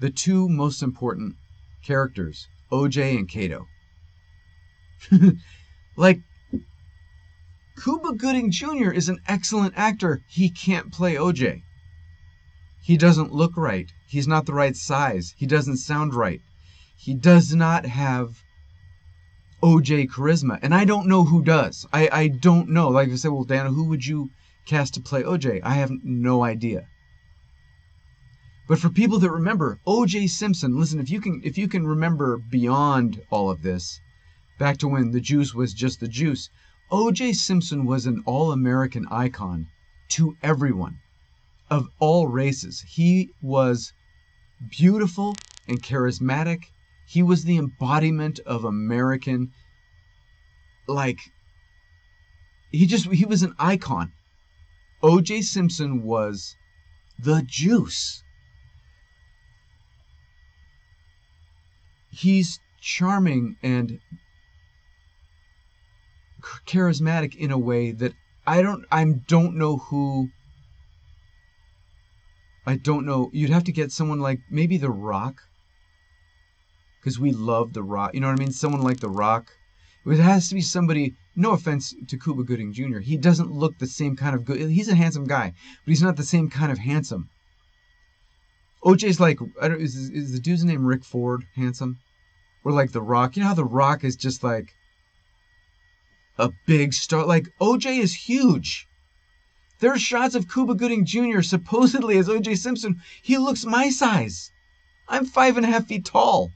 The 0.00 0.10
two 0.10 0.48
most 0.48 0.82
important 0.82 1.36
characters, 1.84 2.48
OJ 2.70 3.18
and 3.18 3.28
Kato. 3.28 3.66
like, 5.96 6.20
Cuba 7.82 8.12
Gooding 8.12 8.50
Jr. 8.50 8.90
is 8.90 9.08
an 9.08 9.18
excellent 9.26 9.74
actor. 9.76 10.20
He 10.28 10.50
can't 10.50 10.92
play 10.92 11.14
OJ. 11.14 11.62
He 12.82 12.96
doesn't 12.96 13.32
look 13.32 13.56
right. 13.56 13.90
He's 14.06 14.28
not 14.28 14.46
the 14.46 14.54
right 14.54 14.76
size. 14.76 15.34
He 15.36 15.46
doesn't 15.46 15.78
sound 15.78 16.14
right. 16.14 16.40
He 16.96 17.14
does 17.14 17.54
not 17.54 17.86
have 17.86 18.42
OJ 19.62 20.08
charisma. 20.08 20.58
And 20.62 20.74
I 20.74 20.84
don't 20.84 21.06
know 21.06 21.24
who 21.24 21.42
does. 21.42 21.86
I, 21.92 22.08
I 22.12 22.28
don't 22.28 22.68
know. 22.68 22.88
Like 22.88 23.08
I 23.08 23.14
said, 23.14 23.30
well, 23.30 23.44
Dana, 23.44 23.70
who 23.70 23.84
would 23.88 24.04
you 24.04 24.30
cast 24.66 24.94
to 24.94 25.00
play 25.00 25.22
OJ? 25.22 25.60
I 25.62 25.74
have 25.74 25.90
no 26.02 26.42
idea. 26.42 26.86
But 28.68 28.78
for 28.78 28.90
people 28.90 29.18
that 29.18 29.30
remember 29.30 29.78
OJ 29.86 30.28
Simpson, 30.28 30.78
listen, 30.78 31.00
if 31.00 31.10
you 31.10 31.20
can 31.20 31.40
if 31.44 31.58
you 31.58 31.68
can 31.68 31.86
remember 31.86 32.38
beyond 32.38 33.20
all 33.30 33.50
of 33.50 33.62
this, 33.62 34.00
back 34.62 34.78
to 34.78 34.86
when 34.86 35.10
the 35.10 35.20
juice 35.20 35.52
was 35.52 35.74
just 35.74 35.98
the 35.98 36.06
juice, 36.06 36.48
OJ 36.92 37.34
Simpson 37.34 37.84
was 37.84 38.06
an 38.06 38.22
all-American 38.24 39.04
icon 39.10 39.66
to 40.10 40.36
everyone 40.40 40.98
of 41.68 41.88
all 41.98 42.28
races. 42.28 42.84
He 42.86 43.30
was 43.42 43.92
beautiful 44.70 45.34
and 45.66 45.82
charismatic. 45.82 46.66
He 47.08 47.24
was 47.24 47.42
the 47.42 47.56
embodiment 47.56 48.38
of 48.46 48.64
American 48.64 49.50
like 50.86 51.18
he 52.70 52.86
just 52.86 53.10
he 53.10 53.24
was 53.24 53.42
an 53.42 53.54
icon. 53.58 54.12
O.J. 55.02 55.42
Simpson 55.42 56.04
was 56.04 56.54
the 57.18 57.42
juice. 57.44 58.22
he's 62.12 62.60
charming 62.80 63.56
and 63.62 63.98
charismatic 66.66 67.34
in 67.34 67.50
a 67.50 67.58
way 67.58 67.92
that 67.92 68.12
I 68.46 68.62
don't 68.62 68.84
I 68.90 69.04
don't 69.04 69.56
know 69.56 69.76
who 69.76 70.30
I 72.66 72.76
don't 72.76 73.06
know. 73.06 73.30
You'd 73.32 73.50
have 73.50 73.64
to 73.64 73.72
get 73.72 73.90
someone 73.90 74.20
like 74.20 74.40
maybe 74.50 74.76
The 74.76 74.90
Rock 74.90 75.42
because 77.00 77.18
we 77.18 77.32
love 77.32 77.72
The 77.72 77.82
Rock. 77.82 78.14
You 78.14 78.20
know 78.20 78.28
what 78.28 78.38
I 78.38 78.42
mean? 78.42 78.52
Someone 78.52 78.82
like 78.82 79.00
The 79.00 79.08
Rock. 79.08 79.50
It 80.06 80.18
has 80.18 80.48
to 80.48 80.54
be 80.54 80.60
somebody. 80.60 81.14
No 81.34 81.52
offense 81.52 81.94
to 82.08 82.18
Cuba 82.18 82.42
Gooding 82.44 82.72
Jr. 82.72 82.98
He 82.98 83.16
doesn't 83.16 83.50
look 83.50 83.78
the 83.78 83.86
same 83.86 84.16
kind 84.16 84.34
of 84.34 84.44
good. 84.44 84.60
He's 84.70 84.88
a 84.88 84.94
handsome 84.94 85.26
guy, 85.26 85.54
but 85.84 85.90
he's 85.90 86.02
not 86.02 86.16
the 86.16 86.24
same 86.24 86.50
kind 86.50 86.70
of 86.70 86.78
handsome. 86.78 87.30
OJ's 88.84 89.20
like 89.20 89.38
I 89.60 89.68
don't 89.68 89.80
is, 89.80 89.94
is 89.96 90.32
the 90.32 90.40
dude's 90.40 90.64
name 90.64 90.84
Rick 90.84 91.04
Ford 91.04 91.44
handsome? 91.56 91.98
Or 92.64 92.72
like 92.72 92.92
The 92.92 93.02
Rock. 93.02 93.36
You 93.36 93.42
know 93.42 93.48
how 93.48 93.54
The 93.54 93.64
Rock 93.64 94.04
is 94.04 94.16
just 94.16 94.44
like 94.44 94.74
a 96.38 96.50
big 96.66 96.92
star. 96.94 97.24
Like 97.26 97.48
OJ 97.60 97.98
is 97.98 98.14
huge. 98.14 98.86
There 99.80 99.92
are 99.92 99.98
shots 99.98 100.34
of 100.34 100.48
Cuba 100.48 100.74
Gooding 100.74 101.04
Jr. 101.04 101.42
supposedly 101.42 102.16
as 102.16 102.28
OJ 102.28 102.56
Simpson. 102.56 103.00
He 103.20 103.36
looks 103.36 103.64
my 103.64 103.90
size. 103.90 104.52
I'm 105.08 105.26
five 105.26 105.56
and 105.56 105.66
a 105.66 105.68
half 105.68 105.86
feet 105.86 106.04
tall. 106.04 106.52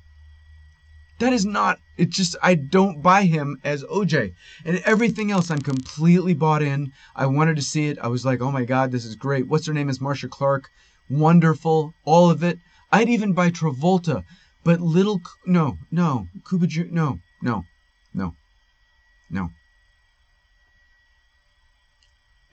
That 1.18 1.33
is 1.33 1.47
not, 1.47 1.79
it 1.97 2.11
just, 2.11 2.37
I 2.43 2.55
don't 2.55 3.03
buy 3.03 3.22
him 3.22 3.59
as 3.64 3.83
OJ. 3.85 4.33
And 4.64 4.79
everything 4.85 5.31
else, 5.31 5.51
I'm 5.51 5.61
completely 5.61 6.35
bought 6.35 6.62
in. 6.62 6.93
I 7.14 7.27
wanted 7.27 7.57
to 7.57 7.62
see 7.62 7.87
it. 7.87 7.99
I 8.01 8.09
was 8.09 8.24
like, 8.24 8.41
oh 8.41 8.53
my 8.53 8.64
God, 8.64 8.93
this 8.93 9.05
is 9.05 9.16
great. 9.16 9.49
What's 9.49 9.66
her 9.66 9.72
name 9.72 9.89
is 9.89 10.01
Marcia 10.01 10.29
Clark. 10.29 10.70
Wonderful. 11.09 11.95
All 12.05 12.31
of 12.31 12.43
it. 12.43 12.59
I'd 12.93 13.09
even 13.09 13.33
buy 13.33 13.51
Travolta. 13.51 14.24
But 14.62 14.81
little, 14.81 15.22
no, 15.47 15.79
no. 15.91 16.29
Cuba 16.49 16.66
Jr., 16.66 16.85
no, 16.91 17.20
no, 17.41 17.64
no, 18.12 18.35
no. 19.31 19.51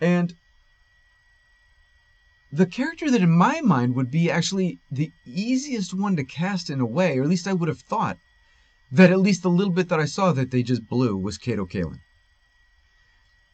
And 0.04 0.36
the 2.51 2.66
character 2.66 3.10
that 3.10 3.22
in 3.22 3.32
my 3.32 3.62
mind 3.62 3.95
would 3.95 4.12
be 4.12 4.30
actually 4.30 4.80
the 4.91 5.14
easiest 5.26 5.93
one 5.93 6.18
to 6.18 6.26
cast 6.26 6.70
in 6.70 6.82
a 6.82 6.86
way, 6.86 7.18
or 7.18 7.24
at 7.24 7.30
least 7.30 7.47
I 7.47 7.54
would 7.54 7.70
have 7.70 7.80
thought, 7.80 8.18
that 8.91 9.12
at 9.12 9.22
least 9.22 9.43
the 9.43 9.49
little 9.49 9.72
bit 9.72 9.88
that 9.88 10.01
I 10.01 10.06
saw 10.06 10.34
that 10.34 10.51
they 10.51 10.62
just 10.62 10.89
blew 10.89 11.16
was 11.16 11.38
Kato 11.38 11.66
Kaelin. 11.66 12.01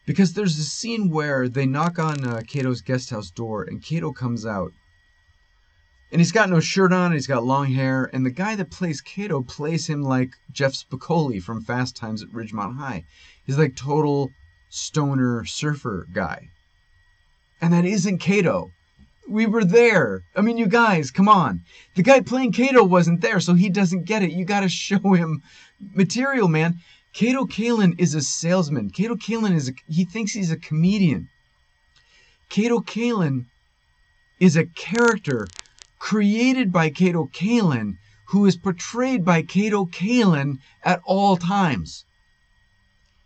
Because 0.06 0.32
there's 0.32 0.58
a 0.58 0.64
scene 0.64 1.08
where 1.08 1.48
they 1.48 1.66
knock 1.66 2.00
on 2.00 2.24
uh, 2.24 2.40
Kato's 2.48 2.80
guest 2.80 3.10
house 3.10 3.30
door 3.30 3.62
and 3.62 3.80
Kato 3.80 4.10
comes 4.10 4.44
out. 4.44 4.72
And 6.10 6.20
he's 6.20 6.32
got 6.32 6.50
no 6.50 6.58
shirt 6.58 6.92
on, 6.92 7.12
he's 7.12 7.28
got 7.28 7.44
long 7.44 7.66
hair, 7.66 8.10
and 8.12 8.26
the 8.26 8.30
guy 8.32 8.56
that 8.56 8.72
plays 8.72 9.00
Kato 9.00 9.40
plays 9.42 9.86
him 9.86 10.02
like 10.02 10.32
Jeff 10.50 10.72
Spicoli 10.72 11.40
from 11.40 11.62
Fast 11.62 11.94
Times 11.94 12.24
at 12.24 12.30
Ridgemont 12.30 12.76
High. 12.76 13.04
He's 13.46 13.56
like 13.56 13.76
total 13.76 14.32
stoner 14.70 15.44
surfer 15.44 16.06
guy. 16.12 16.48
And 17.60 17.72
that 17.72 17.84
isn't 17.84 18.18
Kato. 18.18 18.70
We 19.28 19.46
were 19.46 19.64
there. 19.64 20.22
I 20.34 20.40
mean, 20.40 20.56
you 20.56 20.66
guys, 20.66 21.10
come 21.10 21.28
on. 21.28 21.62
The 21.94 22.02
guy 22.02 22.20
playing 22.20 22.52
Kato 22.52 22.82
wasn't 22.82 23.20
there, 23.20 23.38
so 23.38 23.54
he 23.54 23.68
doesn't 23.68 24.04
get 24.04 24.22
it. 24.22 24.32
You 24.32 24.44
got 24.44 24.60
to 24.60 24.68
show 24.86 25.12
him 25.12 25.42
material, 25.78 26.48
man. 26.48 26.80
Kato 27.12 27.44
Kaelin 27.44 28.00
is 28.00 28.14
a 28.14 28.22
salesman. 28.22 28.90
Kato 28.90 29.16
Kaelin 29.16 29.54
is 29.54 29.68
a, 29.68 29.72
he 29.88 30.04
thinks 30.04 30.32
he's 30.32 30.50
a 30.50 30.56
comedian. 30.56 31.28
Kato 32.48 32.78
Kaelin 32.78 33.46
is 34.38 34.56
a 34.56 34.66
character 34.66 35.46
created 35.98 36.72
by 36.72 36.88
Kato 36.88 37.26
Kaelin 37.26 37.98
who 38.30 38.46
is 38.46 38.56
portrayed 38.56 39.24
by 39.24 39.42
Kato 39.42 39.84
Kaelin 39.86 40.58
at 40.84 41.00
all 41.04 41.36
times. 41.36 42.04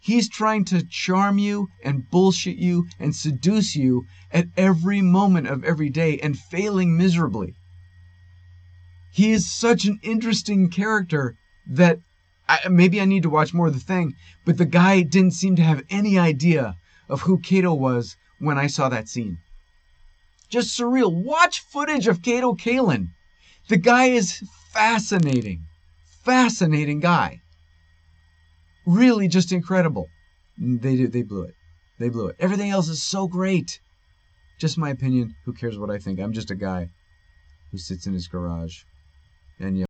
He's 0.04 0.28
trying 0.28 0.66
to 0.66 0.84
charm 0.84 1.38
you 1.38 1.70
and 1.82 2.10
bullshit 2.10 2.58
you 2.58 2.86
and 3.00 3.16
seduce 3.16 3.74
you 3.74 4.04
at 4.30 4.48
every 4.54 5.00
moment 5.00 5.46
of 5.46 5.64
every 5.64 5.88
day 5.88 6.18
and 6.18 6.38
failing 6.38 6.94
miserably. 6.94 7.54
He 9.10 9.32
is 9.32 9.50
such 9.50 9.86
an 9.86 9.98
interesting 10.02 10.68
character 10.68 11.36
that 11.66 12.00
I, 12.46 12.68
maybe 12.68 13.00
I 13.00 13.06
need 13.06 13.22
to 13.22 13.30
watch 13.30 13.54
more 13.54 13.68
of 13.68 13.72
the 13.72 13.80
thing, 13.80 14.12
but 14.44 14.58
the 14.58 14.66
guy 14.66 15.00
didn't 15.00 15.40
seem 15.40 15.56
to 15.56 15.62
have 15.62 15.82
any 15.88 16.18
idea 16.18 16.76
of 17.08 17.22
who 17.22 17.38
Kato 17.38 17.72
was 17.72 18.14
when 18.38 18.58
I 18.58 18.66
saw 18.66 18.90
that 18.90 19.08
scene. 19.08 19.38
Just 20.50 20.78
surreal. 20.78 21.10
Watch 21.14 21.60
footage 21.60 22.08
of 22.08 22.20
Kato 22.20 22.52
Kaelin. 22.52 23.08
The 23.68 23.78
guy 23.78 24.08
is 24.08 24.46
fascinating. 24.70 25.64
Fascinating 26.04 27.00
guy 27.00 27.40
really 28.86 29.28
just 29.28 29.52
incredible. 29.52 30.08
They 30.58 30.96
did. 30.96 31.12
They 31.12 31.22
blew 31.22 31.42
it. 31.42 31.54
They 31.98 32.08
blew 32.08 32.28
it. 32.28 32.36
Everything 32.38 32.70
else 32.70 32.88
is 32.88 33.02
so 33.02 33.26
great. 33.26 33.80
Just 34.58 34.78
my 34.78 34.90
opinion. 34.90 35.34
Who 35.44 35.52
cares 35.52 35.78
what 35.78 35.90
I 35.90 35.98
think? 35.98 36.20
I'm 36.20 36.32
just 36.32 36.50
a 36.50 36.54
guy 36.54 36.90
who 37.70 37.78
sits 37.78 38.06
in 38.06 38.12
his 38.12 38.28
garage 38.28 38.82
and 39.58 39.78
yeah. 39.78 39.84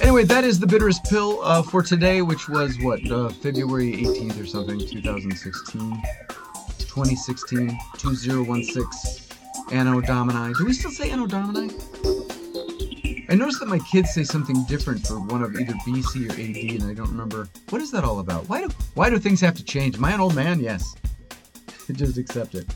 Anyway, 0.00 0.24
that 0.24 0.42
is 0.42 0.58
the 0.58 0.66
bitterest 0.66 1.04
pill 1.04 1.40
uh, 1.42 1.62
for 1.62 1.82
today, 1.82 2.22
which 2.22 2.48
was 2.48 2.78
what 2.80 2.98
uh, 3.10 3.28
February 3.28 3.92
18th 3.92 4.42
or 4.42 4.46
something, 4.46 4.78
2016, 4.78 6.02
2016, 6.78 7.68
2016. 7.98 9.27
Anno 9.70 10.00
Domini. 10.00 10.54
Do 10.54 10.64
we 10.64 10.72
still 10.72 10.90
say 10.90 11.10
Anno 11.10 11.26
Domini? 11.26 11.74
I 13.30 13.34
noticed 13.34 13.60
that 13.60 13.68
my 13.68 13.78
kids 13.80 14.14
say 14.14 14.24
something 14.24 14.64
different 14.64 15.06
for 15.06 15.20
one 15.20 15.42
of 15.42 15.54
either 15.54 15.74
BC 15.86 16.28
or 16.28 16.32
AD, 16.32 16.80
and 16.80 16.90
I 16.90 16.94
don't 16.94 17.10
remember. 17.10 17.48
What 17.68 17.82
is 17.82 17.90
that 17.90 18.02
all 18.02 18.20
about? 18.20 18.48
Why 18.48 18.62
do 18.62 18.68
why 18.94 19.10
do 19.10 19.18
things 19.18 19.40
have 19.42 19.54
to 19.56 19.64
change? 19.64 19.96
Am 19.96 20.04
I 20.04 20.12
an 20.12 20.20
old 20.20 20.34
man? 20.34 20.60
Yes. 20.60 20.94
Just 21.92 22.16
accept 22.16 22.54
it. 22.54 22.66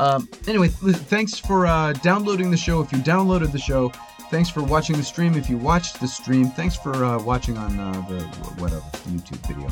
Um, 0.00 0.28
anyway, 0.48 0.68
thanks 0.68 1.38
for 1.38 1.66
uh, 1.66 1.92
downloading 1.94 2.50
the 2.50 2.56
show. 2.56 2.80
If 2.80 2.90
you 2.92 2.98
downloaded 2.98 3.52
the 3.52 3.58
show, 3.58 3.90
thanks 4.30 4.48
for 4.48 4.62
watching 4.62 4.96
the 4.96 5.02
stream. 5.02 5.34
If 5.34 5.50
you 5.50 5.58
watched 5.58 6.00
the 6.00 6.08
stream, 6.08 6.48
thanks 6.48 6.74
for 6.74 7.04
uh, 7.04 7.22
watching 7.22 7.58
on 7.58 7.78
uh, 7.78 7.92
the 8.08 8.20
whatever 8.58 8.80
YouTube 9.08 9.46
video. 9.46 9.68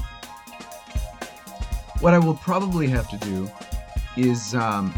What 2.01 2.13
I 2.13 2.19
will 2.19 2.37
probably 2.37 2.89
have 2.89 3.09
to 3.09 3.17
do 3.19 3.51
is 4.17 4.55
um, 4.55 4.95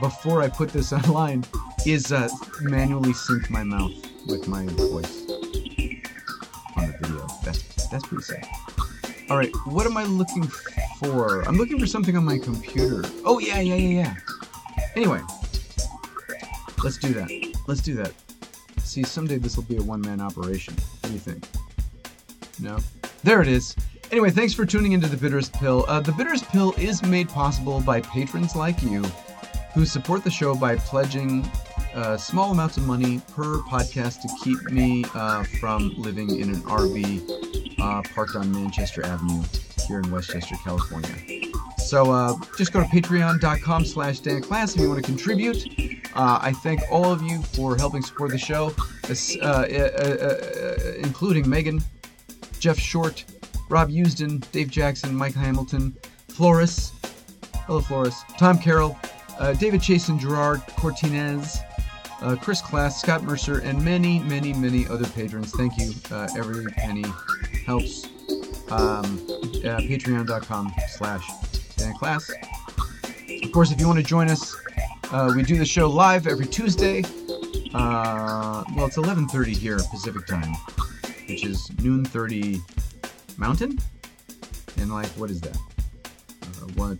before 0.00 0.42
I 0.42 0.48
put 0.48 0.70
this 0.70 0.92
online 0.92 1.44
is 1.86 2.12
uh, 2.12 2.28
manually 2.60 3.12
sync 3.12 3.50
my 3.50 3.64
mouth 3.64 3.92
with 4.26 4.48
my 4.48 4.66
voice 4.66 5.22
on 6.76 6.86
the 6.86 6.96
video. 7.00 7.26
That's 7.44 7.88
that's 7.88 8.06
pretty 8.06 8.24
sad. 8.24 8.46
All 9.30 9.36
right, 9.36 9.50
what 9.66 9.86
am 9.86 9.96
I 9.96 10.04
looking 10.04 10.44
for? 10.98 11.42
I'm 11.42 11.56
looking 11.56 11.78
for 11.78 11.86
something 11.86 12.16
on 12.16 12.24
my 12.24 12.38
computer. 12.38 13.02
Oh 13.24 13.38
yeah, 13.38 13.60
yeah, 13.60 13.74
yeah, 13.74 14.02
yeah. 14.02 14.14
Anyway, 14.94 15.20
let's 16.84 16.98
do 16.98 17.12
that. 17.14 17.54
Let's 17.66 17.80
do 17.80 17.94
that. 17.94 18.12
See, 18.78 19.02
someday 19.02 19.38
this 19.38 19.56
will 19.56 19.64
be 19.64 19.76
a 19.78 19.82
one-man 19.82 20.20
operation. 20.20 20.74
What 20.74 21.08
do 21.08 21.12
you 21.12 21.18
think? 21.18 21.48
No? 22.60 22.78
There 23.24 23.40
it 23.40 23.48
is. 23.48 23.74
Anyway, 24.10 24.30
thanks 24.30 24.52
for 24.52 24.66
tuning 24.66 24.92
into 24.92 25.06
The 25.06 25.16
Bitterest 25.16 25.54
Pill. 25.54 25.86
Uh, 25.88 26.00
the 26.00 26.12
Bitterest 26.12 26.46
Pill 26.50 26.74
is 26.76 27.02
made 27.02 27.30
possible 27.30 27.80
by 27.80 28.02
patrons 28.02 28.54
like 28.54 28.82
you 28.82 29.02
who 29.74 29.86
support 29.86 30.22
the 30.24 30.30
show 30.30 30.54
by 30.54 30.76
pledging 30.76 31.48
uh, 31.94 32.16
small 32.16 32.52
amounts 32.52 32.76
of 32.76 32.86
money 32.86 33.20
per 33.34 33.58
podcast 33.58 34.22
to 34.22 34.28
keep 34.42 34.62
me 34.70 35.04
uh, 35.14 35.42
from 35.60 35.94
living 35.96 36.38
in 36.38 36.50
an 36.50 36.60
RV 36.62 37.78
uh, 37.80 38.02
parked 38.14 38.36
on 38.36 38.50
Manchester 38.52 39.04
Avenue 39.04 39.42
here 39.86 40.00
in 40.00 40.10
Westchester, 40.10 40.54
California. 40.62 41.50
So 41.78 42.10
uh, 42.10 42.34
just 42.56 42.72
go 42.72 42.80
to 42.80 42.86
patreon.com 42.86 43.84
slash 43.84 44.20
Dan 44.20 44.42
Klass 44.42 44.74
if 44.74 44.80
you 44.80 44.88
want 44.88 45.04
to 45.04 45.06
contribute. 45.06 45.66
Uh, 46.14 46.38
I 46.40 46.52
thank 46.52 46.80
all 46.90 47.12
of 47.12 47.22
you 47.22 47.42
for 47.42 47.76
helping 47.76 48.02
support 48.02 48.30
the 48.30 48.38
show, 48.38 48.74
uh, 49.42 49.64
including 50.98 51.48
Megan, 51.48 51.82
Jeff 52.58 52.78
Short, 52.78 53.24
Rob 53.68 53.90
Usden, 53.90 54.44
Dave 54.52 54.70
Jackson, 54.70 55.14
Mike 55.14 55.34
Hamilton, 55.34 55.96
Flores, 56.28 56.92
hello 57.66 57.80
Flores, 57.80 58.22
Tom 58.38 58.58
Carroll, 58.58 58.98
uh, 59.38 59.52
David 59.54 59.80
Chasen, 59.80 60.18
Gerard 60.18 60.60
Cortinez, 60.76 61.58
uh, 62.20 62.36
Chris 62.36 62.60
Class, 62.60 63.00
Scott 63.00 63.22
Mercer, 63.22 63.58
and 63.60 63.82
many, 63.84 64.20
many, 64.20 64.52
many 64.52 64.86
other 64.88 65.06
patrons. 65.08 65.52
Thank 65.52 65.78
you. 65.78 65.92
Uh, 66.10 66.28
every 66.36 66.64
penny 66.72 67.04
helps. 67.66 68.04
Um, 68.70 69.18
Patreon.com 69.62 70.72
slash 70.88 71.28
Dan 71.76 71.94
Klass. 71.94 72.30
Of 73.44 73.52
course, 73.52 73.70
if 73.72 73.80
you 73.80 73.86
want 73.86 73.98
to 73.98 74.04
join 74.04 74.28
us, 74.30 74.56
uh, 75.10 75.32
we 75.34 75.42
do 75.42 75.58
the 75.58 75.64
show 75.66 75.88
live 75.90 76.26
every 76.26 76.46
Tuesday. 76.46 77.02
Uh, 77.74 78.64
well, 78.74 78.86
it's 78.86 78.96
11:30 78.96 79.56
here 79.56 79.78
Pacific 79.90 80.26
time, 80.26 80.54
which 81.28 81.44
is 81.44 81.70
noon 81.82 82.04
30 82.04 82.60
Mountain. 83.36 83.78
And 84.78 84.92
like, 84.92 85.08
what 85.10 85.30
is 85.30 85.40
that? 85.42 85.56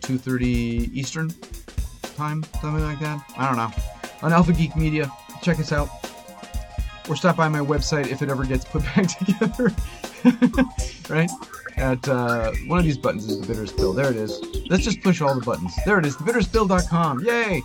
two 0.01 0.18
thirty 0.18 0.91
Eastern 0.93 1.30
time, 2.16 2.44
something 2.60 2.82
like 2.82 3.00
that. 3.00 3.24
I 3.36 3.46
don't 3.46 3.56
know. 3.56 3.70
On 4.22 4.32
Alpha 4.32 4.52
Geek 4.52 4.76
Media, 4.76 5.10
check 5.42 5.58
us 5.58 5.72
out, 5.72 5.88
or 7.08 7.16
stop 7.16 7.36
by 7.36 7.48
my 7.48 7.58
website 7.58 8.08
if 8.08 8.22
it 8.22 8.28
ever 8.28 8.44
gets 8.44 8.64
put 8.64 8.82
back 8.94 9.06
together. 9.08 9.72
right? 11.08 11.30
At 11.76 12.06
uh, 12.08 12.52
one 12.66 12.78
of 12.78 12.84
these 12.84 12.98
buttons 12.98 13.28
is 13.28 13.40
the 13.40 13.46
Bitterest 13.46 13.76
Pill. 13.76 13.92
There 13.92 14.10
it 14.10 14.16
is. 14.16 14.40
Let's 14.68 14.84
just 14.84 15.00
push 15.00 15.20
all 15.20 15.34
the 15.34 15.44
buttons. 15.44 15.74
There 15.84 15.98
it 15.98 16.06
is. 16.06 16.16
Thebitterspill.com. 16.16 17.24
Yay! 17.24 17.62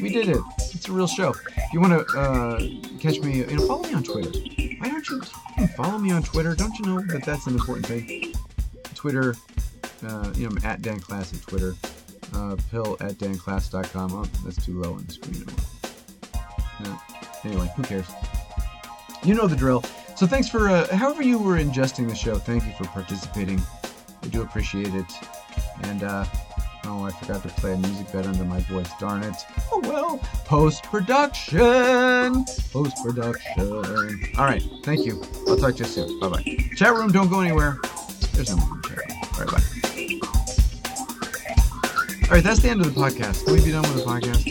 We 0.00 0.08
did 0.08 0.30
it. 0.30 0.42
It's 0.58 0.88
a 0.88 0.92
real 0.92 1.06
show. 1.06 1.34
If 1.56 1.72
you 1.72 1.80
want 1.80 2.08
to 2.08 2.18
uh, 2.18 2.58
catch 2.98 3.20
me, 3.20 3.38
you 3.38 3.46
know, 3.46 3.66
follow 3.66 3.84
me 3.84 3.94
on 3.94 4.02
Twitter. 4.02 4.30
Why 4.78 4.88
don't 4.88 5.08
you, 5.08 5.22
you 5.58 5.66
follow 5.68 5.98
me 5.98 6.10
on 6.10 6.22
Twitter? 6.22 6.54
Don't 6.54 6.76
you 6.78 6.86
know 6.86 7.00
that 7.02 7.24
that's 7.24 7.46
an 7.46 7.54
important 7.54 7.86
thing? 7.86 8.34
Twitter, 8.94 9.36
uh, 10.04 10.32
you 10.34 10.48
know, 10.48 10.56
I'm 10.56 10.64
at 10.64 10.82
Dan 10.82 10.98
Klass 10.98 11.34
at 11.34 11.42
Twitter. 11.42 11.76
Uh, 12.42 12.56
pill 12.72 12.96
at 13.00 13.12
danklass.com. 13.12 14.12
Oh, 14.12 14.24
that's 14.44 14.64
too 14.64 14.80
low 14.80 14.94
on 14.94 15.04
the 15.04 15.12
screen. 15.12 15.46
Yeah. 16.82 16.98
Anyway, 17.44 17.70
who 17.76 17.84
cares? 17.84 18.06
You 19.22 19.34
know 19.34 19.46
the 19.46 19.54
drill. 19.54 19.84
So 20.16 20.26
thanks 20.26 20.48
for, 20.48 20.68
uh, 20.68 20.92
however 20.92 21.22
you 21.22 21.38
were 21.38 21.56
ingesting 21.56 22.08
the 22.08 22.16
show, 22.16 22.38
thank 22.38 22.64
you 22.64 22.72
for 22.72 22.84
participating. 22.86 23.62
I 24.24 24.26
do 24.26 24.42
appreciate 24.42 24.92
it. 24.92 25.06
And, 25.84 26.02
uh, 26.02 26.24
oh, 26.84 27.04
I 27.04 27.12
forgot 27.12 27.44
to 27.44 27.48
play 27.48 27.74
a 27.74 27.76
music 27.76 28.10
bed 28.10 28.26
under 28.26 28.44
my 28.44 28.58
voice. 28.62 28.90
Darn 28.98 29.22
it. 29.22 29.36
Oh 29.70 29.80
well. 29.84 30.18
Post 30.44 30.82
production. 30.84 32.44
Post 32.72 32.96
production. 33.04 33.70
All 34.36 34.44
right. 34.44 34.62
Thank 34.82 35.06
you. 35.06 35.22
I'll 35.46 35.56
talk 35.56 35.76
to 35.76 35.84
you 35.84 35.84
soon. 35.84 36.18
Bye 36.18 36.28
bye. 36.28 36.42
Chat 36.74 36.92
room, 36.92 37.12
don't 37.12 37.28
go 37.28 37.40
anywhere. 37.40 37.78
There's 38.32 38.50
no 38.50 38.56
more 38.56 38.71
All 42.32 42.36
right, 42.36 42.44
that's 42.44 42.60
the 42.60 42.70
end 42.70 42.80
of 42.80 42.94
the 42.94 42.98
podcast. 42.98 43.44
Can 43.44 43.52
we 43.52 43.62
be 43.62 43.72
done 43.72 43.82
with 43.82 43.96
the 43.96 44.10
podcast? 44.10 44.42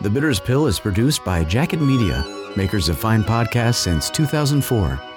The 0.00 0.08
Bitterest 0.08 0.46
Pill 0.46 0.66
is 0.66 0.80
produced 0.80 1.22
by 1.26 1.44
Jacket 1.44 1.82
Media, 1.82 2.24
makers 2.56 2.88
of 2.88 2.98
fine 2.98 3.22
podcasts 3.22 3.74
since 3.74 4.08
2004. 4.08 4.88
That's 4.88 5.09